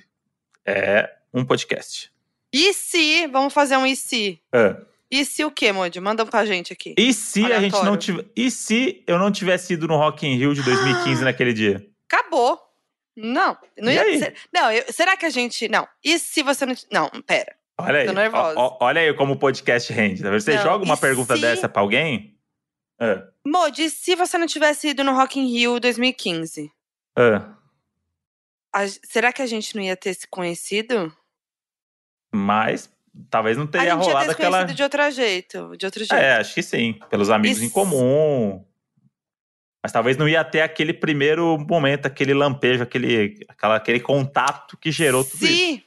É 0.66 1.10
um 1.32 1.44
podcast. 1.44 2.12
E 2.52 2.72
se? 2.72 3.26
Vamos 3.26 3.52
fazer 3.52 3.76
um 3.76 3.84
e 3.86 3.96
se? 3.96 4.40
É. 4.52 4.76
E 5.10 5.24
se 5.24 5.44
o 5.44 5.50
quê, 5.50 5.70
Moody? 5.72 6.00
Manda 6.00 6.24
pra 6.24 6.44
gente 6.46 6.72
aqui. 6.72 6.94
E 6.98 7.12
se 7.12 7.44
a 7.52 7.60
gente 7.60 7.72
não 7.72 7.78
Aleatório. 7.80 7.98
tiver. 8.00 8.24
E 8.36 8.50
se 8.50 9.02
eu 9.06 9.18
não 9.18 9.30
tivesse 9.30 9.74
ido 9.74 9.86
no 9.88 9.96
Rock 9.96 10.26
in 10.26 10.36
Rio 10.36 10.54
de 10.54 10.62
2015 10.62 11.22
naquele 11.24 11.52
dia? 11.52 11.84
Acabou. 12.10 12.60
Não, 13.16 13.56
não 13.78 13.92
ia 13.92 14.18
ser. 14.18 14.34
Não, 14.52 14.72
eu- 14.72 14.84
será 14.92 15.16
que 15.16 15.26
a 15.26 15.30
gente. 15.30 15.68
Não. 15.68 15.86
E 16.04 16.18
se 16.18 16.42
você 16.42 16.64
não. 16.66 16.74
Não, 16.90 17.08
pera. 17.22 17.54
Olha 17.80 18.00
aí. 18.00 18.06
Tô 18.06 18.12
nervosa. 18.12 18.58
ó- 18.58 18.78
olha 18.80 19.00
aí 19.00 19.14
como 19.14 19.32
o 19.34 19.38
podcast 19.38 19.92
rende. 19.92 20.22
tá? 20.22 20.30
Você 20.30 20.54
Não, 20.56 20.62
joga 20.62 20.84
uma 20.84 20.96
pergunta 20.96 21.34
se- 21.34 21.40
dessa 21.42 21.68
pra 21.68 21.82
alguém? 21.82 22.38
É. 23.00 23.26
Moody, 23.46 23.84
e 23.84 23.90
se 23.90 24.14
você 24.14 24.38
não 24.38 24.46
tivesse 24.46 24.88
ido 24.88 25.02
no 25.02 25.12
Rock 25.14 25.38
in 25.40 25.46
Rio 25.50 25.80
2015? 25.80 26.70
É. 27.18 27.40
a- 28.72 28.88
será 29.04 29.32
que 29.32 29.40
a 29.42 29.46
gente 29.46 29.74
não 29.76 29.82
ia 29.82 29.96
ter 29.96 30.14
se 30.14 30.26
conhecido? 30.26 31.12
Mas 32.34 32.90
talvez 33.30 33.56
não 33.56 33.64
A 33.64 33.68
teria 33.68 33.90
gente 33.92 34.00
ia 34.00 34.04
rolado 34.06 34.20
ter 34.26 34.26
se 34.26 34.32
aquela. 34.34 34.58
conhecido 34.58 34.76
de 34.76 34.82
outro 34.82 35.10
jeito. 35.12 35.76
De 35.76 35.86
outro 35.86 36.00
jeito. 36.00 36.14
É, 36.14 36.36
acho 36.38 36.54
que 36.54 36.62
sim. 36.62 36.98
Pelos 37.08 37.30
amigos 37.30 37.60
em 37.62 37.66
Isso. 37.66 37.74
comum. 37.74 38.64
Mas 39.82 39.92
talvez 39.92 40.16
não 40.16 40.28
ia 40.28 40.42
ter 40.44 40.62
aquele 40.62 40.92
primeiro 40.94 41.56
momento, 41.58 42.06
aquele 42.06 42.32
lampejo, 42.34 42.82
aquele, 42.82 43.44
aquela, 43.48 43.76
aquele 43.76 44.00
contato 44.00 44.76
que 44.78 44.90
gerou 44.90 45.22
tudo 45.24 45.44
isso. 45.46 45.82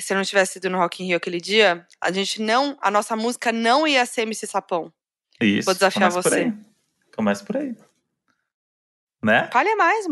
Se 0.00 0.12
eu 0.12 0.16
não 0.16 0.24
tivesse 0.24 0.58
ido 0.58 0.68
no 0.70 0.78
Rock 0.78 1.02
in 1.02 1.06
Rio 1.08 1.16
aquele 1.16 1.40
dia, 1.40 1.86
a 2.00 2.10
gente 2.12 2.40
não, 2.40 2.76
a 2.80 2.90
nossa 2.90 3.16
música 3.16 3.52
não 3.52 3.86
ia 3.86 4.04
ser 4.06 4.22
MC 4.22 4.46
Sapão. 4.46 4.92
Isso. 5.40 5.64
Vou 5.64 5.74
desafiar 5.74 6.10
começa 6.10 6.22
por 6.28 6.30
você. 6.36 6.40
aí. 6.44 6.54
Começa 7.14 7.44
por 7.44 7.56
aí. 7.56 7.76
Né? 9.22 9.48
Fale 9.52 9.74
mais, 9.76 10.06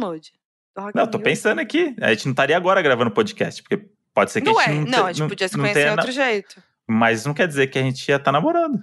Rock 0.76 0.96
Não, 0.96 1.06
tô 1.10 1.18
Rio. 1.18 1.24
pensando 1.24 1.60
aqui. 1.60 1.94
A 2.00 2.10
gente 2.12 2.26
não 2.26 2.32
estaria 2.32 2.56
agora 2.56 2.80
gravando 2.82 3.10
podcast, 3.10 3.62
porque 3.62 3.88
pode 4.14 4.30
ser 4.30 4.40
que 4.42 4.50
Não 4.50 4.58
a 4.58 4.64
é, 4.64 4.66
gente 4.66 4.90
não 4.90 4.98
não, 4.98 5.04
te- 5.04 5.08
a 5.08 5.12
gente 5.12 5.28
podia 5.28 5.48
se 5.48 5.56
não 5.56 5.64
conhecer 5.64 5.78
de 5.80 5.84
tenha 5.84 5.96
na- 5.96 6.02
outro 6.02 6.12
jeito. 6.12 6.62
Mas 6.86 7.24
não 7.24 7.34
quer 7.34 7.48
dizer 7.48 7.66
que 7.68 7.78
a 7.78 7.82
gente 7.82 8.08
ia 8.08 8.16
estar 8.16 8.32
namorando. 8.32 8.82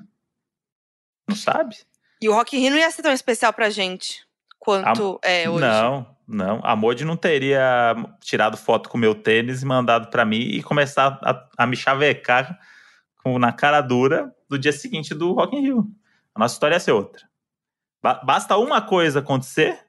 Não 1.28 1.36
sabe? 1.36 1.76
E 2.22 2.30
o 2.30 2.34
Rock 2.34 2.56
in 2.56 2.60
Rio 2.62 2.72
não 2.72 2.78
ia 2.78 2.90
ser 2.92 3.02
tão 3.02 3.12
especial 3.12 3.52
pra 3.54 3.70
gente 3.70 4.26
quanto 4.66 5.20
é 5.24 5.50
hoje. 5.50 5.62
Não, 5.62 6.08
não. 6.28 6.60
A 6.64 6.76
Modi 6.76 7.06
não 7.06 7.16
teria 7.16 7.96
tirado 8.20 8.58
foto 8.58 8.90
com 8.90 8.98
o 8.98 9.02
meu 9.02 9.14
tênis 9.16 9.62
e 9.62 9.66
mandado 9.66 10.08
pra 10.10 10.26
mim 10.26 10.40
e 10.42 10.64
começar 10.64 11.20
a, 11.24 11.48
a 11.58 11.68
me 11.68 11.76
chavecar 11.76 12.60
com- 13.24 13.38
na 13.40 13.52
cara 13.54 13.80
dura 13.82 14.34
do 14.50 14.58
dia 14.58 14.72
seguinte 14.74 15.14
do 15.14 15.34
Rock 15.34 15.56
in 15.56 15.62
Rio. 15.62 15.86
A 16.34 16.40
nossa 16.40 16.56
história 16.56 16.76
ia 16.76 16.80
ser 16.80 16.92
outra. 16.92 17.24
Ba- 18.02 18.22
basta 18.24 18.58
uma 18.58 18.82
coisa 18.82 19.20
acontecer 19.20 19.80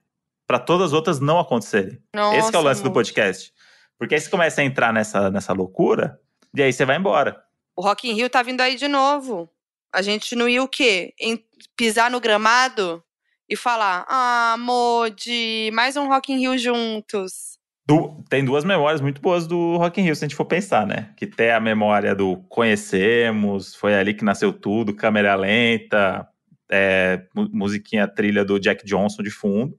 pra 0.47 0.59
todas 0.59 0.89
as 0.89 0.93
outras 0.93 1.19
não 1.21 1.41
acontecerem. 1.41 2.01
Nossa, 2.15 2.37
Esse 2.39 2.51
que 2.51 2.57
é 2.57 2.59
o 2.61 2.63
lance 2.63 2.83
do 2.83 2.93
podcast. 2.93 3.53
Porque 3.99 4.15
aí 4.15 4.21
você 4.21 4.29
começa 4.31 4.61
a 4.61 4.65
entrar 4.65 4.93
nessa, 4.93 5.31
nessa 5.31 5.53
loucura 5.53 6.21
e 6.55 6.63
aí 6.63 6.73
você 6.73 6.85
vai 6.85 6.97
embora. 6.99 7.43
O 7.75 7.83
Rock 7.83 8.09
in 8.09 8.13
Rio 8.15 8.29
tá 8.31 8.43
vindo 8.43 8.61
aí 8.61 8.77
de 8.77 8.87
novo. 8.89 9.51
A 9.93 10.03
gente 10.03 10.37
não 10.37 10.49
ia 10.49 10.63
o 10.63 10.69
quê? 10.69 11.15
Em- 11.19 11.43
pisar 11.75 12.11
no 12.11 12.21
gramado 12.21 13.03
e 13.49 13.57
falar: 13.57 14.05
Ah, 14.09 14.57
Modi, 14.59 15.71
mais 15.73 15.97
um 15.97 16.09
Rock 16.09 16.33
in 16.33 16.39
Rio 16.39 16.59
juntos. 16.59 17.57
Du- 17.89 18.25
tem 18.29 18.45
duas 18.45 18.65
memórias 18.65 19.01
muito 19.01 19.21
boas 19.21 19.47
do 19.47 19.77
Rock 19.77 20.01
in 20.01 20.05
Rio, 20.05 20.17
se 20.17 20.25
a 20.25 20.29
gente 20.29 20.37
for 20.37 20.45
pensar, 20.45 20.85
né? 20.87 21.13
Que 21.17 21.27
tem 21.27 21.53
a 21.53 21.61
memória 21.61 22.15
do 22.15 22.39
conhecemos, 22.49 23.75
foi 23.77 23.95
ali 23.95 24.13
que 24.13 24.25
nasceu 24.25 24.53
tudo, 24.53 24.93
câmera 24.95 25.37
lenta, 25.37 26.29
é, 26.69 27.23
mu- 27.35 27.49
musiquinha 27.53 28.09
trilha 28.09 28.45
do 28.45 28.59
Jack 28.59 28.85
Johnson 28.85 29.23
de 29.23 29.31
fundo, 29.31 29.79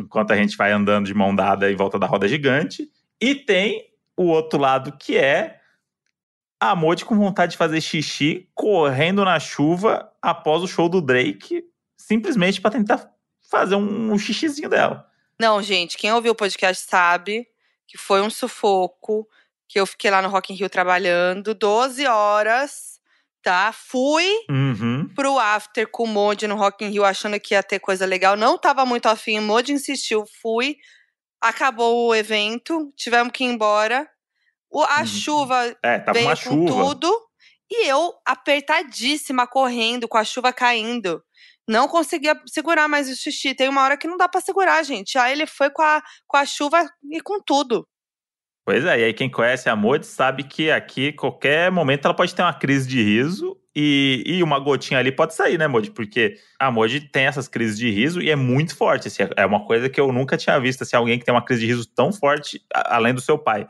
enquanto 0.00 0.32
a 0.32 0.36
gente 0.36 0.56
vai 0.56 0.72
andando 0.72 1.06
de 1.06 1.14
mão 1.14 1.32
dada 1.34 1.70
em 1.70 1.76
volta 1.76 1.96
da 1.98 2.06
roda 2.08 2.26
gigante. 2.26 2.90
E 3.20 3.36
tem 3.36 3.84
o 4.16 4.24
outro 4.24 4.58
lado 4.58 4.90
que 4.98 5.16
é 5.16 5.60
a 6.60 6.74
Modi 6.74 7.04
com 7.04 7.16
vontade 7.16 7.52
de 7.52 7.58
fazer 7.58 7.80
xixi, 7.80 8.48
correndo 8.54 9.24
na 9.24 9.38
chuva 9.38 10.10
após 10.20 10.62
o 10.62 10.66
show 10.66 10.88
do 10.88 11.00
Drake, 11.00 11.62
simplesmente 12.14 12.60
para 12.60 12.72
tentar 12.72 13.08
fazer 13.48 13.76
um, 13.76 14.12
um 14.12 14.18
xixizinho 14.18 14.68
dela. 14.68 15.06
Não, 15.38 15.62
gente, 15.62 15.96
quem 15.96 16.12
ouviu 16.12 16.32
o 16.32 16.34
podcast 16.34 16.84
sabe 16.88 17.46
que 17.86 17.96
foi 17.96 18.20
um 18.20 18.28
sufoco, 18.28 19.28
que 19.68 19.78
eu 19.78 19.86
fiquei 19.86 20.10
lá 20.10 20.20
no 20.20 20.28
Rock 20.28 20.52
in 20.52 20.56
Rio 20.56 20.68
trabalhando 20.68 21.54
12 21.54 22.04
horas, 22.06 22.98
tá? 23.40 23.72
Fui 23.72 24.26
Uhum. 24.50 25.08
pro 25.14 25.38
after 25.38 25.86
com 25.88 26.02
o 26.02 26.08
Modi 26.08 26.48
no 26.48 26.56
Rock 26.56 26.84
in 26.84 26.88
Rio 26.88 27.04
achando 27.04 27.38
que 27.38 27.54
ia 27.54 27.62
ter 27.62 27.78
coisa 27.78 28.04
legal. 28.04 28.36
Não 28.36 28.58
tava 28.58 28.84
muito 28.84 29.06
afim, 29.06 29.38
o 29.38 29.42
Modi 29.42 29.72
insistiu, 29.72 30.24
fui. 30.42 30.76
Acabou 31.40 32.08
o 32.08 32.14
evento, 32.14 32.92
tivemos 32.96 33.32
que 33.32 33.44
ir 33.44 33.46
embora. 33.46 34.08
O- 34.68 34.82
a 34.82 35.00
Uhum. 35.00 35.06
chuva 35.06 35.76
É, 35.82 35.98
tava 36.00 36.12
veio 36.14 36.26
uma 36.26 36.36
com 36.36 36.42
chuva. 36.42 36.72
tudo. 36.84 37.20
E 37.70 37.86
eu 37.86 38.12
apertadíssima, 38.26 39.46
correndo, 39.46 40.08
com 40.08 40.18
a 40.18 40.24
chuva 40.24 40.52
caindo. 40.52 41.22
Não 41.70 41.86
conseguia 41.86 42.34
segurar 42.46 42.88
mais 42.88 43.08
o 43.08 43.14
xixi. 43.14 43.54
Tem 43.54 43.68
uma 43.68 43.84
hora 43.84 43.96
que 43.96 44.08
não 44.08 44.16
dá 44.16 44.28
pra 44.28 44.40
segurar, 44.40 44.82
gente. 44.82 45.16
Aí 45.16 45.30
ele 45.30 45.46
foi 45.46 45.70
com 45.70 45.82
a, 45.82 46.02
com 46.26 46.36
a 46.36 46.44
chuva 46.44 46.84
e 47.12 47.20
com 47.20 47.40
tudo. 47.40 47.86
Pois 48.66 48.84
é, 48.84 48.98
e 48.98 49.04
aí 49.04 49.14
quem 49.14 49.30
conhece 49.30 49.68
a 49.68 49.76
Modi 49.76 50.04
sabe 50.04 50.42
que 50.42 50.68
aqui, 50.68 51.12
qualquer 51.12 51.70
momento, 51.70 52.06
ela 52.06 52.14
pode 52.14 52.34
ter 52.34 52.42
uma 52.42 52.52
crise 52.52 52.88
de 52.88 53.00
riso 53.00 53.56
e, 53.74 54.24
e 54.26 54.42
uma 54.42 54.58
gotinha 54.58 54.98
ali 54.98 55.12
pode 55.12 55.32
sair, 55.32 55.58
né, 55.58 55.68
Modi? 55.68 55.92
Porque 55.92 56.34
a 56.58 56.72
Modi 56.72 57.02
tem 57.02 57.26
essas 57.26 57.46
crises 57.46 57.78
de 57.78 57.88
riso 57.88 58.20
e 58.20 58.30
é 58.30 58.36
muito 58.36 58.76
forte. 58.76 59.06
Assim, 59.06 59.22
é 59.36 59.46
uma 59.46 59.64
coisa 59.64 59.88
que 59.88 60.00
eu 60.00 60.12
nunca 60.12 60.36
tinha 60.36 60.58
visto, 60.58 60.82
assim, 60.82 60.96
alguém 60.96 61.20
que 61.20 61.24
tem 61.24 61.32
uma 61.32 61.44
crise 61.44 61.60
de 61.60 61.68
riso 61.68 61.86
tão 61.86 62.12
forte, 62.12 62.60
além 62.74 63.14
do 63.14 63.20
seu 63.20 63.38
pai. 63.38 63.68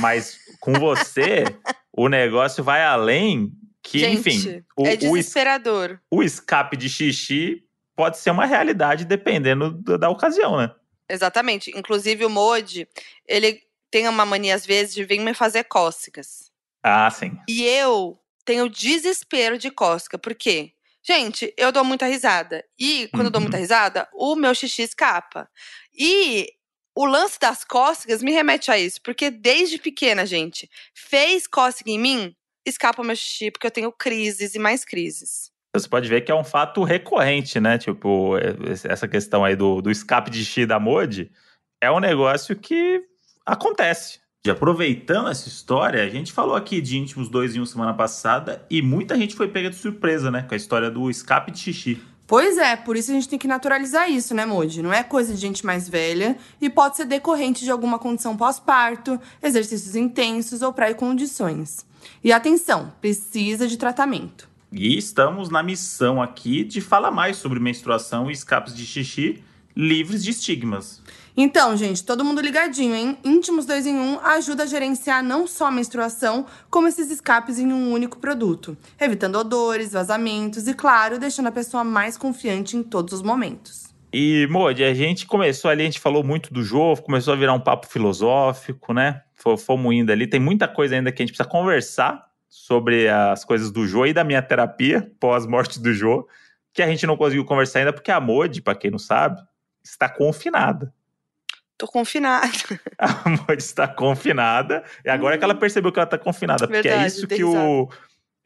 Mas 0.00 0.40
com 0.58 0.72
você, 0.72 1.44
o 1.96 2.08
negócio 2.08 2.64
vai 2.64 2.82
além 2.82 3.52
que, 3.82 3.98
Gente, 4.00 4.18
enfim. 4.18 4.64
O, 4.76 4.86
é 4.86 4.94
o, 4.94 4.96
desesperador. 4.96 6.00
o 6.10 6.22
escape 6.22 6.76
de 6.76 6.88
xixi 6.88 7.64
pode 7.96 8.18
ser 8.18 8.30
uma 8.30 8.44
realidade 8.46 9.04
dependendo 9.04 9.72
da, 9.82 9.96
da 9.96 10.10
ocasião, 10.10 10.56
né? 10.56 10.74
Exatamente. 11.08 11.70
Inclusive, 11.76 12.24
o 12.24 12.30
Modi, 12.30 12.86
ele 13.26 13.62
tem 13.90 14.06
uma 14.08 14.26
mania, 14.26 14.54
às 14.54 14.66
vezes, 14.66 14.94
de 14.94 15.04
vir 15.04 15.20
me 15.20 15.32
fazer 15.32 15.64
cócegas. 15.64 16.50
Ah, 16.82 17.10
sim. 17.10 17.36
E 17.48 17.64
eu 17.64 18.18
tenho 18.44 18.68
desespero 18.68 19.56
de 19.58 19.70
cócega. 19.70 20.18
Por 20.18 20.34
quê? 20.34 20.72
Gente, 21.02 21.52
eu 21.56 21.72
dou 21.72 21.84
muita 21.84 22.06
risada. 22.06 22.62
E 22.78 23.08
quando 23.08 23.26
eu 23.26 23.30
dou 23.30 23.38
Uhum. 23.40 23.44
muita 23.46 23.56
risada, 23.58 24.06
o 24.12 24.36
meu 24.36 24.54
xixi 24.54 24.82
escapa. 24.82 25.48
E 25.98 26.46
o 26.94 27.06
lance 27.06 27.38
das 27.40 27.64
cócegas 27.64 28.22
me 28.22 28.30
remete 28.32 28.70
a 28.70 28.78
isso. 28.78 29.00
Porque 29.02 29.30
desde 29.30 29.78
pequena, 29.78 30.26
gente, 30.26 30.68
fez 30.92 31.46
cócega 31.46 31.90
em 31.90 31.98
mim, 31.98 32.36
escapa 32.66 33.02
o 33.02 33.04
meu 33.04 33.16
xixi, 33.16 33.50
porque 33.50 33.66
eu 33.66 33.70
tenho 33.70 33.92
crises 33.92 34.54
e 34.54 34.58
mais 34.58 34.84
crises. 34.84 35.50
Você 35.74 35.88
pode 35.88 36.08
ver 36.08 36.22
que 36.22 36.32
é 36.32 36.34
um 36.34 36.44
fato 36.44 36.82
recorrente, 36.82 37.60
né? 37.60 37.78
Tipo, 37.78 38.36
é- 38.38 38.54
essa 38.90 39.06
questão 39.06 39.44
aí 39.44 39.54
do, 39.54 39.80
do 39.82 39.90
escape 39.90 40.30
de 40.30 40.44
xixi 40.44 40.66
da 40.66 40.80
Modi 40.80 41.30
é 41.80 41.90
um 41.90 42.00
negócio 42.00 42.56
que 42.56 43.04
acontece. 43.44 44.20
E 44.46 44.50
aproveitando 44.50 45.28
essa 45.28 45.48
história, 45.48 46.02
a 46.02 46.08
gente 46.08 46.32
falou 46.32 46.54
aqui 46.54 46.80
de 46.80 46.96
íntimos 46.96 47.28
2 47.28 47.56
em 47.56 47.60
1 47.60 47.66
semana 47.66 47.92
passada 47.92 48.64
e 48.70 48.80
muita 48.80 49.16
gente 49.16 49.34
foi 49.34 49.48
pega 49.48 49.68
de 49.68 49.76
surpresa, 49.76 50.30
né? 50.30 50.42
Com 50.42 50.54
a 50.54 50.56
história 50.56 50.90
do 50.90 51.10
escape 51.10 51.50
de 51.52 51.58
xixi. 51.58 52.02
Pois 52.28 52.58
é, 52.58 52.76
por 52.76 52.94
isso 52.94 53.10
a 53.10 53.14
gente 53.14 53.26
tem 53.26 53.38
que 53.38 53.48
naturalizar 53.48 54.10
isso, 54.10 54.34
né, 54.34 54.44
Moody? 54.44 54.82
Não 54.82 54.92
é 54.92 55.02
coisa 55.02 55.32
de 55.32 55.40
gente 55.40 55.64
mais 55.64 55.88
velha 55.88 56.36
e 56.60 56.68
pode 56.68 56.98
ser 56.98 57.06
decorrente 57.06 57.64
de 57.64 57.70
alguma 57.70 57.98
condição 57.98 58.36
pós-parto, 58.36 59.18
exercícios 59.42 59.96
intensos 59.96 60.60
ou 60.60 60.70
pré-condições. 60.70 61.86
E 62.22 62.30
atenção, 62.30 62.92
precisa 63.00 63.66
de 63.66 63.78
tratamento. 63.78 64.46
E 64.70 64.98
estamos 64.98 65.48
na 65.48 65.62
missão 65.62 66.20
aqui 66.20 66.64
de 66.64 66.82
falar 66.82 67.10
mais 67.10 67.38
sobre 67.38 67.58
menstruação 67.58 68.28
e 68.28 68.34
escapes 68.34 68.74
de 68.74 68.84
xixi 68.84 69.42
livres 69.74 70.22
de 70.22 70.32
estigmas. 70.32 71.00
Então, 71.40 71.76
gente, 71.76 72.02
todo 72.02 72.24
mundo 72.24 72.40
ligadinho, 72.40 72.96
hein? 72.96 73.16
Íntimos 73.22 73.64
2 73.64 73.86
em 73.86 73.94
1 73.96 74.18
ajuda 74.24 74.64
a 74.64 74.66
gerenciar 74.66 75.22
não 75.22 75.46
só 75.46 75.66
a 75.66 75.70
menstruação, 75.70 76.44
como 76.68 76.88
esses 76.88 77.12
escapes 77.12 77.60
em 77.60 77.72
um 77.72 77.92
único 77.92 78.18
produto, 78.18 78.76
evitando 79.00 79.36
odores, 79.36 79.92
vazamentos 79.92 80.66
e, 80.66 80.74
claro, 80.74 81.16
deixando 81.16 81.46
a 81.46 81.52
pessoa 81.52 81.84
mais 81.84 82.18
confiante 82.18 82.76
em 82.76 82.82
todos 82.82 83.14
os 83.14 83.22
momentos. 83.22 83.86
E, 84.12 84.48
Modi, 84.50 84.82
a 84.82 84.92
gente 84.92 85.28
começou 85.28 85.70
ali, 85.70 85.82
a 85.82 85.84
gente 85.84 86.00
falou 86.00 86.24
muito 86.24 86.52
do 86.52 86.60
jogo, 86.64 87.02
começou 87.02 87.32
a 87.32 87.36
virar 87.36 87.52
um 87.52 87.60
papo 87.60 87.86
filosófico, 87.86 88.92
né? 88.92 89.22
Fo- 89.36 89.56
Fomos 89.56 89.94
indo 89.94 90.10
ali. 90.10 90.26
Tem 90.26 90.40
muita 90.40 90.66
coisa 90.66 90.96
ainda 90.96 91.12
que 91.12 91.22
a 91.22 91.24
gente 91.24 91.36
precisa 91.36 91.48
conversar 91.48 92.26
sobre 92.48 93.08
as 93.08 93.44
coisas 93.44 93.70
do 93.70 93.86
Jô 93.86 94.06
e 94.06 94.12
da 94.12 94.24
minha 94.24 94.42
terapia 94.42 95.08
pós-morte 95.20 95.78
do 95.78 95.92
Jô, 95.92 96.26
que 96.72 96.82
a 96.82 96.88
gente 96.88 97.06
não 97.06 97.16
conseguiu 97.16 97.44
conversar 97.44 97.78
ainda, 97.78 97.92
porque 97.92 98.10
a 98.10 98.18
Modi, 98.18 98.60
pra 98.60 98.74
quem 98.74 98.90
não 98.90 98.98
sabe, 98.98 99.40
está 99.84 100.08
confinada. 100.08 100.92
Tô 101.78 101.86
confinada. 101.86 102.48
A 102.98 103.28
Modi 103.28 103.62
está 103.62 103.86
confinada, 103.86 104.84
e 105.04 105.08
agora 105.08 105.38
que 105.38 105.44
ela 105.44 105.54
percebeu 105.54 105.92
que 105.92 105.98
ela 105.98 106.04
está 106.06 106.18
confinada, 106.18 106.66
porque 106.66 106.88
é 106.88 106.90
Verdade, 106.90 107.06
isso 107.06 107.26
que 107.28 107.44
o 107.44 107.88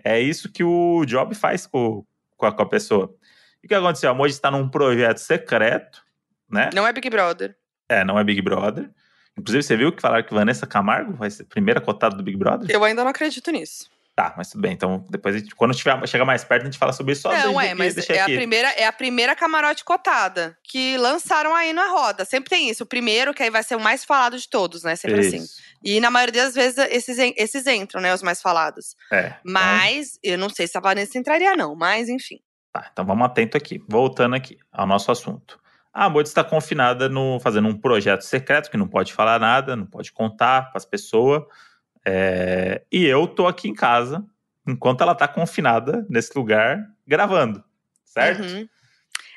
é 0.04 0.20
isso 0.20 0.52
que 0.52 0.62
o 0.62 1.04
Job 1.06 1.34
faz 1.34 1.66
com, 1.66 2.04
com, 2.36 2.46
a, 2.46 2.52
com 2.52 2.62
a 2.62 2.68
pessoa. 2.68 3.14
E 3.62 3.66
o 3.66 3.68
que 3.68 3.74
aconteceu? 3.74 4.10
A 4.10 4.14
Modi 4.14 4.32
está 4.32 4.50
num 4.50 4.68
projeto 4.68 5.18
secreto, 5.18 6.04
né? 6.50 6.70
Não 6.74 6.86
é 6.86 6.92
Big 6.92 7.08
Brother. 7.08 7.56
É, 7.88 8.04
não 8.04 8.18
é 8.18 8.24
Big 8.24 8.42
Brother. 8.42 8.90
Inclusive, 9.38 9.62
você 9.62 9.76
viu 9.76 9.92
que 9.92 10.02
falaram 10.02 10.24
que 10.24 10.34
Vanessa 10.34 10.66
Camargo 10.66 11.14
vai 11.14 11.30
ser 11.30 11.44
a 11.44 11.46
primeira 11.46 11.80
cotada 11.80 12.16
do 12.16 12.22
Big 12.22 12.36
Brother? 12.36 12.68
Eu 12.70 12.84
ainda 12.84 13.02
não 13.02 13.10
acredito 13.10 13.50
nisso. 13.50 13.90
Tá, 14.14 14.34
mas 14.36 14.50
tudo 14.50 14.60
bem. 14.60 14.72
Então, 14.72 15.02
depois, 15.08 15.34
gente- 15.36 15.54
quando 15.54 15.74
tiver, 15.74 16.06
chegar 16.06 16.26
mais 16.26 16.44
perto, 16.44 16.62
a 16.62 16.64
gente 16.66 16.76
fala 16.76 16.92
sobre 16.92 17.14
isso. 17.14 17.22
Só 17.22 17.32
não, 17.32 17.58
é, 17.58 17.68
aqui- 17.68 17.74
mas 17.78 17.96
é 18.10 18.20
a, 18.20 18.24
primeira, 18.26 18.68
é 18.72 18.86
a 18.86 18.92
primeira 18.92 19.34
camarote 19.34 19.82
cotada 19.84 20.54
que 20.62 20.98
lançaram 20.98 21.54
aí 21.54 21.72
na 21.72 21.88
roda. 21.88 22.24
Sempre 22.26 22.50
tem 22.50 22.68
isso. 22.68 22.82
O 22.84 22.86
primeiro, 22.86 23.32
que 23.32 23.42
aí 23.42 23.48
vai 23.48 23.62
ser 23.62 23.74
o 23.74 23.80
mais 23.80 24.04
falado 24.04 24.38
de 24.38 24.46
todos, 24.50 24.82
né? 24.82 24.96
Sempre 24.96 25.20
assim. 25.20 25.38
Isso. 25.38 25.56
E 25.82 25.98
na 25.98 26.10
maioria 26.10 26.44
das 26.44 26.54
vezes 26.54 26.76
esses, 26.90 27.16
esses 27.38 27.66
entram, 27.66 28.02
né? 28.02 28.12
Os 28.12 28.22
mais 28.22 28.42
falados. 28.42 28.94
É. 29.10 29.28
então- 29.28 29.38
Mas 29.44 30.18
eu 30.22 30.36
não 30.36 30.50
sei 30.50 30.66
se 30.66 30.76
a 30.76 30.80
Vanessa 30.80 31.16
entraria, 31.16 31.56
não. 31.56 31.74
Mas 31.74 32.10
enfim. 32.10 32.38
Tá, 32.70 32.90
então 32.92 33.06
vamos 33.06 33.24
atento 33.24 33.56
aqui. 33.56 33.82
Voltando 33.88 34.34
aqui 34.36 34.58
ao 34.70 34.86
nosso 34.86 35.10
assunto. 35.10 35.58
A 35.92 36.08
Moody 36.10 36.28
está 36.28 36.44
confinada 36.44 37.08
no, 37.08 37.40
fazendo 37.40 37.68
um 37.68 37.78
projeto 37.78 38.22
secreto 38.22 38.70
que 38.70 38.76
não 38.76 38.88
pode 38.88 39.12
falar 39.12 39.38
nada, 39.40 39.74
não 39.74 39.86
pode 39.86 40.12
contar 40.12 40.70
para 40.70 40.76
as 40.78 40.84
pessoas. 40.86 41.42
É, 42.06 42.82
e 42.90 43.04
eu 43.04 43.26
tô 43.26 43.46
aqui 43.46 43.68
em 43.68 43.74
casa, 43.74 44.24
enquanto 44.66 45.02
ela 45.02 45.14
tá 45.14 45.28
confinada 45.28 46.06
nesse 46.10 46.36
lugar, 46.36 46.84
gravando. 47.06 47.62
Certo? 48.04 48.42
Uhum. 48.42 48.68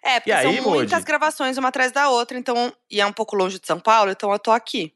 É, 0.03 0.19
porque 0.19 0.29
E 0.29 0.33
aí, 0.33 0.43
são 0.61 0.71
muitas 0.71 0.91
Modi? 0.91 1.05
gravações 1.05 1.57
uma 1.57 1.69
atrás 1.69 1.91
da 1.91 2.09
outra, 2.09 2.37
então. 2.37 2.71
E 2.89 3.01
é 3.01 3.05
um 3.05 3.13
pouco 3.13 3.35
longe 3.35 3.59
de 3.59 3.65
São 3.65 3.79
Paulo, 3.79 4.11
então 4.11 4.31
eu 4.31 4.37
tô 4.39 4.51
aqui. 4.51 4.93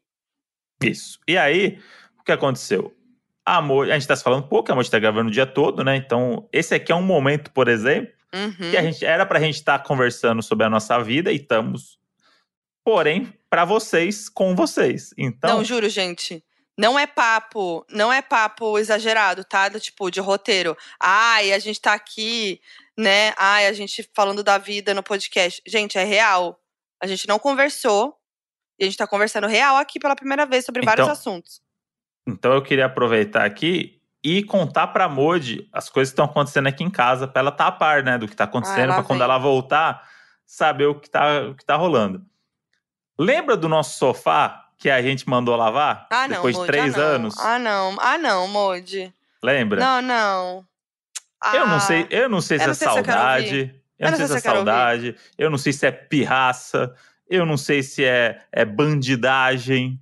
Isso. 0.83 1.19
E 1.27 1.37
aí, 1.37 1.79
o 2.19 2.23
que 2.23 2.31
aconteceu? 2.31 2.95
A 3.45 3.61
Moody, 3.61 3.91
a 3.91 3.95
gente 3.97 4.07
tá 4.07 4.15
se 4.15 4.23
falando 4.23 4.47
pouco, 4.47 4.71
a 4.71 4.75
Moody 4.75 4.91
tá 4.91 4.99
gravando 4.99 5.29
o 5.29 5.33
dia 5.33 5.47
todo, 5.47 5.83
né? 5.83 5.95
Então, 5.95 6.47
esse 6.53 6.75
aqui 6.75 6.91
é 6.91 6.95
um 6.95 7.01
momento, 7.01 7.51
por 7.51 7.67
exemplo, 7.67 8.13
Uhum. 8.31 8.69
que 8.69 8.77
a 8.77 8.83
gente 8.83 9.03
era 9.03 9.25
pra 9.25 9.39
gente 9.39 9.55
estar 9.55 9.79
conversando 9.79 10.43
sobre 10.43 10.63
a 10.65 10.69
nossa 10.69 11.01
vida 11.01 11.31
e 11.31 11.37
estamos. 11.37 11.97
Porém, 12.83 13.33
para 13.49 13.65
vocês, 13.65 14.29
com 14.29 14.55
vocês. 14.55 15.11
Então, 15.17 15.57
Não, 15.57 15.63
juro, 15.63 15.89
gente. 15.89 16.43
Não 16.79 16.97
é 16.97 17.05
papo, 17.05 17.85
não 17.89 18.11
é 18.13 18.21
papo 18.21 18.79
exagerado, 18.79 19.43
tá? 19.43 19.67
Do 19.67 19.81
tipo, 19.81 20.09
de 20.09 20.21
roteiro. 20.21 20.77
Ai, 20.97 21.51
a 21.51 21.59
gente 21.59 21.81
tá 21.81 21.91
aqui, 21.93 22.61
né? 22.97 23.33
Ai, 23.37 23.67
a 23.67 23.73
gente 23.73 24.09
falando 24.15 24.41
da 24.41 24.57
vida 24.57 24.93
no 24.93 25.03
podcast. 25.03 25.61
Gente, 25.67 25.97
é 25.97 26.05
real. 26.05 26.57
A 27.03 27.05
gente 27.05 27.27
não 27.27 27.37
conversou. 27.37 28.15
E 28.79 28.83
a 28.83 28.87
gente 28.87 28.95
tá 28.95 29.05
conversando 29.05 29.45
real 29.45 29.75
aqui 29.75 29.99
pela 29.99 30.15
primeira 30.15 30.45
vez 30.45 30.63
sobre 30.63 30.81
vários 30.85 31.03
Então, 31.05 31.11
assuntos. 31.11 31.61
então 32.25 32.53
eu 32.53 32.61
queria 32.63 32.85
aproveitar 32.85 33.43
aqui 33.43 34.01
e 34.23 34.41
contar 34.41 34.87
pra 34.87 35.09
Modi 35.09 35.67
as 35.73 35.89
coisas 35.89 36.11
que 36.11 36.13
estão 36.13 36.23
acontecendo 36.23 36.67
aqui 36.67 36.81
em 36.81 36.89
casa, 36.89 37.27
pra 37.27 37.41
ela 37.41 37.49
estar 37.49 37.67
a 37.67 37.71
par, 37.73 38.03
né, 38.03 38.17
do 38.17 38.25
que 38.25 38.35
tá 38.37 38.45
acontecendo, 38.45 38.87
lá 38.87 38.95
pra 38.95 39.03
quando 39.03 39.19
vem. 39.19 39.25
ela 39.25 39.37
voltar, 39.37 40.09
saber 40.45 40.85
o 40.85 40.95
que 40.97 41.09
tá, 41.09 41.41
o 41.49 41.55
que 41.55 41.65
tá 41.65 41.75
rolando. 41.75 42.25
Lembra 43.19 43.57
do 43.57 43.67
nosso 43.67 43.97
sofá 43.97 44.68
que 44.79 44.89
a 44.89 45.01
gente 45.01 45.27
mandou 45.29 45.55
lavar? 45.55 46.07
Ah, 46.09 46.27
não, 46.27 46.37
depois 46.37 46.55
de 46.55 46.59
Modi, 46.61 46.71
três 46.71 46.95
ah, 46.95 46.97
não. 46.97 47.05
anos? 47.05 47.37
Ah, 47.37 47.59
não. 47.59 47.97
Ah, 47.99 48.17
não, 48.17 48.47
Modi. 48.47 49.13
Lembra? 49.43 49.79
Não, 49.79 50.01
não. 50.01 50.65
Eu 51.53 51.67
não 51.67 51.75
Ah, 51.75 51.79
sei, 51.81 52.07
eu 52.09 52.27
não 52.29 52.41
sei 52.41 52.57
se 52.57 52.63
é 52.63 52.73
sei 52.73 52.75
se 52.75 52.85
eu 52.85 52.91
saudade. 53.05 53.75
Eu 53.99 54.11
não 54.11 54.17
sei 54.17 54.27
se 54.27 54.37
é 54.37 54.41
quero 54.41 54.59
ouvir. 54.59 54.69
saudade. 54.71 55.15
Eu 55.37 55.49
não 55.49 55.57
sei 55.57 55.73
se 55.73 55.85
é 55.85 55.91
pirraça. 55.91 56.95
Eu 57.29 57.45
não 57.45 57.57
sei 57.57 57.83
se 57.83 58.03
é, 58.03 58.41
é 58.51 58.65
bandidagem. 58.65 59.99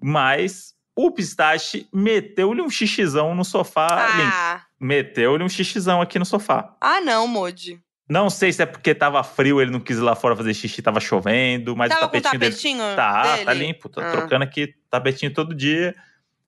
Mas 0.00 0.74
o 0.96 1.10
pistache 1.10 1.88
meteu-lhe 1.92 2.62
um 2.62 2.70
xixizão 2.70 3.34
no 3.34 3.44
sofá. 3.44 3.88
Ah, 3.90 4.62
Meteu-lhe 4.80 5.42
um 5.42 5.48
xixizão 5.48 6.00
aqui 6.00 6.18
no 6.18 6.24
sofá. 6.24 6.76
ah 6.80 7.00
não, 7.00 7.26
Modi. 7.26 7.80
Não 8.08 8.30
sei 8.30 8.52
se 8.52 8.62
é 8.62 8.66
porque 8.66 8.94
tava 8.94 9.22
frio, 9.22 9.60
ele 9.60 9.70
não 9.70 9.80
quis 9.80 9.98
ir 9.98 10.00
lá 10.00 10.14
fora 10.14 10.34
fazer 10.34 10.54
xixi, 10.54 10.80
tava 10.80 10.98
chovendo, 10.98 11.76
mas 11.76 11.90
Tava 11.90 12.06
o 12.06 12.08
com 12.08 12.16
o 12.16 12.20
tapetinho 12.20 12.40
dele 12.40 12.52
tapetinho 12.52 12.96
tá, 12.96 13.32
dele? 13.34 13.44
tá 13.44 13.52
limpo, 13.52 13.88
tô 13.88 14.00
Ah. 14.00 14.10
trocando 14.10 14.44
aqui 14.44 14.74
tapetinho 14.90 15.32
todo 15.32 15.54
dia. 15.54 15.94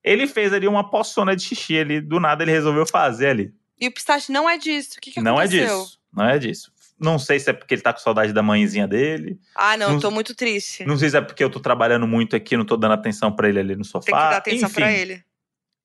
Ele 0.02 0.26
fez 0.26 0.52
ali 0.54 0.66
uma 0.66 0.88
poçona 0.88 1.36
de 1.36 1.42
xixi 1.42 1.78
ali, 1.78 2.00
do 2.00 2.18
nada 2.18 2.42
ele 2.42 2.50
resolveu 2.52 2.86
fazer 2.86 3.28
ali. 3.28 3.52
E 3.78 3.86
o 3.88 3.92
pistache 3.92 4.32
não 4.32 4.48
é 4.48 4.56
disso. 4.56 4.94
O 4.96 5.00
que, 5.00 5.10
que 5.10 5.20
não 5.20 5.38
é 5.40 5.44
aconteceu? 5.44 5.78
disso, 5.82 5.98
não 6.12 6.24
é 6.24 6.38
disso. 6.38 6.72
Não 6.98 7.18
sei 7.18 7.38
se 7.40 7.48
é 7.48 7.52
porque 7.54 7.74
ele 7.74 7.82
tá 7.82 7.92
com 7.94 7.98
saudade 7.98 8.32
da 8.32 8.42
mãezinha 8.42 8.86
dele. 8.86 9.38
Ah, 9.54 9.76
não, 9.76 9.92
Não- 9.92 10.00
tô 10.00 10.10
muito 10.10 10.34
triste. 10.34 10.84
Não 10.84 10.96
sei 10.98 11.08
se 11.10 11.16
é 11.16 11.20
porque 11.20 11.42
eu 11.44 11.48
tô 11.50 11.58
trabalhando 11.60 12.06
muito 12.06 12.36
aqui, 12.36 12.56
não 12.56 12.64
tô 12.64 12.76
dando 12.76 12.92
atenção 12.92 13.32
pra 13.32 13.48
ele 13.48 13.58
ali 13.60 13.74
no 13.76 13.84
sofá. 13.84 14.04
Tem 14.06 14.14
que 14.14 14.20
dar 14.20 14.36
atenção 14.36 14.68
enfim, 14.68 14.74
pra 14.80 14.92
ele. 14.92 15.24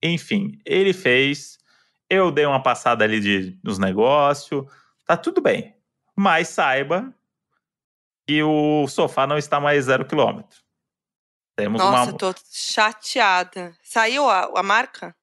Enfim, 0.04 0.60
ele 0.66 0.94
fez. 0.94 1.58
Eu 2.10 2.32
dei 2.32 2.46
uma 2.46 2.62
passada 2.62 3.04
ali 3.04 3.20
de, 3.20 3.58
nos 3.64 3.80
negócios. 3.80 4.66
Tá 5.06 5.16
tudo 5.18 5.42
bem. 5.42 5.76
Mas 6.16 6.48
saiba 6.50 7.14
que 8.28 8.42
o 8.42 8.88
sofá 8.88 9.28
não 9.28 9.38
está 9.38 9.60
mais 9.60 9.86
zero 9.86 10.06
quilômetro. 10.06 10.58
Temos 11.56 11.80
Nossa, 11.82 12.12
uma. 12.12 12.18
tô 12.18 12.34
chateada. 12.52 13.74
Saiu 13.84 14.30
a, 14.30 14.60
a 14.60 14.64
marca? 14.64 15.16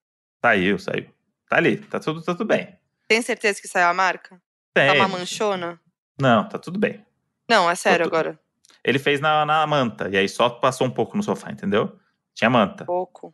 Saiu, 0.45 0.79
saiu. 0.79 1.13
Tá 1.49 1.57
ali, 1.57 1.77
tá 1.79 2.01
tudo, 2.01 2.23
tá 2.23 2.33
tudo 2.33 2.47
bem. 2.47 2.79
Tem 3.09 3.21
certeza 3.21 3.61
que 3.61 3.69
saiu 3.69 3.89
a 3.89 3.95
marca? 3.95 4.41
Tem. 4.73 4.87
Tá 4.89 4.95
uma 4.95 5.09
manchona? 5.09 5.79
Não, 6.19 6.49
tá 6.49 6.59
tudo 6.59 6.79
bem. 6.79 7.05
Não, 7.49 7.69
é 7.71 7.75
sério 7.75 8.07
tudo- 8.07 8.15
agora. 8.17 8.41
Ele 8.85 8.99
fez 8.99 9.21
na, 9.21 9.45
na 9.45 9.67
manta, 9.67 10.09
e 10.09 10.17
aí 10.17 10.29
só 10.29 10.49
passou 10.49 10.87
um 10.87 10.91
pouco 10.91 11.17
no 11.17 11.23
sofá, 11.23 11.51
entendeu? 11.53 11.97
Tinha 12.35 12.49
manta. 12.51 12.85
Pouco. 12.85 13.33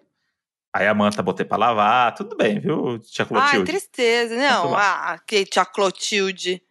Aí 0.78 0.86
a 0.86 0.94
manta 0.94 1.22
botei 1.22 1.44
pra 1.44 1.56
lavar, 1.58 2.14
tudo 2.14 2.36
bem, 2.36 2.60
viu, 2.60 2.98
tia 3.00 3.24
Ai, 3.24 3.28
Clotilde? 3.28 3.64
tristeza. 3.72 4.36
Não, 4.36 4.60
Muito 4.62 4.70
bom. 4.70 4.76
ah, 4.78 5.18
que 5.26 5.44
tia 5.44 5.64
Clotilde. 5.64 6.62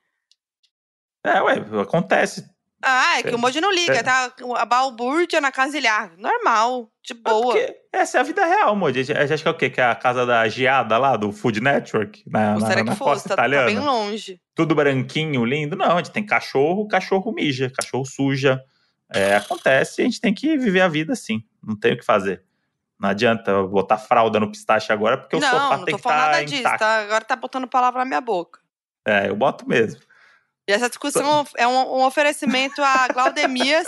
É, 1.26 1.42
ué, 1.42 1.56
acontece. 1.82 2.46
Ah, 2.82 3.20
é 3.20 3.24
que 3.24 3.30
É, 3.30 3.36
o 3.36 3.40
Moji 3.40 3.60
não 3.60 3.72
liga, 3.72 3.96
é. 3.96 4.04
tá 4.04 4.32
a 4.56 4.66
balbúrdia 4.66 5.42
na 5.42 5.52
casilhar. 5.52 6.14
Normal, 6.18 6.90
de 7.04 7.14
É 7.14 7.16
boa. 7.16 7.42
porque 7.54 7.76
essa 7.92 8.18
é 8.18 8.22
a 8.22 8.24
vida 8.24 8.46
real, 8.46 8.76
Moody. 8.76 9.00
A 9.00 9.04
gente 9.04 9.34
acha 9.34 9.42
que 9.44 9.48
é 9.48 9.52
o 9.52 9.58
quê? 9.58 9.70
Que 9.70 9.82
é 9.82 9.86
a 9.86 9.96
casa 9.96 10.26
da 10.26 10.48
geada 10.48 10.98
lá, 10.98 11.18
do 11.18 11.34
Food 11.34 11.60
Network, 11.60 12.24
na, 12.28 12.52
na, 12.52 12.54
Gostaria 12.60 12.84
na 12.84 12.92
que 12.94 12.98
fosse, 12.98 13.12
costa 13.24 13.30
tá, 13.30 13.36
tá 13.36 13.42
italiana. 13.48 13.66
bem 13.66 13.80
longe. 13.80 14.40
Tudo 14.56 14.76
branquinho, 14.76 15.44
lindo. 15.44 15.76
Não, 15.76 15.94
a 15.94 15.98
gente 15.98 16.12
tem 16.12 16.26
cachorro, 16.26 16.88
cachorro 16.88 17.34
mija, 17.34 17.70
cachorro 17.76 18.06
suja. 18.06 18.62
É, 19.12 19.36
acontece 19.36 20.02
a 20.02 20.06
gente 20.06 20.22
tem 20.22 20.34
que 20.34 20.56
viver 20.58 20.82
a 20.82 20.88
vida 20.88 21.14
assim. 21.14 21.42
Não 21.64 21.76
tem 21.78 21.94
o 21.94 21.98
que 21.98 22.06
fazer. 22.06 22.44
Não 23.00 23.10
adianta 23.10 23.64
botar 23.64 23.98
fralda 23.98 24.40
no 24.40 24.52
pistache 24.52 24.92
agora, 24.92 25.18
porque 25.18 25.36
o 25.36 25.40
não, 25.40 25.50
sofá 25.50 25.78
não 25.78 25.86
tem 25.86 25.92
tô 25.94 25.98
que 25.98 26.04
falando 26.04 26.20
estar 26.20 26.32
nada 26.32 26.46
disso, 26.46 26.62
intacto. 26.62 26.80
tá? 26.80 26.98
Agora 27.02 27.26
tá 27.26 27.36
botando 27.36 27.68
palavra 27.68 28.00
na 28.00 28.06
minha 28.06 28.22
boca. 28.22 28.60
É, 29.08 29.30
eu 29.30 29.36
boto 29.36 29.68
mesmo. 29.68 30.02
E 30.68 30.74
essa 30.74 30.90
discussão 30.90 31.46
é 31.56 31.68
um, 31.68 32.00
um 32.00 32.04
oferecimento 32.04 32.82
a 32.84 33.08
Glaudemias, 33.14 33.88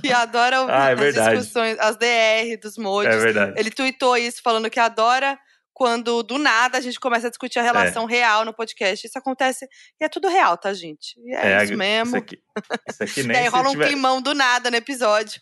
que 0.00 0.12
adora 0.12 0.60
ouvir 0.62 0.72
Ah, 0.72 0.90
é 0.90 0.94
as 0.94 1.14
discussões, 1.14 1.78
as 1.78 1.96
DR 1.96 2.56
dos 2.62 2.78
mods. 2.78 3.14
É 3.14 3.18
verdade. 3.18 3.52
Ele 3.56 3.70
tweetou 3.70 4.16
isso, 4.16 4.40
falando 4.42 4.70
que 4.70 4.80
adora 4.80 5.38
quando 5.78 6.22
do 6.22 6.38
nada 6.38 6.78
a 6.78 6.80
gente 6.80 6.98
começa 6.98 7.26
a 7.26 7.30
discutir 7.30 7.58
a 7.58 7.62
relação 7.62 8.06
real 8.06 8.46
no 8.46 8.54
podcast. 8.54 9.06
Isso 9.06 9.18
acontece 9.18 9.68
e 10.00 10.04
é 10.06 10.08
tudo 10.08 10.26
real, 10.26 10.56
tá, 10.56 10.72
gente? 10.72 11.20
E 11.22 11.34
é, 11.34 11.62
isso 11.62 11.76
mesmo. 11.76 12.06
Isso 12.06 12.16
aqui, 12.16 12.38
isso 12.88 13.02
aqui 13.04 13.20
e 13.20 13.24
nem 13.28 13.36
aí 13.36 13.42
se 13.44 13.50
rola 13.50 13.68
um 13.68 13.72
tiver... 13.72 13.88
climão 13.88 14.22
do 14.22 14.32
nada 14.34 14.70
no 14.70 14.76
episódio. 14.78 15.38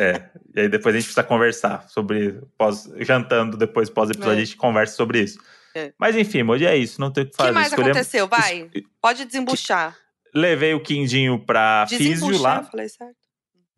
É, 0.00 0.30
e 0.54 0.60
aí 0.60 0.68
depois 0.70 0.94
a 0.94 0.98
gente 0.98 1.08
precisa 1.08 1.22
conversar 1.22 1.86
sobre. 1.90 2.40
Pós, 2.56 2.90
jantando 3.00 3.54
depois, 3.58 3.90
pós-episódio, 3.90 4.38
É. 4.38 4.42
a 4.42 4.44
gente 4.46 4.56
conversa 4.56 4.96
sobre 4.96 5.20
isso. 5.20 5.38
É. 5.74 5.92
Mas 5.98 6.16
enfim, 6.16 6.42
hoje 6.42 6.64
é 6.64 6.74
isso, 6.74 6.98
não 6.98 7.12
tem 7.12 7.24
o 7.24 7.26
que 7.26 7.34
O 7.34 7.36
fazer. 7.36 7.50
que 7.50 7.54
mais 7.54 7.66
Escolhemos- 7.66 7.96
aconteceu? 7.98 8.26
Vai, 8.26 8.70
pode 8.98 9.26
desembuchar. 9.26 9.94
Levei 10.34 10.72
o 10.72 10.80
Quindinho 10.82 11.38
pra 11.38 11.86
físio 11.86 12.38
lá, 12.40 12.62
falei 12.62 12.88
certo. 12.88 13.14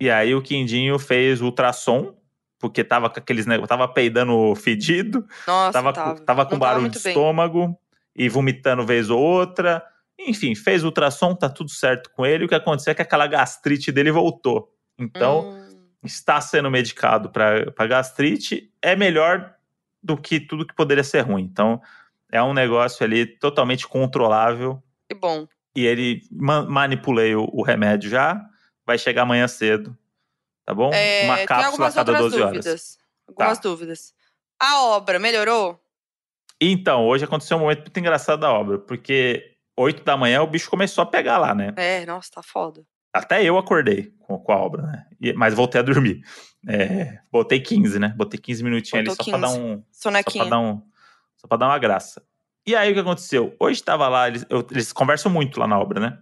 e 0.00 0.08
aí 0.08 0.32
o 0.32 0.40
Quindinho 0.40 0.96
fez 0.96 1.40
ultrassom, 1.40 2.14
porque 2.58 2.82
tava 2.84 3.08
com 3.08 3.18
aqueles 3.18 3.46
negócios, 3.46 3.68
tava 3.68 3.86
peidando 3.88 4.54
fedido, 4.54 5.26
Nossa, 5.46 5.72
tava, 5.72 5.92
tava, 5.92 6.14
com, 6.18 6.24
tava 6.24 6.46
com 6.46 6.58
barulho 6.58 6.82
muito 6.82 6.98
de 6.98 7.04
bem. 7.04 7.12
estômago 7.12 7.78
e 8.16 8.28
vomitando 8.28 8.84
vez 8.84 9.10
ou 9.10 9.20
outra. 9.20 9.82
Enfim, 10.18 10.54
fez 10.54 10.82
ultrassom, 10.82 11.34
tá 11.34 11.48
tudo 11.48 11.70
certo 11.70 12.10
com 12.10 12.26
ele. 12.26 12.44
O 12.44 12.48
que 12.48 12.54
aconteceu 12.54 12.90
é 12.90 12.94
que 12.94 13.02
aquela 13.02 13.26
gastrite 13.28 13.92
dele 13.92 14.10
voltou. 14.10 14.74
Então, 14.98 15.50
Hum, 15.50 15.68
está 16.02 16.40
sendo 16.40 16.70
medicado 16.70 17.30
para 17.30 17.86
gastrite 17.86 18.72
é 18.82 18.96
melhor 18.96 19.54
do 20.02 20.16
que 20.16 20.40
tudo 20.40 20.66
que 20.66 20.74
poderia 20.74 21.04
ser 21.04 21.20
ruim. 21.20 21.42
Então, 21.44 21.80
é 22.32 22.42
um 22.42 22.52
negócio 22.54 23.04
ali 23.04 23.26
totalmente 23.26 23.86
controlável 23.86 24.82
que 25.08 25.14
bom. 25.14 25.46
e 25.74 25.86
ele 25.86 26.22
ma- 26.32 26.62
manipulei 26.64 27.34
o, 27.34 27.48
o 27.52 27.62
remédio 27.62 28.10
já, 28.10 28.44
vai 28.86 28.98
chegar 28.98 29.22
amanhã 29.22 29.46
cedo, 29.48 29.96
tá 30.68 30.74
bom? 30.74 30.90
É, 30.92 31.24
Uma 31.24 31.36
cápsula 31.38 31.62
a 31.62 31.66
algumas 31.68 31.94
cada 31.94 32.12
outras 32.12 32.30
12 32.32 32.42
horas. 32.42 32.52
dúvidas. 32.64 32.98
Algumas 33.26 33.58
Tá. 33.58 33.62
dúvidas. 33.68 34.14
A 34.60 34.82
obra 34.82 35.18
melhorou? 35.18 35.80
Então, 36.60 37.06
hoje 37.06 37.24
aconteceu 37.24 37.56
um 37.56 37.60
momento 37.60 37.80
muito 37.80 37.98
engraçado 38.00 38.40
da 38.40 38.52
obra, 38.52 38.78
porque 38.78 39.54
8 39.76 40.02
da 40.04 40.16
manhã 40.16 40.42
o 40.42 40.46
bicho 40.46 40.68
começou 40.68 41.02
a 41.02 41.06
pegar 41.06 41.38
lá, 41.38 41.54
né? 41.54 41.72
É, 41.76 42.04
nossa, 42.04 42.30
tá 42.32 42.42
foda. 42.42 42.84
Até 43.14 43.42
eu 43.42 43.56
acordei 43.56 44.12
com, 44.20 44.38
com 44.38 44.52
a 44.52 44.56
obra, 44.56 44.82
né? 44.82 45.06
E- 45.20 45.32
mas 45.32 45.54
voltei 45.54 45.80
a 45.80 45.84
dormir. 45.84 46.20
É, 46.68 47.18
botei 47.32 47.60
15, 47.60 47.98
né? 47.98 48.12
Botei 48.16 48.38
15 48.38 48.62
minutinhos 48.62 49.00
ali 49.00 49.08
Botou 49.08 49.24
só 49.24 49.30
pra 49.30 49.40
dar 49.40 49.46
15. 49.48 49.60
um, 49.60 49.82
Só 49.90 50.02
Sonequinha. 50.10 50.44
pra, 50.44 50.50
dar 50.50 50.60
um, 50.60 50.82
só 51.36 51.48
pra 51.48 51.56
dar 51.56 51.66
uma 51.68 51.78
graça. 51.78 52.22
E 52.66 52.76
aí 52.76 52.90
o 52.90 52.94
que 52.94 53.00
aconteceu? 53.00 53.56
Hoje 53.58 53.82
tava 53.82 54.06
lá, 54.08 54.28
eles, 54.28 54.44
eu- 54.50 54.66
eles 54.70 54.92
conversam 54.92 55.32
muito 55.32 55.58
lá 55.58 55.66
na 55.66 55.78
obra, 55.78 55.98
né? 56.00 56.18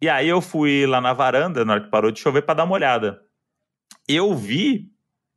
E 0.00 0.08
aí 0.08 0.28
eu 0.28 0.40
fui 0.40 0.86
lá 0.86 1.00
na 1.00 1.12
varanda, 1.12 1.64
na 1.64 1.72
hora 1.74 1.82
que 1.82 1.90
parou 1.90 2.10
de 2.12 2.20
chover, 2.20 2.42
pra 2.42 2.54
dar 2.54 2.64
uma 2.64 2.74
olhada. 2.74 3.20
Eu 4.08 4.34
vi 4.34 4.90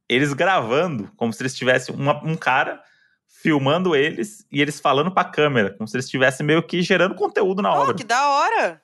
eles 0.10 0.34
gravando, 0.34 1.12
como 1.16 1.32
se 1.34 1.42
eles 1.42 1.56
tivessem 1.56 1.96
uma- 1.96 2.24
um 2.24 2.36
cara 2.36 2.82
filmando 3.28 3.96
eles 3.96 4.46
e 4.52 4.62
eles 4.62 4.80
falando 4.80 5.12
pra 5.12 5.24
câmera, 5.24 5.72
como 5.74 5.88
se 5.88 5.96
eles 5.96 6.06
estivessem 6.06 6.46
meio 6.46 6.64
que 6.64 6.82
gerando 6.82 7.16
conteúdo 7.16 7.62
na 7.62 7.74
Oh, 7.74 7.82
obra. 7.82 7.94
que 7.96 8.04
da 8.04 8.28
hora! 8.30 8.82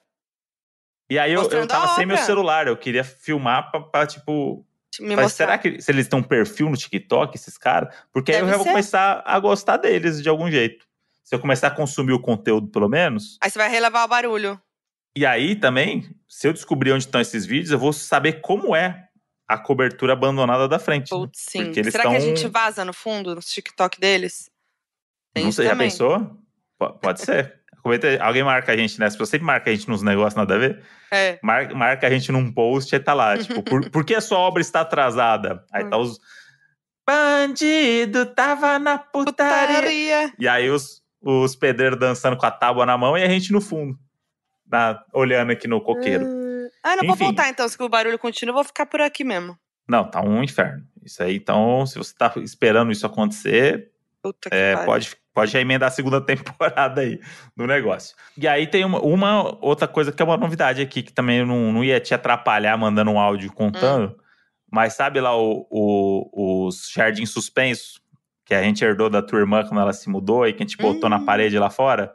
E 1.10 1.18
aí 1.18 1.32
eu, 1.32 1.38
eu 1.38 1.42
mostrando 1.44 1.68
tava 1.68 1.96
sem 1.96 2.06
meu 2.06 2.18
celular, 2.18 2.68
eu 2.68 2.78
queria 2.78 3.04
filmar 3.04 3.72
pra, 3.72 3.82
pra, 3.82 4.06
tipo, 4.08 4.66
mas 5.16 5.34
será 5.34 5.58
que 5.58 5.82
se 5.82 5.92
eles 5.92 6.08
têm 6.08 6.20
um 6.20 6.24
perfil 6.24 6.70
no 6.70 6.78
TikTok, 6.78 7.36
esses 7.36 7.58
caras? 7.58 7.96
Porque 8.12 8.32
aí 8.32 8.38
eu 8.40 8.42
Deve 8.46 8.52
já 8.52 8.58
vou 8.58 8.66
ser. 8.66 8.72
começar 8.72 9.24
a 9.26 9.40
gostar 9.40 9.78
deles 9.78 10.22
de 10.22 10.30
algum 10.30 10.50
jeito. 10.52 10.86
Se 11.24 11.34
eu 11.36 11.40
começar 11.40 11.68
a 11.68 11.72
consumir 11.72 12.14
o 12.14 12.20
conteúdo, 12.22 12.68
pelo 12.68 12.90
menos. 12.90 13.38
Aí 13.42 13.50
você 13.50 13.58
vai 13.60 13.70
relevar 13.70 14.04
o 14.04 14.08
barulho. 14.08 14.60
E 15.16 15.26
aí 15.26 15.56
também, 15.56 16.10
se 16.28 16.48
eu 16.48 16.54
descobrir 16.54 16.92
onde 16.92 17.06
estão 17.06 17.22
esses 17.22 17.46
vídeos, 17.46 17.72
eu 17.72 17.80
vou 17.80 17.94
saber 17.94 18.42
como 18.42 18.76
é 18.76 19.09
a 19.50 19.58
cobertura 19.58 20.14
abandonada 20.14 20.68
da 20.68 20.78
frente. 20.80 21.12
né? 21.12 21.18
Putz, 21.20 21.39
sim. 21.50 21.66
Porque 21.66 21.80
eles 21.80 21.91
Será 21.91 22.04
que 22.04 22.10
a 22.10 22.12
tão- 22.14 22.22
gente 22.22 22.47
vaza 22.47 22.86
no 22.86 22.93
fundo, 22.93 23.34
no 23.36 23.41
TikTok 23.41 24.00
deles? 24.00 24.50
Tem 25.34 25.43
Não 25.45 25.52
sei, 25.52 25.66
já 25.66 25.72
também. 25.72 25.89
pensou? 25.89 26.38
Pode 27.02 27.22
ser. 27.22 27.60
Alguém 28.22 28.43
marca 28.43 28.72
a 28.74 28.78
gente, 28.78 29.00
né? 29.00 29.10
Se 29.10 29.18
você 29.18 29.32
sempre 29.32 29.45
marca 29.47 29.70
a 29.70 29.74
gente 29.74 29.89
nos 29.89 30.02
negócios 30.04 30.36
nada 30.36 30.54
a 30.56 30.58
ver, 30.58 30.84
É. 31.12 31.39
mar- 31.41 31.74
marca 31.74 32.06
a 32.06 32.10
gente 32.10 32.32
num 32.32 32.52
post 32.52 32.93
e 32.95 33.00
tá 33.00 33.14
lá. 33.14 33.36
Tipo, 33.39 33.64
por, 33.64 33.89
por 33.89 34.06
que 34.06 34.14
a 34.16 34.22
sua 34.22 34.38
obra 34.38 34.62
está 34.62 34.82
atrasada? 34.82 35.66
Aí 35.72 35.84
Hum. 35.86 35.89
tá 35.89 35.97
os. 35.97 36.20
Bandido 37.08 38.26
tava 38.28 38.78
na 38.78 38.97
putaria. 39.00 39.76
Putaria. 39.78 40.34
E 40.38 40.47
aí 40.47 40.70
os, 40.70 41.02
os 41.22 41.56
pedreiros 41.56 42.00
dançando 42.00 42.38
com 42.38 42.45
a 42.45 42.52
tábua 42.52 42.86
na 42.86 42.95
mão 42.97 43.18
e 43.18 43.24
a 43.24 43.28
gente 43.28 43.52
no 43.52 43.60
fundo, 43.60 43.97
na- 44.70 45.04
olhando 45.14 45.52
aqui 45.52 45.68
no 45.68 45.82
coqueiro. 45.82 46.24
Ah, 46.84 46.96
não 46.96 47.04
vou 47.06 47.14
Enfim. 47.16 47.26
voltar 47.26 47.50
então, 47.50 47.68
se 47.68 47.82
o 47.82 47.90
barulho 47.90 48.18
continua, 48.20 48.52
eu 48.52 48.56
vou 48.56 48.64
ficar 48.64 48.86
por 48.86 49.02
aqui 49.02 49.24
mesmo. 49.24 49.58
Não, 49.88 50.10
tá 50.10 50.22
um 50.22 50.44
inferno. 50.44 50.86
Isso 51.04 51.22
aí, 51.24 51.36
então, 51.36 51.86
se 51.86 51.98
você 51.98 52.14
tá 52.16 52.32
esperando 52.38 52.92
isso 52.92 53.06
acontecer, 53.06 53.92
é, 54.52 54.76
pode, 54.86 55.16
pode 55.34 55.52
já 55.52 55.60
emendar 55.60 55.88
a 55.88 55.92
segunda 55.92 56.22
temporada 56.26 57.02
aí 57.02 57.20
do 57.56 57.66
negócio. 57.66 58.16
E 58.38 58.48
aí 58.48 58.68
tem 58.68 58.86
uma, 58.86 59.00
uma 59.02 59.58
outra 59.66 59.88
coisa 59.88 60.12
que 60.12 60.22
é 60.22 60.26
uma 60.26 60.38
novidade 60.38 60.82
aqui, 60.82 61.02
que 61.02 61.12
também 61.12 61.46
não, 61.46 61.72
não 61.74 61.84
ia 61.84 62.00
te 62.00 62.14
atrapalhar 62.14 62.78
mandando 62.78 63.12
um 63.12 63.20
áudio 63.20 63.52
contando, 63.52 64.16
mas 64.72 64.94
sabe 64.94 65.20
lá 65.20 65.36
o, 65.36 65.66
o- 65.72 66.68
os 66.68 66.90
jardins 66.94 67.32
suspensos 67.32 68.00
que 68.46 68.54
a 68.54 68.62
gente 68.62 68.84
herdou 68.84 69.10
da 69.10 69.22
tua 69.22 69.40
irmã 69.40 69.64
quando 69.64 69.80
ela 69.82 69.94
se 69.94 70.10
mudou 70.10 70.48
e 70.48 70.54
que 70.54 70.62
a 70.64 70.66
gente 70.68 70.78
botou 70.78 71.10
na 71.10 71.18
Hum. 71.18 71.26
parede 71.26 71.58
lá 71.58 71.70
fora? 71.70 72.14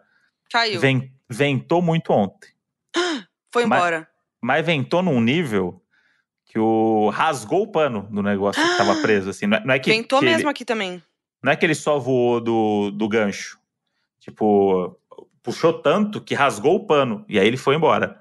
Caiu. 0.51 0.81
Ven- 0.81 1.13
ventou 1.29 1.83
muito 1.83 2.13
ontem. 2.13 2.51
Foi 3.53 3.65
embora. 3.65 4.01
Mas 4.01 4.09
ventou 4.63 5.03
num 5.03 5.21
nível 5.21 5.83
que 6.45 6.59
o 6.59 7.09
rasgou 7.11 7.63
o 7.63 7.67
pano 7.73 8.07
do 8.11 8.23
negócio 8.23 8.63
que 8.63 8.77
tava 8.77 9.01
preso, 9.03 9.31
assim. 9.31 9.47
Não 9.47 9.57
é, 9.57 9.65
não 9.65 9.75
é 9.75 9.79
que, 9.79 9.91
Ventou 9.91 10.21
que 10.21 10.25
mesmo 10.25 10.43
ele, 10.43 10.49
aqui 10.51 10.65
também. 10.65 11.03
não 11.43 11.51
é 11.51 11.57
que 11.57 11.65
ele 11.67 11.75
só 11.75 11.99
voou 11.99 12.41
do, 12.41 12.91
do 12.91 13.09
gancho. 13.09 13.59
Tipo, 14.21 14.99
puxou 15.43 15.73
tanto 15.83 16.21
que 16.21 16.35
rasgou 16.35 16.77
o 16.77 16.87
pano. 16.87 17.25
E 17.29 17.39
aí 17.39 17.47
ele 17.47 17.57
foi 17.57 17.75
embora. 17.75 18.21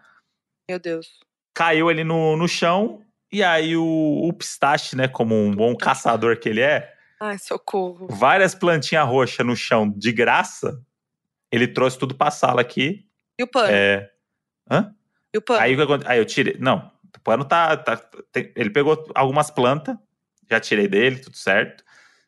Meu 0.68 0.80
Deus. 0.80 1.08
Caiu 1.54 1.92
ele 1.92 2.04
no, 2.04 2.36
no 2.36 2.48
chão. 2.48 3.02
E 3.32 3.44
aí 3.44 3.76
o, 3.76 3.84
o 3.84 4.34
pistache, 4.34 4.96
né, 4.96 5.08
como 5.08 5.36
um 5.36 5.52
bom 5.52 5.76
caçador 5.76 6.38
que 6.38 6.48
ele 6.48 6.62
é, 6.62 6.94
Ai, 7.20 7.38
socorro. 7.40 8.08
várias 8.08 8.54
plantinhas 8.54 9.08
roxas 9.08 9.46
no 9.46 9.56
chão 9.56 9.90
de 9.90 10.12
graça. 10.12 10.82
Ele 11.52 11.68
trouxe 11.68 11.98
tudo 11.98 12.16
pra 12.16 12.32
sala 12.32 12.62
aqui. 12.62 13.08
E 13.38 13.44
o 13.44 13.48
pano? 13.48 13.72
É, 13.72 14.12
E 15.34 15.38
o 15.38 15.42
pano? 15.42 15.60
Aí 15.62 15.76
Aí 16.06 16.20
eu 16.20 16.26
tirei. 16.26 16.58
Não, 16.60 16.92
o 17.16 17.20
pano 17.24 17.44
tá. 17.46 17.76
tá- 17.78 17.98
tem- 18.32 18.52
ele 18.56 18.70
pegou 18.70 19.10
algumas 19.16 19.50
plantas, 19.50 19.96
já 20.50 20.60
tirei 20.60 20.88
dele, 20.88 21.18
tudo 21.20 21.36
certo. 21.38 21.84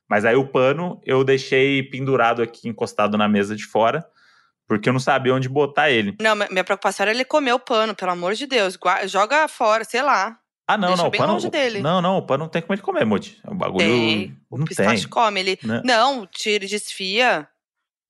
Mas 0.08 0.24
aí 0.26 0.36
o 0.36 0.48
pano 0.48 1.02
eu 1.06 1.24
deixei 1.24 1.82
pendurado 1.84 2.42
aqui, 2.42 2.68
encostado 2.68 3.18
na 3.18 3.28
mesa 3.28 3.56
de 3.56 3.66
fora, 3.66 4.06
porque 4.68 4.88
eu 4.90 4.94
não 4.94 5.00
sabia 5.00 5.34
onde 5.34 5.50
botar 5.50 5.90
ele. 5.90 6.16
Não, 6.22 6.36
mi- 6.36 6.48
minha 6.52 6.64
preocupação 6.64 7.04
era 7.04 7.12
ele 7.12 7.26
comer 7.26 7.54
o 7.54 7.60
pano, 7.60 7.96
pelo 7.96 8.12
amor 8.12 8.34
de 8.34 8.46
Deus. 8.48 8.78
Joga 9.08 9.48
fora, 9.48 9.84
sei 9.84 10.02
lá. 10.02 10.38
Ah, 10.68 10.78
não, 10.78 10.88
Deixa 10.90 11.04
não. 11.04 11.10
O 11.10 11.12
pano, 11.12 11.34
longe 11.34 11.50
dele. 11.50 11.80
Não, 11.80 12.02
não, 12.02 12.18
o 12.18 12.22
pano 12.24 12.46
não 12.46 12.50
tem 12.50 12.60
como 12.62 12.74
ele 12.74 12.82
comer, 12.82 13.06
Moody. 13.06 13.40
O 13.46 13.54
bagulho. 13.54 13.86
Tem. 13.86 14.36
O 14.50 14.58
não 14.58 14.66
pistache 14.66 15.02
tem. 15.02 15.10
come. 15.10 15.40
Ele. 15.40 15.60
Né? 15.64 15.82
Não, 15.86 16.26
tira 16.26 16.66
e 16.66 16.68
desfia. 16.68 17.48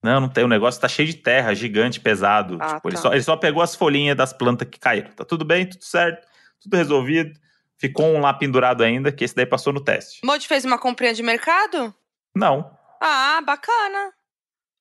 Não, 0.06 0.20
não 0.20 0.28
tem. 0.28 0.44
O 0.44 0.48
negócio 0.48 0.80
tá 0.80 0.86
cheio 0.88 1.08
de 1.08 1.14
terra, 1.16 1.52
gigante, 1.54 1.98
pesado. 2.00 2.56
Ah, 2.60 2.76
tipo, 2.76 2.88
ele, 2.88 2.96
tá. 2.96 3.02
só, 3.02 3.12
ele 3.12 3.22
só 3.22 3.36
pegou 3.36 3.62
as 3.62 3.74
folhinhas 3.74 4.16
das 4.16 4.32
plantas 4.32 4.68
que 4.68 4.78
caíram. 4.78 5.10
Tá 5.12 5.24
tudo 5.24 5.44
bem, 5.44 5.68
tudo 5.68 5.82
certo, 5.84 6.26
tudo 6.60 6.76
resolvido. 6.76 7.38
Ficou 7.78 8.06
um 8.06 8.20
lá 8.20 8.32
pendurado 8.32 8.82
ainda, 8.84 9.10
que 9.12 9.24
esse 9.24 9.34
daí 9.34 9.44
passou 9.46 9.72
no 9.72 9.82
teste. 9.82 10.20
Modi 10.24 10.46
fez 10.46 10.64
uma 10.64 10.78
comprinha 10.78 11.12
de 11.12 11.22
mercado? 11.22 11.94
Não, 12.34 12.70
Ah, 13.00 13.40
bacana. 13.44 14.12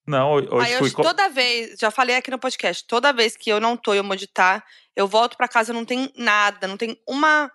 não. 0.07 0.31
Hoje 0.33 0.47
Aí 0.67 0.73
eu, 0.73 0.79
fui. 0.79 0.91
co- 0.91 1.01
toda 1.01 1.27
vez, 1.29 1.77
já 1.79 1.89
falei 1.91 2.15
aqui 2.15 2.29
no 2.31 2.39
podcast, 2.39 2.85
toda 2.87 3.11
vez 3.11 3.35
que 3.35 3.49
eu 3.49 3.59
não 3.59 3.75
tô 3.75 3.93
e 3.93 3.99
o 3.99 4.03
Modi 4.03 4.27
tá, 4.27 4.63
eu 4.95 5.07
volto 5.07 5.35
pra 5.35 5.47
casa, 5.47 5.73
não 5.73 5.83
tem 5.83 6.09
nada, 6.15 6.67
não 6.67 6.77
tem 6.77 6.97
uma, 7.07 7.51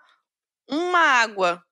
uma 0.69 0.99
água. 0.99 1.63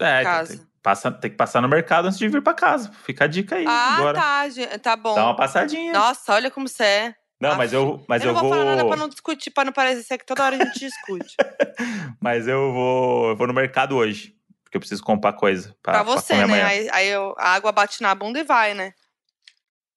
É, 0.00 0.22
casa. 0.22 0.58
Tem, 0.58 0.67
passa, 0.82 1.10
tem 1.10 1.30
que 1.30 1.36
passar 1.36 1.60
no 1.60 1.68
mercado 1.68 2.06
antes 2.06 2.18
de 2.18 2.28
vir 2.28 2.42
pra 2.42 2.54
casa. 2.54 2.90
Fica 3.04 3.24
a 3.24 3.26
dica 3.26 3.56
aí 3.56 3.64
Ah, 3.66 3.96
agora. 3.96 4.18
tá, 4.20 4.44
tá 4.82 4.96
bom. 4.96 5.14
Dá 5.14 5.24
uma 5.24 5.36
passadinha. 5.36 5.92
Nossa, 5.92 6.34
olha 6.34 6.50
como 6.50 6.68
você 6.68 6.82
é. 6.84 7.14
Não, 7.40 7.54
mas 7.54 7.72
eu, 7.72 8.04
mas 8.08 8.22
eu 8.22 8.28
eu, 8.30 8.34
não 8.34 8.40
vou, 8.40 8.50
vou. 8.50 8.58
falar 8.58 8.70
nada 8.74 8.84
pra 8.88 8.96
não 8.96 9.08
discutir, 9.08 9.50
pra 9.50 9.64
não 9.64 9.72
parecer 9.72 10.18
que 10.18 10.26
toda 10.26 10.44
hora 10.44 10.56
a 10.56 10.58
gente 10.64 10.80
discute. 10.80 11.36
Mas 12.20 12.48
eu 12.48 12.72
vou, 12.72 13.28
eu 13.28 13.36
vou 13.36 13.46
no 13.46 13.54
mercado 13.54 13.94
hoje. 13.96 14.34
Porque 14.64 14.76
eu 14.76 14.80
preciso 14.80 15.04
comprar 15.04 15.32
coisa. 15.34 15.74
Pra, 15.80 15.92
pra 15.94 16.04
pra 16.04 16.14
você, 16.14 16.34
comer 16.34 16.48
né? 16.48 16.62
Aí, 16.64 16.88
aí 16.90 17.08
eu- 17.08 17.34
a 17.38 17.54
água 17.54 17.70
bate 17.70 18.02
na 18.02 18.12
bunda 18.14 18.40
e 18.40 18.42
vai, 18.44 18.74
né? 18.74 18.92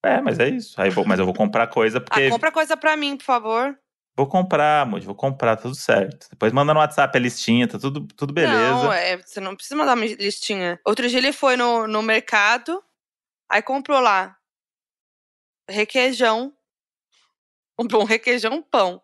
É, 0.03 0.21
mas 0.21 0.37
é 0.39 0.47
isso. 0.49 0.79
Aí 0.79 0.89
eu 0.89 0.93
vou, 0.93 1.03
mas 1.05 1.19
eu 1.19 1.25
vou 1.25 1.33
comprar 1.33 1.65
coisa 1.67 1.99
porque. 1.99 2.27
Ah, 2.27 2.29
compra 2.29 2.51
coisa 2.51 2.77
pra 2.77 2.95
mim, 2.95 3.17
por 3.17 3.23
favor. 3.25 3.75
Vou 4.15 4.27
comprar, 4.27 4.81
amor. 4.81 5.01
Vou 5.01 5.15
comprar, 5.15 5.55
tudo 5.55 5.75
certo. 5.75 6.27
Depois 6.29 6.51
manda 6.51 6.73
no 6.73 6.79
WhatsApp 6.79 7.17
a 7.17 7.21
listinha, 7.21 7.67
tá 7.67 7.79
tudo, 7.79 8.05
tudo 8.07 8.33
beleza. 8.33 8.83
Não, 8.83 8.91
é, 8.93 9.17
você 9.17 9.39
não 9.39 9.55
precisa 9.55 9.75
mandar 9.75 9.95
uma 9.95 10.05
listinha. 10.05 10.79
Outro 10.85 11.07
dia 11.07 11.17
ele 11.17 11.31
foi 11.31 11.55
no, 11.55 11.87
no 11.87 12.01
mercado, 12.01 12.83
aí 13.49 13.61
comprou 13.61 13.99
lá 13.99 14.37
requeijão. 15.69 16.53
Comprou 17.75 18.03
um 18.03 18.05
requeijão 18.05 18.61
pão. 18.61 19.01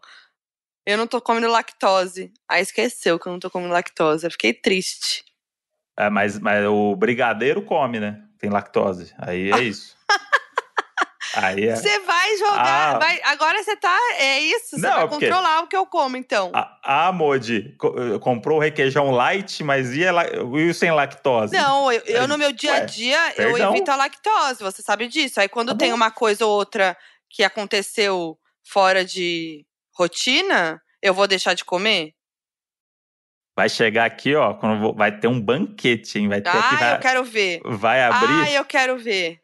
Eu 0.86 0.98
não 0.98 1.08
tô 1.08 1.20
comendo 1.20 1.50
lactose. 1.50 2.32
Aí 2.48 2.62
esqueceu 2.62 3.20
que 3.20 3.28
eu 3.28 3.32
não 3.32 3.40
tô 3.40 3.50
comendo 3.50 3.74
lactose. 3.74 4.26
Eu 4.26 4.32
fiquei 4.32 4.54
triste. 4.54 5.26
É, 5.98 6.10
mas, 6.10 6.38
mas 6.40 6.66
o 6.66 6.96
brigadeiro 6.96 7.64
come, 7.64 8.00
né? 8.00 8.24
Tem 8.38 8.50
lactose. 8.50 9.14
Aí 9.18 9.52
é 9.52 9.60
isso. 9.64 9.97
Aí 11.36 11.68
é. 11.68 11.76
Você 11.76 12.00
vai 12.00 12.38
jogar. 12.38 12.96
Ah. 12.96 13.00
vai- 13.00 13.22
agora 13.26 13.62
você 13.64 13.76
tá. 13.76 13.98
É 14.18 14.40
isso. 14.40 14.70
Você 14.78 14.78
Não, 14.88 14.96
vai 14.96 15.08
porque- 15.08 15.26
controlar 15.28 15.62
o 15.64 15.68
que 15.68 15.76
eu 15.76 15.86
como, 15.86 16.16
então. 16.18 16.52
A, 16.54 17.08
a 17.08 17.12
Modi 17.12 17.76
co- 17.78 18.20
comprou 18.20 18.58
o 18.58 18.62
requeijão 18.62 19.12
light, 19.12 19.64
mas 19.64 19.94
ia 19.94 20.12
la- 20.12 20.26
e 20.60 20.74
sem 20.74 20.92
lactose? 20.92 21.54
Não, 21.56 21.92
eu, 21.92 22.02
eu 22.06 22.28
no 22.28 22.38
meu 22.38 22.52
dia 22.52 22.72
a 22.72 22.76
ué, 22.80 22.86
dia, 22.86 23.30
eu 23.38 23.52
perdão. 23.54 23.72
evito 23.76 23.92
a 23.92 23.96
lactose, 23.96 24.64
você 24.64 24.82
sabe 24.82 25.08
disso. 25.08 25.40
Aí 25.40 25.50
quando 25.50 25.74
Tá 25.74 25.78
tem 25.80 25.90
bom. 25.90 25.96
uma 25.98 26.12
coisa 26.12 26.46
ou 26.46 26.52
outra 26.52 26.98
que 27.30 27.44
aconteceu 27.44 28.38
fora 28.64 29.04
de 29.06 29.66
rotina, 29.94 30.82
eu 31.02 31.14
vou 31.14 31.28
deixar 31.28 31.54
de 31.54 31.66
comer? 31.66 32.14
Vai 33.56 33.70
chegar 33.70 34.06
aqui, 34.06 34.36
ó, 34.36 34.54
quando 34.54 34.94
vai 34.94 35.12
ter 35.20 35.28
um 35.28 35.42
banquete, 35.42 36.20
hein? 36.20 36.28
Vai 36.30 36.42
ter 36.42 36.50
aqui, 36.50 36.60
Ah, 36.76 36.78
vai, 36.78 36.94
eu 36.96 37.00
quero 37.00 37.24
ver. 37.24 37.60
vai 37.66 38.04
abrir, 38.04 38.42
Ah, 38.44 38.52
eu 38.52 38.64
quero 38.66 38.98
ver. 39.00 39.40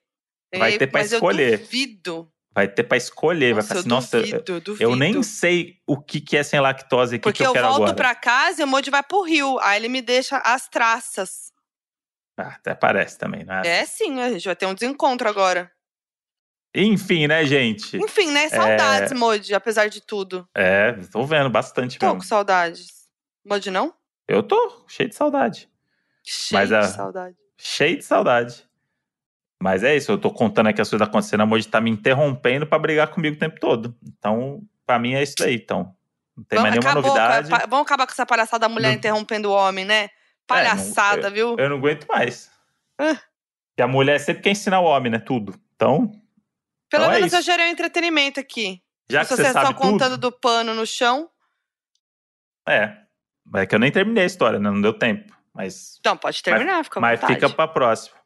Vai 0.60 0.78
ter 0.78 0.88
pra 0.88 1.02
mas 1.02 1.12
escolher. 1.12 1.54
Eu 1.54 1.58
duvido. 1.60 2.32
vai 2.54 2.68
ter 2.68 2.84
pra 2.84 2.98
escolher. 2.98 3.54
vai 3.54 3.64
Nossa, 3.64 3.68
falar 3.68 3.78
eu 3.78 3.80
assim, 3.82 3.90
nossa, 3.90 4.18
eu- 4.18 4.22
duvido, 4.24 4.62
duvido. 4.62 4.84
eu 4.92 4.96
nem 4.96 5.24
sei 5.24 5.78
o 5.88 6.00
que, 6.02 6.22
que 6.22 6.38
é 6.38 6.44
sem 6.44 6.60
lactose, 6.60 7.16
o 7.16 7.20
que, 7.20 7.24
Porque 7.24 7.38
que 7.38 7.44
eu, 7.44 7.48
eu, 7.48 7.54
quero 7.54 7.68
volto 7.68 7.82
agora. 7.84 7.96
pra 7.96 8.16
casa 8.16 8.62
e 8.62 8.64
o 8.64 8.68
Moody 8.68 8.90
vai 8.92 9.02
pro 9.04 9.24
rio. 9.24 9.58
Aí 9.60 9.78
ele 9.80 9.90
me 9.90 10.02
deixa 10.02 10.38
as 10.38 10.68
traças. 10.70 11.52
Ah, 12.38 12.50
até 12.56 12.74
parece 12.74 13.18
também, 13.18 13.44
né? 13.44 13.62
É 13.66 13.86
sim, 13.86 14.20
a 14.22 14.30
gente 14.32 14.46
vai 14.46 14.56
ter 14.56 14.66
um 14.66 14.74
desencontro 14.74 15.28
agora. 15.30 15.72
Enfim, 16.76 17.28
né, 17.28 17.46
gente? 17.46 17.98
Enfim, 17.98 18.32
né? 18.32 18.50
Saudades, 18.50 19.12
Moody, 19.14 19.54
apesar 19.54 19.88
de 19.90 20.02
tudo. 20.02 20.48
É, 20.56 20.92
tô 21.12 21.24
vendo 21.24 21.50
bastante 21.50 22.00
Tô 22.00 22.08
mesmo. 22.08 22.20
com 22.22 22.26
saudades. 22.26 22.88
Moody 23.46 23.70
não? 23.70 23.94
Eu 24.28 24.42
tô 24.42 24.84
cheio 24.88 25.08
de 25.10 25.14
saudade. 25.16 25.70
Cheio 26.24 26.60
Mas 26.60 26.72
a- 26.72 26.80
de 26.80 26.88
saudade. 26.96 27.36
Cheio 27.58 27.98
de 27.98 28.04
saudade. 28.04 28.68
Mas 29.64 29.82
é 29.82 29.96
isso, 29.96 30.12
eu 30.12 30.18
tô 30.18 30.30
contando 30.30 30.68
aqui 30.68 30.82
as 30.82 30.90
coisas 30.90 31.08
acontecendo, 31.08 31.40
a 31.40 31.46
Moji 31.46 31.66
tá 31.70 31.80
me 31.80 31.90
interrompendo 31.90 32.68
pra 32.68 32.78
brigar 32.78 33.08
comigo 33.08 33.38
o 33.38 33.40
tempo 33.40 33.58
todo. 33.62 33.96
Então, 34.06 34.62
pra 34.86 35.00
mim 35.00 35.14
é 35.14 35.24
isso 35.24 35.36
daí, 35.40 35.56
então. 35.56 35.96
Não 36.36 36.44
tem 36.44 36.60
mais 36.60 36.74
nenhuma 36.74 36.92
acabou, 36.92 37.10
novidade. 37.16 37.50
Vamos 37.70 37.86
acabar 37.86 38.06
com 38.06 38.12
essa 38.12 38.26
palhaçada 38.26 38.60
da 38.60 38.68
mulher 38.68 38.90
Não- 38.90 38.96
interrompendo 38.96 39.50
o 39.50 39.54
homem, 39.54 39.86
né? 39.86 40.10
Palhaçada, 40.46 41.30
viu? 41.30 41.56
Eu 41.58 41.70
não 41.70 41.78
aguento 41.78 42.06
mais. 42.10 42.52
Ah. 43.00 43.18
E 43.80 43.82
a 43.82 43.88
mulher 43.88 44.20
sempre 44.20 44.44
quer 44.44 44.50
ensinar 44.50 44.82
o 44.82 44.84
homem, 44.84 45.10
né? 45.10 45.20
Tudo. 45.20 45.58
Então, 45.78 46.12
Pelo 46.90 47.04
então 47.06 47.12
é 47.12 47.16
menos 47.20 47.32
eu 47.32 47.40
isso. 47.40 47.46
gerei 47.50 47.68
um 47.68 47.70
entretenimento 47.70 48.42
aqui. 48.42 48.82
já 49.10 49.22
que 49.24 49.34
você 49.34 49.50
sabe 49.50 49.76
contando 49.76 50.18
do 50.18 50.30
pano 50.30 50.74
no 50.74 50.86
chão, 50.86 51.30
é. 52.68 52.98
É 53.56 53.66
que 53.66 53.76
eu 53.76 53.80
nem 53.80 53.92
terminei 53.94 54.24
a 54.24 54.28
história, 54.28 54.60
né? 54.60 54.70
Não 54.70 54.82
deu 54.82 54.92
tempo. 54.92 55.34
Mas, 55.54 55.96
então 56.02 56.18
pode 56.18 56.44
terminar, 56.44 56.84
fica 56.84 57.00
à 57.00 57.02
mas 57.02 57.22
vontade. 57.22 57.40
fica 57.40 57.50
pra 57.50 57.66
próxima. 57.68 58.23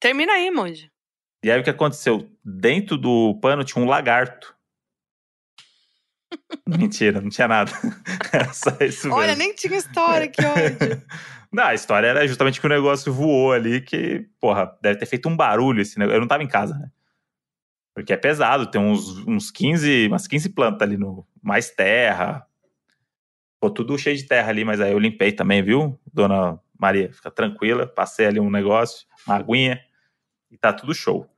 Termina 0.00 0.32
aí, 0.32 0.50
Moody. 0.50 0.90
E 1.44 1.50
aí 1.50 1.60
o 1.60 1.62
que 1.62 1.70
aconteceu? 1.70 2.28
Dentro 2.42 2.96
do 2.96 3.38
pano 3.40 3.62
tinha 3.62 3.84
um 3.84 3.88
lagarto. 3.88 4.54
Mentira, 6.66 7.20
não 7.20 7.28
tinha 7.28 7.46
nada. 7.46 7.70
Era 8.32 8.52
só 8.52 8.70
isso 8.80 9.06
mesmo. 9.06 9.14
Olha, 9.14 9.36
nem 9.36 9.54
tinha 9.54 9.76
história, 9.76 10.26
que 10.26 10.44
ódio. 10.44 11.02
Não, 11.52 11.64
a 11.64 11.74
história 11.74 12.06
era 12.06 12.28
justamente 12.28 12.60
que 12.60 12.66
o 12.66 12.68
negócio 12.68 13.12
voou 13.12 13.52
ali, 13.52 13.80
que, 13.80 14.24
porra, 14.38 14.72
deve 14.80 15.00
ter 15.00 15.06
feito 15.06 15.28
um 15.28 15.36
barulho 15.36 15.82
esse 15.82 15.98
negócio. 15.98 16.16
Eu 16.16 16.20
não 16.20 16.28
tava 16.28 16.44
em 16.44 16.48
casa, 16.48 16.78
né? 16.78 16.88
Porque 17.92 18.12
é 18.12 18.16
pesado, 18.16 18.70
tem 18.70 18.80
uns, 18.80 19.18
uns 19.26 19.50
15, 19.50 20.06
umas 20.06 20.28
15 20.28 20.50
plantas 20.50 20.82
ali 20.82 20.96
no. 20.96 21.26
Mais 21.42 21.68
terra. 21.68 22.46
Ficou 23.54 23.68
tudo 23.68 23.98
cheio 23.98 24.16
de 24.16 24.28
terra 24.28 24.48
ali, 24.48 24.64
mas 24.64 24.80
aí 24.80 24.92
eu 24.92 24.98
limpei 25.00 25.32
também, 25.32 25.60
viu? 25.60 26.00
Dona 26.12 26.56
Maria, 26.78 27.12
fica 27.12 27.32
tranquila. 27.32 27.84
Passei 27.84 28.26
ali 28.26 28.38
um 28.38 28.48
negócio, 28.48 29.04
uma 29.26 29.34
aguinha, 29.34 29.80
e 30.50 30.56
tá 30.58 30.72
tudo 30.72 30.94
show. 30.94 31.28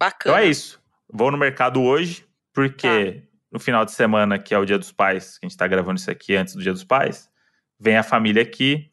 Bacana. 0.00 0.36
Então 0.36 0.46
é 0.46 0.48
isso. 0.50 0.80
Vou 1.10 1.30
no 1.30 1.38
mercado 1.38 1.82
hoje, 1.82 2.26
porque 2.52 3.22
no 3.50 3.58
final 3.60 3.84
de 3.84 3.92
semana, 3.92 4.38
que 4.38 4.54
é 4.54 4.58
o 4.58 4.64
Dia 4.64 4.78
dos 4.78 4.92
Pais, 4.92 5.38
que 5.38 5.46
a 5.46 5.48
gente 5.48 5.56
tá 5.58 5.66
gravando 5.66 5.98
isso 5.98 6.10
aqui 6.10 6.34
antes 6.36 6.54
do 6.54 6.62
Dia 6.62 6.72
dos 6.72 6.84
Pais, 6.84 7.30
vem 7.78 7.96
a 7.96 8.02
família 8.02 8.42
aqui. 8.42 8.90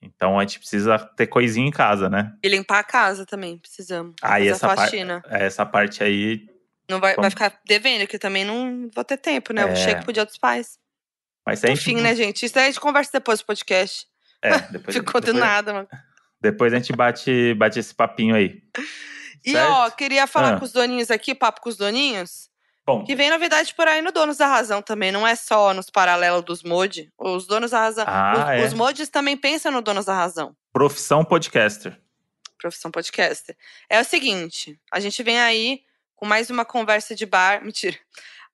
Então 0.00 0.38
a 0.38 0.42
gente 0.42 0.58
precisa 0.58 0.98
ter 0.98 1.28
coisinha 1.28 1.66
em 1.66 1.70
casa, 1.70 2.10
né? 2.10 2.34
E 2.42 2.48
limpar 2.48 2.80
a 2.80 2.84
casa 2.84 3.24
também, 3.24 3.56
precisamos. 3.58 4.14
Aí 4.20 4.48
Fazer 4.48 4.50
essa, 4.50 4.66
a 4.66 4.68
par- 4.68 4.84
faxina. 4.84 5.22
essa 5.28 5.66
parte 5.66 6.02
aí. 6.04 6.48
Não 6.88 6.98
vai, 7.00 7.14
vai 7.14 7.30
ficar 7.30 7.58
devendo, 7.64 8.06
que 8.08 8.18
também 8.18 8.44
não 8.44 8.90
vou 8.92 9.04
ter 9.04 9.16
tempo, 9.16 9.52
né? 9.52 9.62
Eu 9.62 9.68
É. 9.68 9.76
chego 9.76 10.02
pro 10.02 10.12
dia 10.12 10.24
dos 10.26 10.36
pais. 10.36 10.76
Mas 11.46 11.64
a 11.64 11.68
gente, 11.68 11.78
Enfim, 11.80 12.00
né, 12.00 12.14
gente? 12.14 12.44
Isso 12.44 12.54
daí 12.54 12.64
a 12.64 12.66
gente 12.66 12.80
conversa 12.80 13.10
depois 13.12 13.38
do 13.40 13.46
podcast. 13.46 14.06
É, 14.42 14.50
depois, 14.72 14.96
Ficou 14.96 15.20
do 15.20 15.26
depois, 15.26 15.40
nada, 15.44 15.72
mano. 15.72 15.88
Depois 16.42 16.72
a 16.72 16.76
gente 16.76 16.92
bate, 16.92 17.54
bate 17.54 17.78
esse 17.78 17.94
papinho 17.94 18.34
aí. 18.34 18.62
E, 19.44 19.52
Certo? 19.52 19.70
ó, 19.70 19.90
queria 19.90 20.26
falar 20.26 20.54
Ah. 20.54 20.58
com 20.58 20.64
os 20.64 20.72
doninhos 20.72 21.10
aqui, 21.10 21.34
papo 21.34 21.60
com 21.60 21.68
os 21.68 21.76
doninhos, 21.76 22.50
Bom, 22.84 23.04
que 23.04 23.14
vem 23.14 23.30
novidade 23.30 23.72
por 23.74 23.86
aí 23.88 24.02
no 24.02 24.10
Donos 24.12 24.36
da 24.36 24.46
Razão 24.46 24.82
também. 24.82 25.10
Não 25.12 25.26
é 25.26 25.34
só 25.36 25.72
nos 25.72 25.88
paralelos 25.88 26.44
dos 26.44 26.62
mod. 26.62 27.10
Os 27.18 27.46
Donos 27.46 27.70
da 27.70 27.78
Razão. 27.80 28.04
Ah, 28.06 28.32
os, 28.34 28.50
é. 28.62 28.66
os 28.66 28.72
mods 28.74 29.08
também 29.08 29.36
pensam 29.36 29.70
no 29.72 29.80
Donos 29.80 30.04
da 30.04 30.14
Razão. 30.14 30.54
profissão 30.72 31.24
podcaster. 31.24 31.98
Profissão 32.58 32.90
podcaster. 32.90 33.56
É 33.88 34.00
o 34.00 34.04
seguinte, 34.04 34.78
a 34.92 34.98
gente 35.00 35.22
vem 35.22 35.40
aí 35.40 35.82
com 36.16 36.24
mais 36.26 36.50
uma 36.50 36.64
conversa 36.64 37.14
de 37.14 37.24
bar. 37.26 37.62
Mentira. 37.64 37.96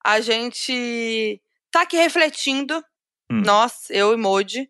A 0.03 0.19
gente 0.21 1.41
tá 1.71 1.81
aqui 1.81 1.97
refletindo, 1.97 2.83
Hum. 3.31 3.41
nós, 3.45 3.89
eu 3.91 4.11
e 4.13 4.17
Modi, 4.17 4.69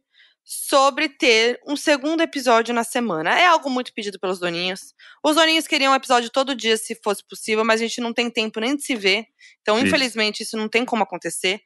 sobre 0.51 1.07
ter 1.07 1.61
um 1.67 1.75
segundo 1.75 2.21
episódio 2.21 2.73
na 2.73 2.83
semana. 2.83 3.39
É 3.39 3.45
algo 3.45 3.69
muito 3.69 3.93
pedido 3.93 4.19
pelos 4.19 4.39
doninhos. 4.39 4.95
Os 5.23 5.35
doninhos 5.35 5.67
queriam 5.67 5.93
um 5.93 5.95
episódio 5.95 6.27
todo 6.31 6.55
dia, 6.55 6.75
se 6.75 6.95
fosse 7.03 7.23
possível, 7.23 7.63
mas 7.63 7.79
a 7.79 7.83
gente 7.83 8.01
não 8.01 8.11
tem 8.11 8.31
tempo 8.31 8.59
nem 8.59 8.75
de 8.75 8.81
se 8.83 8.95
ver. 8.95 9.27
Então, 9.61 9.77
Isso. 9.77 9.85
infelizmente, 9.85 10.41
isso 10.41 10.57
não 10.57 10.67
tem 10.67 10.83
como 10.83 11.03
acontecer. 11.03 11.61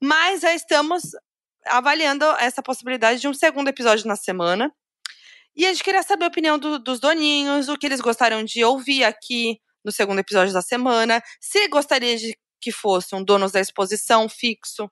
Mas 0.00 0.42
já 0.42 0.54
estamos 0.54 1.02
avaliando 1.66 2.24
essa 2.38 2.62
possibilidade 2.62 3.20
de 3.20 3.26
um 3.26 3.34
segundo 3.34 3.66
episódio 3.66 4.06
na 4.06 4.14
semana. 4.14 4.72
E 5.56 5.66
a 5.66 5.72
gente 5.72 5.82
queria 5.82 6.04
saber 6.04 6.26
a 6.26 6.28
opinião 6.28 6.60
do- 6.60 6.78
dos 6.78 7.00
doninhos, 7.00 7.68
o 7.68 7.76
que 7.76 7.86
eles 7.86 8.00
gostariam 8.00 8.44
de 8.44 8.62
ouvir 8.62 9.02
aqui 9.02 9.58
no 9.84 9.90
segundo 9.90 10.20
episódio 10.20 10.54
da 10.54 10.62
semana. 10.62 11.20
Se 11.40 11.66
gostaria 11.66 12.16
de 12.16 12.38
que 12.60 12.70
fosse 12.70 13.16
um 13.16 13.24
donos 13.24 13.50
da 13.50 13.58
exposição 13.58 14.28
fixo, 14.28 14.88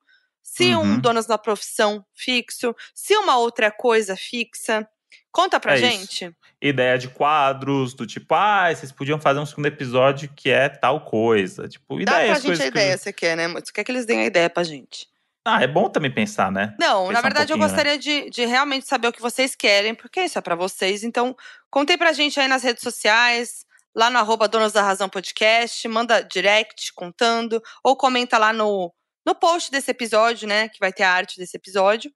se 0.49 0.73
um 0.73 0.79
Uhum. 0.81 0.99
donos 0.99 1.25
da 1.25 1.37
profissão 1.37 2.03
fixo, 2.15 2.73
se 2.95 3.15
uma 3.17 3.37
outra 3.37 3.69
coisa 3.69 4.15
fixa. 4.15 4.87
Conta 5.31 5.59
pra 5.59 5.73
É 5.73 5.79
isso. 5.79 5.85
gente. 5.85 6.35
Ideia 6.61 6.97
de 6.97 7.09
quadros, 7.09 7.93
do 7.93 8.07
tipo, 8.07 8.33
ah, 8.33 8.73
vocês 8.73 8.91
podiam 8.91 9.19
fazer 9.19 9.39
um 9.39 9.45
segundo 9.45 9.65
episódio 9.67 10.29
que 10.35 10.49
é 10.49 10.69
tal 10.69 11.01
coisa. 11.01 11.67
Tipo, 11.67 11.99
Dá 11.99 12.11
pra 12.11 12.19
ideias, 12.23 12.37
gente 12.37 12.45
coisas 12.47 12.59
a 12.59 12.71
que- 12.71 12.77
ideia, 12.77 12.97
você 12.97 13.13
quer, 13.13 13.37
né? 13.37 13.47
Você 13.49 13.71
quer 13.73 13.83
que 13.83 13.91
eles 13.91 14.05
deem 14.05 14.21
a 14.21 14.25
ideia 14.25 14.49
pra 14.49 14.63
gente. 14.63 15.05
Ah, 15.45 15.61
é 15.61 15.67
bom 15.67 15.89
também 15.89 16.11
pensar, 16.11 16.51
né? 16.51 16.75
Não, 16.79 17.03
Pensar 17.07 17.13
na 17.13 17.19
um 17.19 17.21
verdade 17.21 17.53
eu 17.53 17.57
pouquinho, 17.57 17.77
né? 17.77 17.83
gostaria 17.83 17.99
de, 17.99 18.29
de 18.29 18.45
realmente 18.45 18.87
saber 18.87 19.07
o 19.09 19.13
que 19.13 19.21
vocês 19.21 19.53
querem, 19.55 19.93
porque 19.93 20.21
isso 20.21 20.37
é 20.37 20.41
pra 20.41 20.55
vocês. 20.55 21.03
Então, 21.03 21.35
contem 21.69 21.97
pra 21.97 22.11
gente 22.13 22.39
aí 22.39 22.47
nas 22.47 22.63
redes 22.63 22.81
sociais, 22.83 23.65
lá 23.95 24.09
no 24.09 24.17
arroba 24.17 24.47
Donos 24.47 24.73
da 24.73 24.81
Razão 24.81 25.07
Podcast, 25.07 25.87
manda 25.87 26.21
direct 26.21 26.91
contando, 26.93 27.61
ou 27.83 27.95
comenta 27.95 28.37
lá 28.37 28.51
no, 28.51 28.91
no 29.27 29.35
post 29.35 29.69
desse 29.69 29.91
episódio, 29.91 30.47
né? 30.47 30.69
Que 30.69 30.79
vai 30.79 30.93
ter 30.93 31.03
a 31.03 31.11
arte 31.11 31.37
desse 31.37 31.57
episódio. 31.57 32.09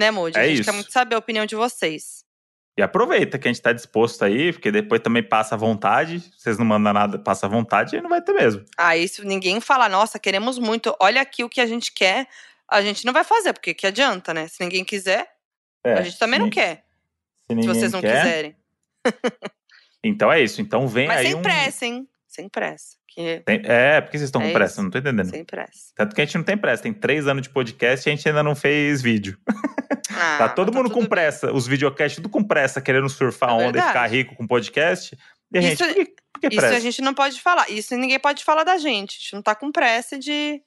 Né, 0.00 0.10
Moody? 0.10 0.36
É 0.36 0.42
a 0.42 0.46
gente 0.48 0.60
isso. 0.60 0.64
quer 0.64 0.74
muito 0.74 0.92
saber 0.92 1.14
a 1.14 1.18
opinião 1.18 1.46
de 1.46 1.54
vocês. 1.54 2.24
E 2.76 2.82
aproveita 2.82 3.38
que 3.38 3.46
a 3.46 3.52
gente 3.52 3.62
tá 3.62 3.72
disposto 3.72 4.24
aí, 4.24 4.52
porque 4.52 4.72
depois 4.72 5.00
também 5.00 5.22
passa 5.22 5.54
à 5.54 5.58
vontade. 5.58 6.18
Vocês 6.36 6.58
não 6.58 6.66
mandam 6.66 6.92
nada, 6.92 7.18
passa 7.20 7.46
à 7.46 7.48
vontade, 7.48 7.94
aí 7.94 8.02
não 8.02 8.10
vai 8.10 8.20
ter 8.20 8.32
mesmo. 8.32 8.64
Aí, 8.76 9.06
se 9.06 9.24
ninguém 9.24 9.60
falar, 9.60 9.88
nossa, 9.88 10.18
queremos 10.18 10.58
muito, 10.58 10.94
olha 11.00 11.20
aqui 11.22 11.44
o 11.44 11.48
que 11.48 11.60
a 11.60 11.66
gente 11.66 11.92
quer, 11.92 12.28
a 12.68 12.82
gente 12.82 13.04
não 13.04 13.12
vai 13.12 13.24
fazer, 13.24 13.52
porque 13.52 13.72
que 13.72 13.86
adianta, 13.86 14.34
né? 14.34 14.48
Se 14.48 14.60
ninguém 14.60 14.84
quiser, 14.84 15.28
É, 15.84 15.94
a 15.94 16.02
gente 16.02 16.18
também 16.18 16.40
não 16.40 16.50
quer. 16.50 16.84
Se, 17.50 17.62
Se 17.62 17.66
vocês 17.68 17.92
não 17.92 18.00
quer, 18.00 18.22
quiserem. 18.22 18.56
Então 20.04 20.30
é 20.30 20.40
isso. 20.40 20.60
Então 20.60 20.86
vem 20.86 21.08
Mas 21.08 21.18
aí 21.18 21.26
sem 21.26 21.34
um... 21.34 21.42
pressa, 21.42 21.84
hein? 21.84 22.08
Sem 22.38 22.48
pressa. 22.48 22.96
Que... 23.08 23.42
Tem- 23.44 23.62
É, 23.64 24.00
por 24.00 24.10
que 24.12 24.18
vocês 24.18 24.28
estão 24.28 24.40
É 24.42 24.46
com 24.46 24.52
pressa? 24.52 24.74
isso. 24.74 24.82
Não 24.82 24.90
tô 24.90 24.98
entendendo. 24.98 25.28
Sem 25.30 25.44
pressa. 25.44 25.92
Tanto 25.96 26.14
que 26.14 26.20
a 26.20 26.24
gente 26.24 26.36
não 26.38 26.44
tem 26.44 26.56
pressa. 26.56 26.82
Tem 26.84 26.92
três 26.92 27.26
anos 27.26 27.42
de 27.42 27.50
podcast 27.50 28.08
e 28.08 28.12
a 28.12 28.14
gente 28.14 28.28
ainda 28.28 28.42
não 28.44 28.54
fez 28.54 29.02
vídeo. 29.02 29.36
Ah, 30.10 30.38
tá 30.38 30.48
todo 30.50 30.68
mas 30.72 30.76
mundo 30.82 30.90
com 30.92 31.00
tudo 31.00 31.08
pressa. 31.10 31.52
Os 31.52 31.66
videocasts 31.66 32.16
tudo 32.16 32.28
com 32.28 32.44
pressa, 32.44 32.80
querendo 32.80 33.08
surfar 33.08 33.50
É 33.50 33.52
onda 33.54 33.62
e 33.62 33.72
verdade. 33.72 33.88
ficar 33.88 34.06
rico 34.06 34.36
com 34.36 34.46
podcast. 34.46 35.16
E 35.52 35.58
a 35.58 35.60
gente, 35.60 35.74
Isso- 35.82 35.84
por 35.84 35.94
que, 35.94 36.04
por 36.32 36.40
que 36.40 36.46
Isso 36.48 36.56
pressa? 36.58 36.76
a 36.76 36.80
gente 36.80 37.02
não 37.02 37.14
pode 37.14 37.40
falar. 37.40 37.68
Isso 37.70 37.96
ninguém 37.96 38.18
pode 38.20 38.44
falar 38.44 38.62
da 38.64 38.76
gente. 38.78 39.16
A 39.16 39.18
gente 39.20 39.34
não 39.34 39.42
tá 39.42 39.54
com 39.54 39.72
pressa 39.72 40.16
de, 40.18 40.62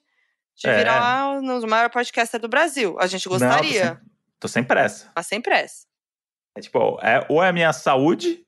de 0.56 0.66
É. 0.68 0.76
virar 0.76 1.40
dos 1.40 1.64
maiores 1.64 1.92
podcasters 1.92 2.40
do 2.42 2.48
Brasil. 2.48 2.96
A 3.00 3.06
gente 3.06 3.26
Não, 3.28 3.38
tô 3.38 3.44
gostaria, 3.44 3.84
sem- 3.86 3.98
tô 4.40 4.48
sem 4.48 4.62
pressa. 4.64 5.10
mas 5.16 5.26
sem 5.26 5.40
pressa. 5.40 5.86
É 6.56 6.60
tipo, 6.60 6.98
é, 7.02 7.24
ou 7.30 7.42
é 7.42 7.48
a 7.48 7.52
minha 7.52 7.72
saúde, 7.72 8.44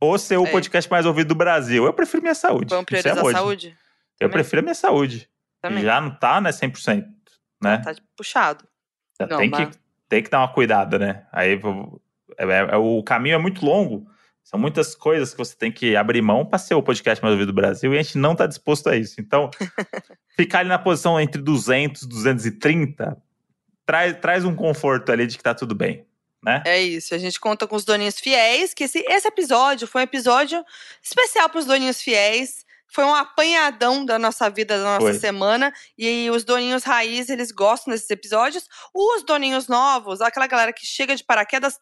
ou 0.00 0.18
ser 0.18 0.36
o 0.38 0.46
É. 0.46 0.50
podcast 0.50 0.90
mais 0.90 1.06
ouvido 1.06 1.28
do 1.28 1.34
Brasil. 1.34 1.84
Eu 1.84 1.92
prefiro 1.92 2.22
minha 2.22 2.34
saúde. 2.34 2.70
Vamos 2.70 2.86
sei 2.90 3.00
priorizar 3.02 3.26
a 3.26 3.32
saúde? 3.38 3.76
Eu 4.20 4.28
prefiro 4.30 4.60
a 4.60 4.62
minha 4.62 4.74
saúde. 4.74 5.28
Também. 5.62 5.82
Já 5.82 6.00
não 6.00 6.10
tá, 6.10 6.40
né, 6.40 6.50
100%. 6.52 7.06
Né? 7.62 7.78
Tá 7.78 7.94
puxado. 8.16 8.64
Já 9.18 9.26
Não, 9.26 9.38
tem, 9.38 9.48
mas- 9.50 9.68
que, 9.70 9.78
tem 10.08 10.22
que 10.22 10.28
dar 10.30 10.40
uma 10.40 10.52
cuidada, 10.52 10.98
né? 10.98 11.24
Aí 11.32 11.52
é- 12.38 12.44
é- 12.44 12.68
é- 12.72 12.76
o 12.76 13.02
caminho 13.02 13.34
é 13.34 13.38
muito 13.38 13.64
longo. 13.64 14.06
São 14.42 14.60
muitas 14.60 14.94
coisas 14.94 15.30
que 15.32 15.38
você 15.38 15.56
tem 15.56 15.72
que 15.72 15.96
abrir 15.96 16.20
mão 16.20 16.44
para 16.44 16.58
ser 16.58 16.74
o 16.74 16.82
podcast 16.82 17.22
mais 17.22 17.32
ouvido 17.32 17.46
do 17.52 17.54
Brasil 17.54 17.94
e 17.94 17.98
a 17.98 18.02
gente 18.02 18.18
não 18.18 18.36
tá 18.36 18.46
disposto 18.46 18.90
a 18.90 18.96
isso. 18.96 19.18
Então, 19.18 19.48
ficar 20.36 20.58
ali 20.58 20.68
na 20.68 20.78
posição 20.78 21.18
entre 21.18 21.40
200 21.40 22.02
e 22.02 22.08
230 22.08 23.16
traz, 23.86 24.14
traz 24.18 24.44
um 24.44 24.54
conforto 24.54 25.10
ali 25.10 25.26
de 25.26 25.38
que 25.38 25.42
tá 25.42 25.54
tudo 25.54 25.74
bem, 25.74 26.04
né? 26.44 26.62
É 26.66 26.80
isso. 26.80 27.14
A 27.14 27.18
gente 27.18 27.40
conta 27.40 27.66
com 27.66 27.74
os 27.76 27.84
doninhos 27.84 28.18
fiéis, 28.20 28.72
que 28.74 28.84
esse, 28.84 29.04
esse 29.08 29.26
episódio 29.28 29.86
foi 29.86 30.02
um 30.02 30.04
episódio 30.04 30.64
especial 31.02 31.48
para 31.48 31.58
os 31.60 31.66
doninhos 31.66 32.00
fiéis. 32.02 32.64
Foi 32.86 33.04
um 33.04 33.14
apanhadão 33.14 34.04
da 34.04 34.18
nossa 34.18 34.48
vida, 34.48 34.76
da 34.78 34.84
nossa 34.84 35.00
Foi. 35.00 35.14
semana. 35.14 35.72
E 35.98 36.30
os 36.30 36.44
doninhos 36.44 36.84
raiz, 36.84 37.28
eles 37.28 37.50
gostam 37.50 37.92
desses 37.92 38.08
episódios. 38.10 38.68
Os 38.94 39.24
doninhos 39.24 39.66
novos, 39.66 40.20
aquela 40.20 40.46
galera 40.46 40.72
que 40.72 40.86
chega 40.86 41.16
de 41.16 41.24
paraquedas, 41.24 41.76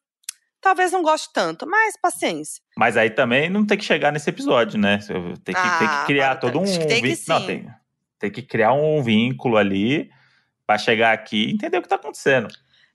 talvez 0.59 0.91
não 0.93 1.03
goste 1.03 1.29
tanto, 1.35 1.67
mas 1.67 1.97
paciência. 2.01 2.63
Mas 2.79 2.97
aí 2.97 3.11
também 3.11 3.51
não 3.51 3.67
tem 3.67 3.77
que 3.77 3.85
chegar 3.85 4.11
nesse 4.11 4.31
episódio, 4.31 4.79
né? 4.79 4.99
Tem 5.45 5.55
que, 5.55 5.61
tem 5.61 5.89
que 5.89 5.95
Ah, 5.95 6.05
criar 6.07 6.37
todo 6.37 6.59
um. 6.61 6.65
tem 6.65 7.03
que 7.03 7.09
vin- 7.15 7.23
Não, 7.29 7.41
sim. 7.41 7.47
tem, 7.47 7.69
tem 8.19 8.31
que 8.31 8.41
criar 8.43 8.73
um 8.73 9.03
vínculo 9.03 9.59
ali 9.59 10.09
para 10.67 10.79
chegar 10.79 11.13
aqui 11.13 11.45
e 11.49 11.53
entender 11.53 11.77
o 11.77 11.83
que 11.83 11.89
tá 11.89 11.97
acontecendo. 11.97 12.49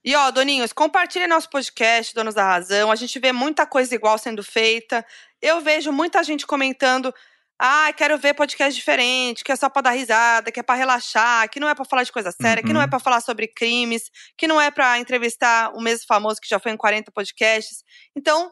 E 0.07 0.15
ó, 0.15 0.31
doninhos, 0.31 0.71
compartilhem 0.71 1.27
nosso 1.27 1.49
podcast, 1.49 2.13
Donos 2.15 2.33
da 2.33 2.41
Razão. 2.45 2.89
A 2.89 2.95
gente 2.95 3.19
vê 3.19 3.33
muita 3.33 3.65
coisa 3.67 3.93
igual 3.93 4.17
sendo 4.17 4.41
feita. 4.41 5.05
Eu 5.41 5.59
vejo 5.59 5.91
muita 5.91 6.23
gente 6.23 6.47
comentando: 6.47 7.13
ah, 7.59 7.91
quero 7.91 8.17
ver 8.17 8.33
podcast 8.33 8.73
diferente, 8.73 9.43
que 9.43 9.51
é 9.51 9.55
só 9.57 9.69
pra 9.69 9.81
dar 9.81 9.91
risada, 9.91 10.49
que 10.49 10.61
é 10.61 10.63
pra 10.63 10.75
relaxar, 10.75 11.49
que 11.49 11.59
não 11.59 11.67
é 11.67 11.75
pra 11.75 11.83
falar 11.83 12.03
de 12.03 12.13
coisa 12.13 12.31
séria, 12.31 12.63
que 12.63 12.71
não 12.71 12.79
é 12.79 12.85
Uhum. 12.85 12.89
pra 12.89 12.99
falar 12.99 13.19
sobre 13.19 13.49
crimes, 13.49 14.09
que 14.37 14.47
não 14.47 14.61
é 14.61 14.71
pra 14.71 14.97
entrevistar 14.97 15.73
o 15.75 15.81
mesmo 15.81 16.05
famoso 16.07 16.39
que 16.39 16.47
já 16.47 16.57
foi 16.57 16.71
em 16.71 16.77
40 16.77 17.11
podcasts. 17.11 17.83
Então, 18.15 18.49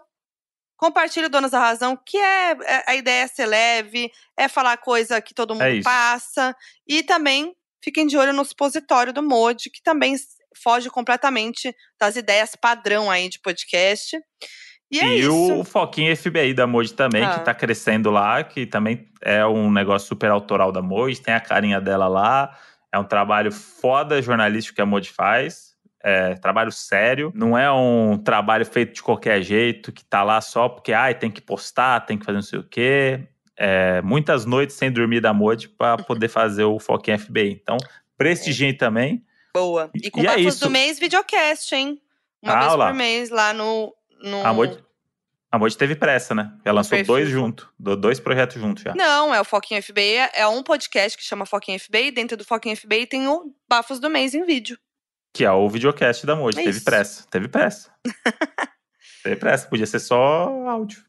compartilhe 0.75 1.29
Donos 1.29 1.51
da 1.51 1.59
Razão, 1.59 1.97
que 2.05 2.17
é, 2.17 2.51
é- 2.51 2.83
a 2.85 2.95
ideia 2.95 3.23
é 3.23 3.27
ser 3.27 3.45
leve, 3.45 4.11
é 4.35 4.49
falar 4.49 4.75
coisa 4.75 5.21
que 5.21 5.33
todo 5.33 5.53
mundo 5.55 5.63
É 5.63 5.81
passa. 5.81 6.53
E 6.85 7.01
também 7.01 7.55
fiquem 7.81 8.05
de 8.05 8.17
olho 8.17 8.33
no 8.33 8.43
supositório 8.43 9.13
do 9.13 9.23
Modi, 9.23 9.69
que 9.69 9.81
também 9.81 10.17
foge 10.61 10.89
completamente 10.89 11.73
das 11.99 12.15
ideias 12.15 12.51
padrão 12.59 13.09
aí 13.11 13.29
de 13.29 13.39
podcast. 13.41 14.17
E 14.91 14.99
é 14.99 15.17
e 15.17 15.27
o 15.27 15.63
Foquinha 15.63 16.15
FBI 16.15 16.53
da 16.53 16.67
Moji 16.67 16.93
também, 16.93 17.23
Ah. 17.23 17.39
que 17.39 17.45
tá 17.45 17.53
crescendo 17.53 18.11
lá, 18.11 18.43
que 18.43 18.65
também 18.65 19.07
é 19.21 19.45
um 19.45 19.71
negócio 19.71 20.07
super 20.07 20.29
autoral 20.29 20.71
da 20.71 20.81
Moji, 20.81 21.21
tem 21.21 21.33
a 21.33 21.39
carinha 21.39 21.81
dela 21.81 22.07
lá. 22.07 22.55
É 22.93 22.99
um 22.99 23.03
trabalho 23.03 23.51
foda 23.51 24.21
jornalístico 24.21 24.75
que 24.75 24.81
a 24.81 24.85
Moji 24.85 25.09
faz. 25.09 25.73
É 26.03 26.35
trabalho 26.35 26.71
sério, 26.71 27.31
não 27.33 27.57
é 27.57 27.69
um 27.71 28.15
trabalho 28.15 28.63
feito 28.63 28.93
de 28.93 29.01
qualquer 29.01 29.41
jeito, 29.41 29.91
que 29.91 30.05
tá 30.05 30.21
lá 30.21 30.39
só 30.39 30.69
porque 30.69 30.93
ai, 30.93 31.15
tem 31.15 31.31
que 31.31 31.41
postar, 31.41 32.01
tem 32.01 32.15
que 32.15 32.23
fazer 32.23 32.35
não 32.35 32.43
sei 32.43 32.59
o 32.59 32.63
quê. 32.63 33.27
É, 33.57 34.01
muitas 34.03 34.45
noites 34.45 34.75
sem 34.75 34.91
dormir 34.91 35.19
da 35.19 35.33
Moji 35.33 35.67
para 35.67 35.97
poder 36.03 36.27
fazer 36.29 36.63
o 36.63 36.77
Foquinha 36.79 37.17
FBI. 37.17 37.59
Então, 37.59 37.77
prestigiem 38.15 38.77
também. 38.77 39.24
Boa. 39.59 39.89
E 39.95 40.11
com 40.11 40.21
E 40.21 40.27
é 40.27 40.39
isso. 40.39 40.59
do 40.59 40.69
mês, 40.69 40.99
videocast, 40.99 41.71
hein? 41.73 42.01
Uma 42.41 42.53
Ah, 42.53 42.59
vez 42.59 42.73
olá. 42.73 42.87
por 42.87 42.95
mês 42.95 43.29
lá 43.29 43.53
no. 43.53 43.95
no... 44.21 44.45
A 44.45 44.53
Moji, 44.53 44.77
a 45.51 45.57
teve 45.77 45.95
pressa, 45.95 46.35
né? 46.35 46.51
Ela 46.65 46.75
lançou 46.77 46.91
perfil. 46.97 47.13
dois 47.15 47.29
juntos, 47.29 47.67
dois 47.79 48.19
projetos 48.19 48.61
juntos 48.61 48.83
já. 48.83 48.93
Não, 48.93 49.33
é 49.33 49.39
o 49.39 49.45
Foquinha 49.45 49.81
FBI. 49.81 50.29
É 50.33 50.45
um 50.47 50.61
podcast 50.61 51.17
que 51.17 51.23
chama 51.23 51.45
Foquinha 51.45 51.79
FBI. 51.79 52.11
Dentro 52.11 52.35
do 52.35 52.43
Foquinha 52.43 52.75
FBI 52.75 53.07
tem 53.07 53.27
o 53.27 53.53
Bafos 53.67 53.99
do 53.99 54.09
Mês 54.09 54.33
em 54.33 54.43
vídeo. 54.43 54.77
Que 55.33 55.45
é 55.45 55.51
o 55.51 55.67
videocast 55.69 56.25
da 56.25 56.35
Moji. 56.35 56.59
É 56.59 56.63
teve 56.63 56.77
isso. 56.77 56.85
pressa. 56.85 57.25
Teve 57.29 57.47
pressa. 57.47 57.89
teve 59.23 59.35
pressa. 59.37 59.67
Podia 59.67 59.85
ser 59.85 59.99
só 59.99 60.49
áudio. 60.67 61.03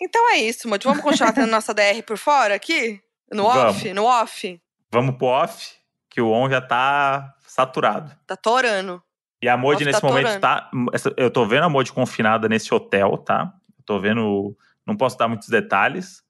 Então 0.00 0.30
é 0.32 0.38
isso, 0.38 0.68
Modi. 0.68 0.84
Vamos 0.86 1.02
continuar 1.02 1.32
tendo 1.32 1.46
nossa 1.50 1.72
DR 1.74 2.02
por 2.06 2.18
fora 2.18 2.54
aqui? 2.54 3.00
No 3.32 3.44
Vamos. 3.44 3.76
off? 3.76 3.92
No 3.92 4.04
off? 4.04 4.60
Vamos 4.90 5.16
pro 5.16 5.26
off, 5.26 5.74
que 6.10 6.20
o 6.20 6.30
on 6.30 6.48
já 6.50 6.60
tá 6.60 7.33
saturado. 7.46 8.10
Tá 8.26 8.36
torando. 8.36 9.02
E 9.42 9.48
a 9.48 9.56
Moji, 9.56 9.76
Off 9.76 9.84
nesse 9.84 10.00
tá 10.00 10.06
momento, 10.06 10.24
torando. 10.24 10.40
tá. 10.40 10.70
essa- 10.92 11.12
Eu 11.16 11.30
tô 11.30 11.44
vendo 11.46 11.64
a 11.64 11.68
Moji 11.68 11.92
confinada 11.92 12.48
nesse 12.48 12.72
hotel, 12.72 13.16
tá? 13.18 13.52
Eu 13.78 13.84
tô 13.84 14.00
vendo. 14.00 14.56
Não 14.86 14.96
posso 14.96 15.16
dar 15.18 15.28
muitos 15.28 15.48
detalhes. 15.48 16.22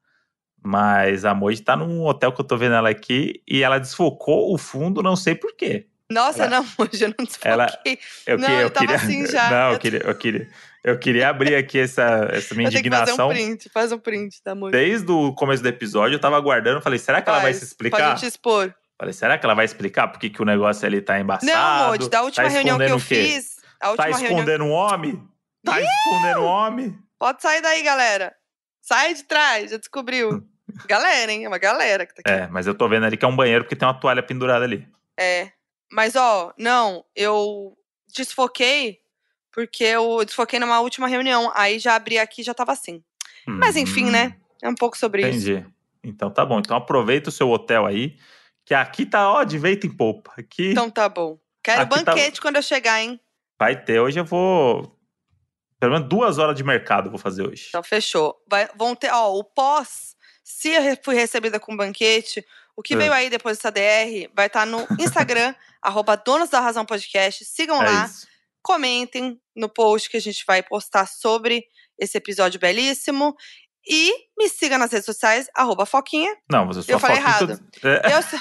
Mas 0.62 1.25
a 1.25 1.35
Moji 1.35 1.61
tá 1.62 1.77
num 1.77 2.05
hotel 2.07 2.33
que 2.33 2.41
eu 2.41 2.45
tô 2.45 2.57
vendo 2.57 2.75
ela 2.75 2.89
aqui 2.89 3.43
e 3.47 3.62
ela 3.62 3.79
desfocou 3.79 4.53
o 4.53 4.57
fundo, 4.59 5.03
não 5.03 5.15
sei 5.15 5.35
por 5.35 5.55
quê. 5.55 5.87
Nossa, 6.11 6.45
Ela- 6.45 6.57
não, 6.61 6.67
hoje 6.79 7.05
eu 7.05 7.09
não 7.19 7.25
desfoquei. 7.25 7.51
ela- 7.53 7.67
Eu, 8.27 8.39
Não, 8.39 8.47
que- 8.47 8.53
eu 8.55 8.61
eu 8.61 8.71
tava 8.71 8.87
queria. 8.87 8.97
assim 9.03 9.27
já. 9.31 9.51
Não, 9.51 9.73
eu 9.73 9.79
queria, 9.79 10.01
eu 10.05 10.15
queria. 10.15 10.49
Eu 10.83 10.99
queria 10.99 11.29
abrir 11.31 11.55
aqui 11.55 11.79
essa, 11.79 12.29
essa 12.31 12.55
minha 12.55 12.69
Eu 12.69 12.71
que 12.71 12.77
fazer 12.77 12.79
indignação. 12.81 13.29
um 13.29 13.33
print. 13.33 13.69
Faz 13.71 13.91
um 13.91 13.99
print 13.99 14.43
da 14.45 14.55
Modi. 14.55 14.73
Desde 14.73 15.11
o 15.11 15.33
começo 15.35 15.62
do 15.62 15.69
episódio, 15.69 16.17
eu 16.17 16.21
tava 16.21 16.37
aguardando. 16.37 16.81
Falei, 16.83 16.99
será 16.99 17.23
que 17.23 17.29
ela 17.31 17.39
vai 17.39 17.53
Faz, 17.55 17.57
se 17.57 17.75
Pra 17.77 17.87
explicar? 17.89 18.17
gente 18.19 18.27
expor. 18.29 18.75
Falei, 18.99 19.12
será 19.12 19.36
que 19.38 19.45
ela 19.45 19.55
vai 19.55 19.64
explicar 19.64 20.09
por 20.09 20.18
que, 20.20 20.30
que 20.30 20.40
o 20.40 20.45
negócio 20.45 20.86
ali 20.86 21.01
tá 21.01 21.18
embaçado? 21.18 21.51
Não, 21.51 21.88
Modi, 21.88 22.09
da 22.09 22.22
última 22.22 22.45
tá 22.45 22.51
reunião 22.51 22.78
que 22.78 22.84
eu 22.84 22.99
fiz. 22.99 23.57
A 23.80 23.90
última 23.90 24.05
Tá 24.07 24.11
reunião. 24.11 24.32
escondendo 24.32 24.64
um 24.64 24.70
homem? 24.70 25.22
Tá 25.64 25.80
escondendo 25.80 26.40
um 26.40 26.45
homem? 26.47 26.99
Pode 27.18 27.42
sair 27.42 27.61
daí, 27.61 27.82
galera. 27.82 28.34
Sai 28.80 29.14
de 29.14 29.24
trás, 29.24 29.70
já 29.70 29.76
descobriu. 29.78 30.47
galera, 30.86 31.32
hein? 31.32 31.45
É 31.45 31.49
uma 31.49 31.59
galera 31.59 32.07
que 32.07 32.14
tá 32.14 32.22
aqui. 32.24 32.30
É, 32.42 32.47
mas 32.49 32.66
eu 32.66 32.74
tô 32.74 32.88
vendo 32.88 33.05
ali 33.05 33.16
que 33.16 33.24
é 33.24 33.28
um 33.28 33.34
banheiro 33.36 33.64
porque 33.64 33.76
tem 33.76 33.86
uma 33.86 33.99
toalha 33.99 34.22
pendurada 34.22 34.64
ali. 34.64 34.86
É. 35.18 35.51
Mas, 35.90 36.14
ó, 36.16 36.53
não, 36.59 37.05
eu 37.14 37.76
desfoquei 38.14 39.01
porque 39.53 39.84
eu 39.84 40.24
desfoquei 40.24 40.59
numa 40.59 40.80
última 40.80 41.07
reunião. 41.09 41.51
Aí 41.55 41.78
já 41.78 41.95
abri 41.95 42.18
aqui 42.18 42.40
e 42.40 42.45
já 42.45 42.55
tava 42.55 42.72
assim. 42.72 43.03
Mas 43.47 43.76
enfim, 43.76 44.07
Hum, 44.07 44.11
né? 44.11 44.36
É 44.62 44.68
um 44.68 44.74
pouco 44.74 44.97
sobre 44.97 45.28
isso. 45.28 45.51
Entendi. 45.51 45.66
Então 46.03 46.30
tá 46.30 46.45
bom. 46.45 46.59
Então 46.59 46.76
aproveita 46.76 47.28
o 47.28 47.32
seu 47.32 47.51
hotel 47.51 47.86
aí, 47.86 48.16
que 48.65 48.75
aqui 48.75 49.05
tá, 49.07 49.31
ó, 49.31 49.45
de 49.45 49.59
vento 49.59 49.87
em 49.87 49.95
popa. 49.97 50.33
Aqui 50.39 50.71
Então 50.71 50.91
tá 50.91 51.09
bom. 51.09 51.39
Quero 51.62 51.89
tá- 51.89 51.97
banquete 52.05 52.41
quando 52.41 52.57
eu 52.57 52.62
chegar, 52.62 53.01
hein? 53.03 53.21
vai 53.59 53.81
ter. 53.83 54.01
Hoje 54.01 54.19
eu 54.21 54.25
vou. 54.25 54.99
Pelo 55.81 55.93
menos 55.93 56.09
duas 56.09 56.39
horas 56.39 56.57
de 56.57 56.65
mercado 56.65 57.07
eu 57.07 57.11
vou 57.11 57.19
fazer 57.19 57.47
hoje. 57.47 57.67
Então 57.69 57.83
fechou. 57.83 58.37
Vai, 58.49 58.69
vão 58.77 58.95
ter, 58.95 59.11
ó, 59.12 59.33
o 59.33 59.45
pós. 59.45 60.15
Se 60.43 60.71
eu 60.71 60.83
fui 61.03 61.15
recebida 61.15 61.59
com 61.61 61.77
banquete, 61.77 62.45
o 62.77 62.83
que 62.83 62.95
É. 62.95 62.97
veio 62.97 63.12
aí 63.12 63.31
depois 63.31 63.57
dessa 63.59 63.71
DR 63.71 64.29
vai 64.35 64.47
estar 64.47 64.67
no 64.67 64.87
Instagram, 64.99 65.55
arroba 65.81 66.17
Donos 66.17 66.51
da 66.51 66.61
Razão 66.61 66.85
Podcast. 66.85 67.45
Sigam 67.45 67.83
é 67.83 67.87
lá. 67.91 68.07
isso. 68.07 68.27
comentem 68.62 69.39
no 69.55 69.69
post 69.69 70.09
que 70.11 70.17
a 70.17 70.21
gente 70.21 70.43
vai 70.47 70.62
postar 70.62 71.07
sobre 71.07 71.65
esse 71.99 72.17
episódio 72.19 72.59
belíssimo. 72.59 73.37
E 73.89 74.12
me 74.39 74.49
siga 74.49 74.78
nas 74.78 74.91
redes 74.91 75.05
sociais, 75.07 75.49
arroba 75.55 75.85
Foquinha. 75.87 76.35
Não, 76.51 76.64
mas 76.66 76.76
eu 76.78 76.82
sou 76.82 76.95
Eu 76.95 76.99
falei 76.99 77.16
foquinha 77.16 77.37
errado. 77.37 77.61
todo- 77.80 77.89
É, 78.05 78.16
Eu, 78.16 78.22
sou- 78.22 78.41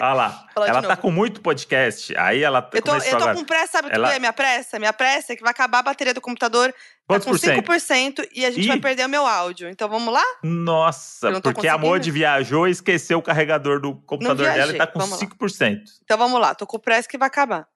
Olha 0.00 0.12
lá. 0.12 0.46
Ela 0.66 0.82
tá 0.82 0.96
com 0.96 1.10
muito 1.10 1.40
podcast. 1.40 2.14
Aí 2.18 2.42
ela 2.42 2.68
eu 2.74 2.82
tô, 2.82 2.94
eu 2.94 3.00
tô 3.10 3.16
agora. 3.16 3.34
com 3.34 3.44
pressa, 3.44 3.72
sabe 3.72 3.88
o 3.88 3.90
Ela- 3.94 4.10
que 4.10 4.16
é 4.16 4.18
minha 4.18 4.32
pressa? 4.34 4.78
Minha 4.78 4.92
pressa 4.92 5.32
é 5.32 5.36
que 5.36 5.42
vai 5.42 5.50
acabar 5.52 5.78
a 5.78 5.82
bateria 5.82 6.12
do 6.12 6.20
computador 6.20 6.70
tá 7.08 7.20
com 7.20 7.30
por 7.30 7.38
cento? 7.38 7.62
5% 7.64 8.28
e 8.34 8.44
a 8.44 8.50
gente 8.50 8.64
Ih. 8.64 8.68
vai 8.68 8.78
perder 8.80 9.06
o 9.06 9.08
meu 9.08 9.24
áudio. 9.26 9.70
Então 9.70 9.88
vamos 9.88 10.12
lá? 10.12 10.22
Nossa, 10.42 11.40
porque 11.40 11.66
a. 11.68 11.78
Modi 11.78 12.10
viajou 12.10 12.68
e 12.68 12.72
esqueceu 12.72 13.18
o 13.18 13.22
carregador 13.22 13.80
do 13.80 13.94
computador 14.02 14.52
dela 14.52 14.72
e 14.74 14.76
tá 14.76 14.86
com 14.86 14.98
vamos 14.98 15.18
lá. 15.18 15.26
5%. 15.26 15.78
Então 16.02 16.18
vamos 16.18 16.38
lá, 16.40 16.54
tô 16.54 16.66
com 16.66 16.78
pressa 16.78 17.08
que 17.08 17.16
vai 17.16 17.28
acabar. 17.28 17.66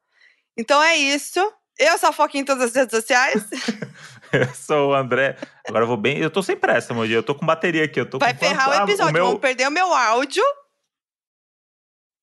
Então 0.57 0.83
é 0.83 0.97
isso. 0.97 1.41
Eu 1.79 1.97
sou 1.97 2.09
a 2.09 2.13
Foquinha 2.13 2.43
em 2.43 2.45
todas 2.45 2.65
as 2.65 2.75
redes 2.75 2.95
sociais. 2.95 3.43
Eu 4.33 4.49
sou 4.55 4.91
o 4.91 4.95
André. 4.95 5.37
Agora 5.67 5.85
eu 5.85 5.89
vou 5.89 5.97
bem. 5.97 6.19
Eu 6.19 6.31
tô 6.31 6.43
sem 6.43 6.57
pressa, 6.57 6.93
Modi. 6.95 7.13
Eu 7.13 7.23
tô 7.23 7.35
com 7.35 7.45
bateria 7.47 7.85
aqui. 7.85 8.01
Eu 8.01 8.09
tô 8.09 8.19
Vai 8.19 8.33
quanto- 8.35 8.49
ferrar 8.49 8.69
o 8.69 8.73
Ah, 8.73 8.83
episódio. 8.85 9.13
meu- 9.13 9.25
Vamos 9.27 9.41
perder 9.41 9.67
o 9.69 9.71
meu 9.71 9.93
áudio. 9.93 10.43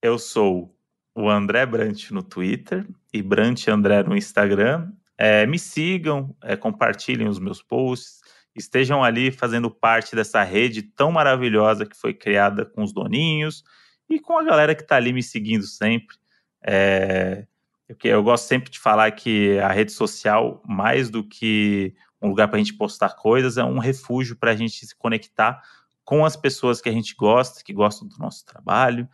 Eu 0.01 0.20
sou 0.20 0.76
o 1.16 1.30
André 1.30 1.66
Brant 1.66 2.12
no 2.12 2.22
Twitter 2.22 2.86
e 3.14 3.22
Brant 3.22 3.68
André 3.68 4.03
no 4.03 4.16
Instagram. 4.16 4.91
é, 5.18 5.45
me 5.45 5.58
sigam, 5.58 6.36
é, 6.43 6.58
compartilhem 6.58 7.30
os 7.30 7.39
meus 7.39 7.62
posts, 7.64 8.20
estejam 8.53 9.01
ali 9.01 9.32
fazendo 9.32 9.72
parte 9.72 10.14
dessa 10.14 10.43
rede 10.43 10.82
tão 10.82 11.10
maravilhosa 11.10 11.86
que 11.86 11.95
foi 11.95 12.14
criada 12.14 12.66
com 12.66 12.84
os 12.84 12.91
doninhos 12.91 13.64
e 14.10 14.20
com 14.20 14.38
a 14.38 14.43
galera 14.43 14.76
que 14.76 14.82
está 14.82 14.97
ali 14.97 15.14
me 15.14 15.24
seguindo 15.24 15.64
sempre. 15.66 16.18
É, 16.62 17.47
eu, 17.88 17.95
eu 18.03 18.23
gosto 18.23 18.45
sempre 18.45 18.71
de 18.71 18.79
falar 18.79 19.11
que 19.11 19.59
a 19.59 19.71
rede 19.71 19.91
social, 19.91 20.61
mais 20.65 21.09
do 21.09 21.23
que 21.23 21.93
um 22.21 22.29
lugar 22.29 22.47
para 22.47 22.57
a 22.57 22.59
gente 22.59 22.73
postar 22.73 23.15
coisas, 23.15 23.57
é 23.57 23.63
um 23.63 23.79
refúgio 23.79 24.36
para 24.36 24.51
a 24.51 24.55
gente 24.55 24.86
se 24.86 24.95
conectar 24.95 25.61
com 26.03 26.25
as 26.25 26.36
pessoas 26.36 26.81
que 26.81 26.89
a 26.89 26.91
gente 26.91 27.15
gosta, 27.15 27.63
que 27.63 27.73
gostam 27.73 28.07
do 28.07 28.17
nosso 28.17 28.45
trabalho. 28.45 29.07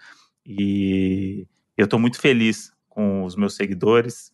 E 0.46 1.48
eu 1.78 1.86
estou 1.86 2.00
muito 2.00 2.20
feliz 2.20 2.72
com 2.90 3.24
os 3.24 3.36
meus 3.36 3.56
seguidores 3.56 4.34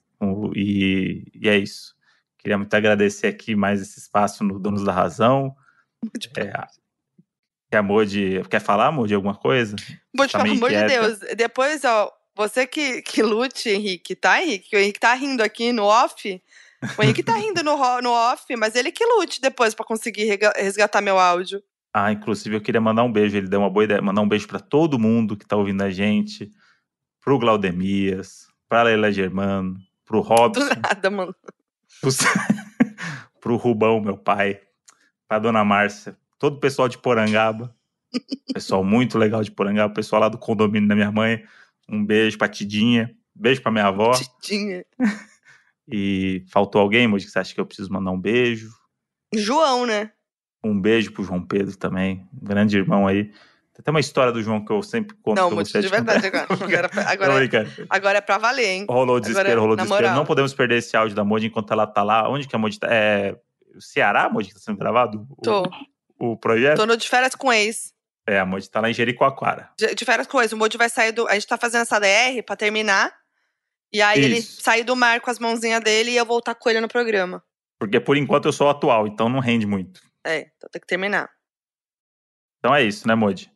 e, 0.56 1.26
e, 1.34 1.50
é 1.50 1.58
isso. 1.58 1.96
Queria 2.38 2.58
muito 2.58 2.74
agradecer 2.74 3.28
aqui 3.28 3.56
mais 3.56 3.82
esse 3.82 4.00
espaço 4.00 4.44
no 4.44 4.60
Donos 4.60 4.84
da 4.84 4.92
Razão. 4.92 5.56
É, 6.38 6.52
que 7.70 7.76
a 7.76 7.84
Modi. 7.84 8.42
Quer 8.50 8.62
falar, 8.62 8.92
Modi, 8.92 9.14
alguma 9.14 9.36
coisa? 9.36 9.76
Modi, 10.16 10.32
pelo 10.32 10.52
amor 10.52 10.70
de 10.70 10.88
Deus. 10.88 11.20
Depois, 11.36 11.84
ó, 11.84 12.12
você 12.38 12.68
que, 12.68 13.02
que 13.02 13.24
lute, 13.24 13.70
Henrique, 13.70 14.16
tá, 14.16 14.42
Henrique? 14.42 14.76
O 14.76 14.80
Henrique 14.80 15.00
tá 15.00 15.14
rindo 15.16 15.42
aqui 15.44 15.74
no 15.74 15.84
off. 15.84 16.42
O 16.98 17.04
Henrique 17.04 17.24
tá 17.24 17.36
rindo 17.36 17.64
no, 17.64 17.76
no 18.02 18.12
off, 18.12 18.56
mas 18.56 18.76
ele 18.76 18.92
que 18.92 19.04
lute 19.04 19.42
depois 19.42 19.74
para 19.74 19.86
conseguir 19.86 20.40
resgatar 20.56 21.02
meu 21.02 21.20
áudio. 21.20 21.62
Ah, 21.94 22.12
inclusive 22.12 22.56
eu 22.56 22.62
queria 22.62 22.80
mandar 22.80 23.04
um 23.04 23.12
beijo, 23.12 23.36
ele 23.36 23.48
deu 23.48 23.60
uma 23.60 23.70
boa 23.70 23.84
ideia, 23.84 24.02
mandar 24.02 24.22
um 24.22 24.28
beijo 24.28 24.48
para 24.48 24.60
todo 24.60 25.00
mundo 25.00 25.36
que 25.36 25.48
tá 25.48 25.56
ouvindo 25.56 25.82
a 25.82 25.90
gente, 25.90 26.52
pro 27.20 27.40
Glaudemias, 27.40 28.48
pra 28.70 28.84
Leila 28.84 29.12
Germano, 29.12 29.76
pro 30.06 30.22
Robson. 30.22 30.70
Do 30.70 30.76
nada, 30.80 31.10
mano. 31.10 31.36
Pro, 32.00 32.12
pro 33.42 33.56
Rubão, 33.56 34.00
meu 34.00 34.16
pai, 34.16 34.62
pra 35.28 35.40
Dona 35.40 35.66
Márcia, 35.66 36.16
todo 36.38 36.58
o 36.58 36.60
pessoal 36.60 36.88
de 36.88 37.00
Porangaba, 37.00 37.76
pessoal 38.54 38.84
muito 38.84 39.18
legal 39.18 39.42
de 39.42 39.50
Porangaba, 39.50 39.92
pessoal 39.92 40.22
lá 40.22 40.30
do 40.30 40.38
condomínio 40.38 40.88
da 40.88 40.96
minha 40.96 41.12
mãe, 41.12 41.44
um 41.90 42.06
beijo 42.06 42.38
pra 42.38 42.48
Tidinha, 42.48 43.12
beijo 43.36 43.62
pra 43.62 43.72
minha 43.72 43.86
avó. 43.86 44.12
Tidinha. 44.42 44.86
E 45.90 46.44
faltou 46.50 46.82
alguém, 46.82 47.08
Moji, 47.08 47.26
que 47.26 47.32
você 47.32 47.40
acha 47.40 47.54
que 47.54 47.62
eu 47.62 47.66
preciso 47.66 47.92
mandar 47.92 48.12
um 48.12 48.20
beijo? 48.20 48.70
João, 49.34 49.86
né? 49.86 50.12
Um 50.62 50.80
beijo 50.80 51.14
pro 51.14 51.24
João 51.24 51.42
Pedro 51.42 51.78
também, 51.78 52.28
um 52.34 52.46
grande 52.46 52.78
irmão 52.78 53.08
aí. 53.08 53.26
Tem 53.78 53.80
até 53.80 53.92
uma 53.92 54.00
história 54.00 54.34
do 54.34 54.42
João 54.42 54.66
que 54.66 54.72
eu 54.72 54.82
sempre 54.84 55.16
conto 55.22 55.38
Não, 55.38 55.48
pra 55.48 55.56
muito 55.56 55.82
de 55.82 55.88
verdade 55.88 56.28
agora. 56.28 56.48
Agora, 56.52 56.90
agora, 57.06 57.46
é, 57.46 57.86
agora 57.90 58.18
é 58.18 58.22
pra 58.22 58.38
valer, 58.38 58.68
hein? 58.68 58.86
Rolou 58.90 59.20
desespero, 59.20 59.48
agora, 59.48 59.62
rolou 59.62 59.76
desespero. 59.78 60.04
Moral. 60.04 60.18
Não 60.18 60.26
podemos 60.26 60.54
perder 60.54 60.80
esse 60.80 60.98
áudio 60.98 61.16
da 61.16 61.24
Moji 61.24 61.48
enquanto 61.48 61.72
ela 61.72 61.88
tá 61.88 62.04
lá. 62.04 62.30
Onde 62.30 62.48
que 62.48 62.56
a 62.56 62.60
Moji 62.60 62.80
tá? 62.80 62.88
É 62.90 63.38
o 63.76 63.82
Ceará, 63.82 64.30
Moji, 64.30 64.50
que 64.50 64.56
tá 64.56 64.60
sendo 64.60 64.78
gravado? 64.78 65.26
Tô. 65.42 65.64
O, 66.20 66.32
o 66.32 66.38
projeto? 66.38 66.78
Tô 66.78 66.86
no 66.86 66.98
de 66.98 67.08
férias 67.08 67.36
com 67.36 67.54
ex. 67.54 67.94
É, 68.28 68.40
a 68.40 68.46
Moji 68.46 68.70
tá 68.70 68.82
lá 68.82 68.90
em 68.90 68.94
Jericoacoara. 68.94 69.70
De, 69.78 69.88
com 70.28 70.42
ex. 70.42 70.52
O 70.52 70.58
Moji 70.58 70.78
vai 70.78 70.90
sair 70.90 71.14
do... 71.14 71.28
A 71.28 71.34
gente 71.34 71.48
tá 71.48 71.58
fazendo 71.58 71.82
essa 71.82 72.00
DR 72.00 72.44
pra 72.46 72.58
terminar. 72.58 73.14
E 73.92 74.02
aí 74.02 74.20
Isso. 74.20 74.28
ele 74.28 74.42
sair 74.42 74.84
do 74.84 74.96
mar 74.96 75.22
com 75.22 75.32
as 75.32 75.40
mãozinhas 75.40 75.82
dele 75.82 76.12
e 76.12 76.18
eu 76.18 76.26
voltar 76.26 76.54
com 76.56 76.70
ele 76.70 76.82
no 76.82 76.90
programa. 76.90 77.42
Porque 77.80 78.00
por 78.00 78.18
enquanto 78.18 78.46
eu 78.46 78.54
sou 78.54 78.70
atual, 78.70 79.08
então 79.08 79.30
não 79.30 79.40
rende 79.40 79.66
muito. 79.66 80.02
É, 80.26 80.52
então 80.56 80.70
tem 80.70 80.82
que 80.82 80.88
terminar. 80.88 81.30
Então 82.60 82.76
é 82.76 82.84
isso, 82.84 83.08
né, 83.08 83.16
Modi? 83.16 83.52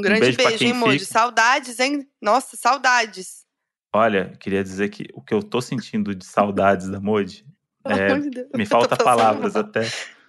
Um 0.00 0.04
grande 0.04 0.20
um 0.20 0.24
beijo, 0.24 0.36
beijo 0.38 0.64
hein, 0.64 0.72
Modi? 0.72 1.04
Saudades, 1.04 1.78
hein? 1.80 2.08
Nossa, 2.22 2.56
saudades. 2.56 3.44
Olha, 3.92 4.32
queria 4.38 4.62
dizer 4.62 4.88
que 4.90 5.06
o 5.12 5.20
que 5.20 5.34
eu 5.34 5.42
tô 5.42 5.60
sentindo 5.60 6.14
de 6.14 6.24
saudades 6.24 6.88
da 6.88 7.00
Modi 7.00 7.44
é, 7.84 8.56
me 8.56 8.64
falta 8.66 8.96
palavras 8.96 9.54
mal. 9.54 9.64
até. 9.64 9.82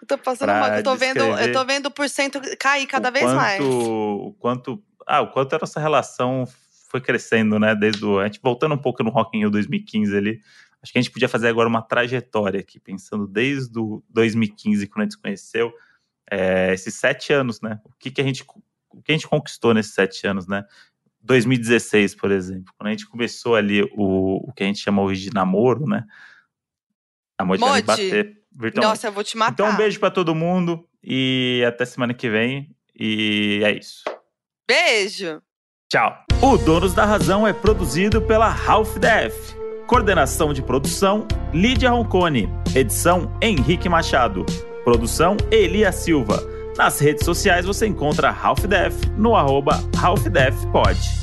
Eu 0.10 0.18
tô 0.18 0.24
passando 0.24 0.50
mal, 0.50 0.74
eu 0.74 0.84
tô 0.84 0.96
vendo, 0.96 1.20
eu 1.20 1.54
tô 1.54 1.66
vendo 1.66 1.86
o 1.86 1.92
porcento 1.92 2.42
cair 2.58 2.88
cada 2.88 3.12
vez 3.12 3.26
quanto, 3.26 3.36
mais. 3.36 3.62
O 3.62 4.36
quanto, 4.40 4.84
ah, 5.06 5.22
o 5.22 5.32
quanto 5.32 5.56
a 5.56 5.60
nossa 5.60 5.80
relação 5.80 6.48
foi 6.90 7.00
crescendo, 7.00 7.60
né? 7.60 7.76
Desde 7.76 8.04
o, 8.04 8.20
a 8.20 8.26
gente 8.26 8.40
voltando 8.42 8.74
um 8.74 8.78
pouco 8.78 9.04
no 9.04 9.12
Rock 9.12 9.38
in 9.38 9.42
Rio 9.42 9.52
2015 9.52 10.18
ali. 10.18 10.42
Acho 10.82 10.92
que 10.92 10.98
a 10.98 11.02
gente 11.02 11.12
podia 11.12 11.30
fazer 11.30 11.50
agora 11.50 11.70
uma 11.70 11.82
trajetória 11.82 12.60
aqui, 12.60 12.80
pensando 12.80 13.28
desde 13.28 13.78
o 13.78 14.04
2015, 14.10 14.88
quando 14.88 15.02
a 15.02 15.04
gente 15.04 15.14
se 15.14 15.22
conheceu, 15.22 15.74
é, 16.32 16.74
esses 16.74 16.96
sete 16.96 17.32
anos, 17.34 17.62
né? 17.62 17.80
O 17.84 17.92
que, 18.00 18.10
que 18.10 18.22
a 18.22 18.24
gente 18.24 18.44
o 18.92 19.04
que 19.04 19.12
a 19.12 19.16
gente 19.16 19.28
conquistou 19.28 19.74
nesses 19.74 19.94
sete 19.94 20.26
anos, 20.26 20.48
né? 20.48 20.66
2016, 21.22 22.16
por 22.16 22.32
exemplo, 22.32 22.74
quando 22.78 22.88
a 22.88 22.92
gente 22.92 23.06
começou 23.08 23.56
ali 23.56 23.84
o, 23.96 24.50
o 24.50 24.54
que 24.54 24.64
a 24.64 24.66
gente 24.66 24.80
chama 24.80 25.02
hoje 25.02 25.30
de 25.30 25.34
namoro, 25.34 25.86
né? 25.86 26.06
A 27.38 27.44
vai 27.44 27.82
bater 27.82 28.39
virtualmente. 28.60 28.92
Nossa, 28.92 29.08
eu 29.08 29.12
vou 29.12 29.24
te 29.24 29.38
matar. 29.38 29.54
Então, 29.54 29.70
um 29.70 29.78
beijo 29.78 30.00
para 30.00 30.12
todo 30.12 30.36
mundo 30.36 30.86
e 31.04 31.64
até 31.66 31.86
semana 31.86 32.14
que 32.14 32.30
vem. 32.30 32.70
E 33.00 33.62
é 33.64 33.72
isso. 33.72 34.04
Beijo! 34.68 35.42
Tchau. 35.90 36.16
O 36.42 36.58
Donos 36.58 36.94
da 36.94 37.06
Razão 37.06 37.48
é 37.48 37.54
produzido 37.54 38.22
pela 38.22 38.48
Half 38.48 38.98
Def. 39.00 39.34
Coordenação 39.88 40.54
de 40.54 40.62
produção, 40.62 41.28
Lídia 41.52 41.90
Roncone. 41.90 42.48
Edição, 42.76 43.36
Henrique 43.42 43.90
Machado. 43.90 44.46
Produção, 44.84 45.36
Elia 45.50 45.92
Silva. 45.92 46.40
Nas 46.78 47.00
redes 47.00 47.26
sociais 47.26 47.66
você 47.66 47.88
encontra 47.88 48.30
Half 48.30 48.66
Def 48.66 48.94
no 49.18 49.36
arroba 49.36 49.80
Half 50.00 50.28
Def 50.30 50.56
Pod. 50.72 51.19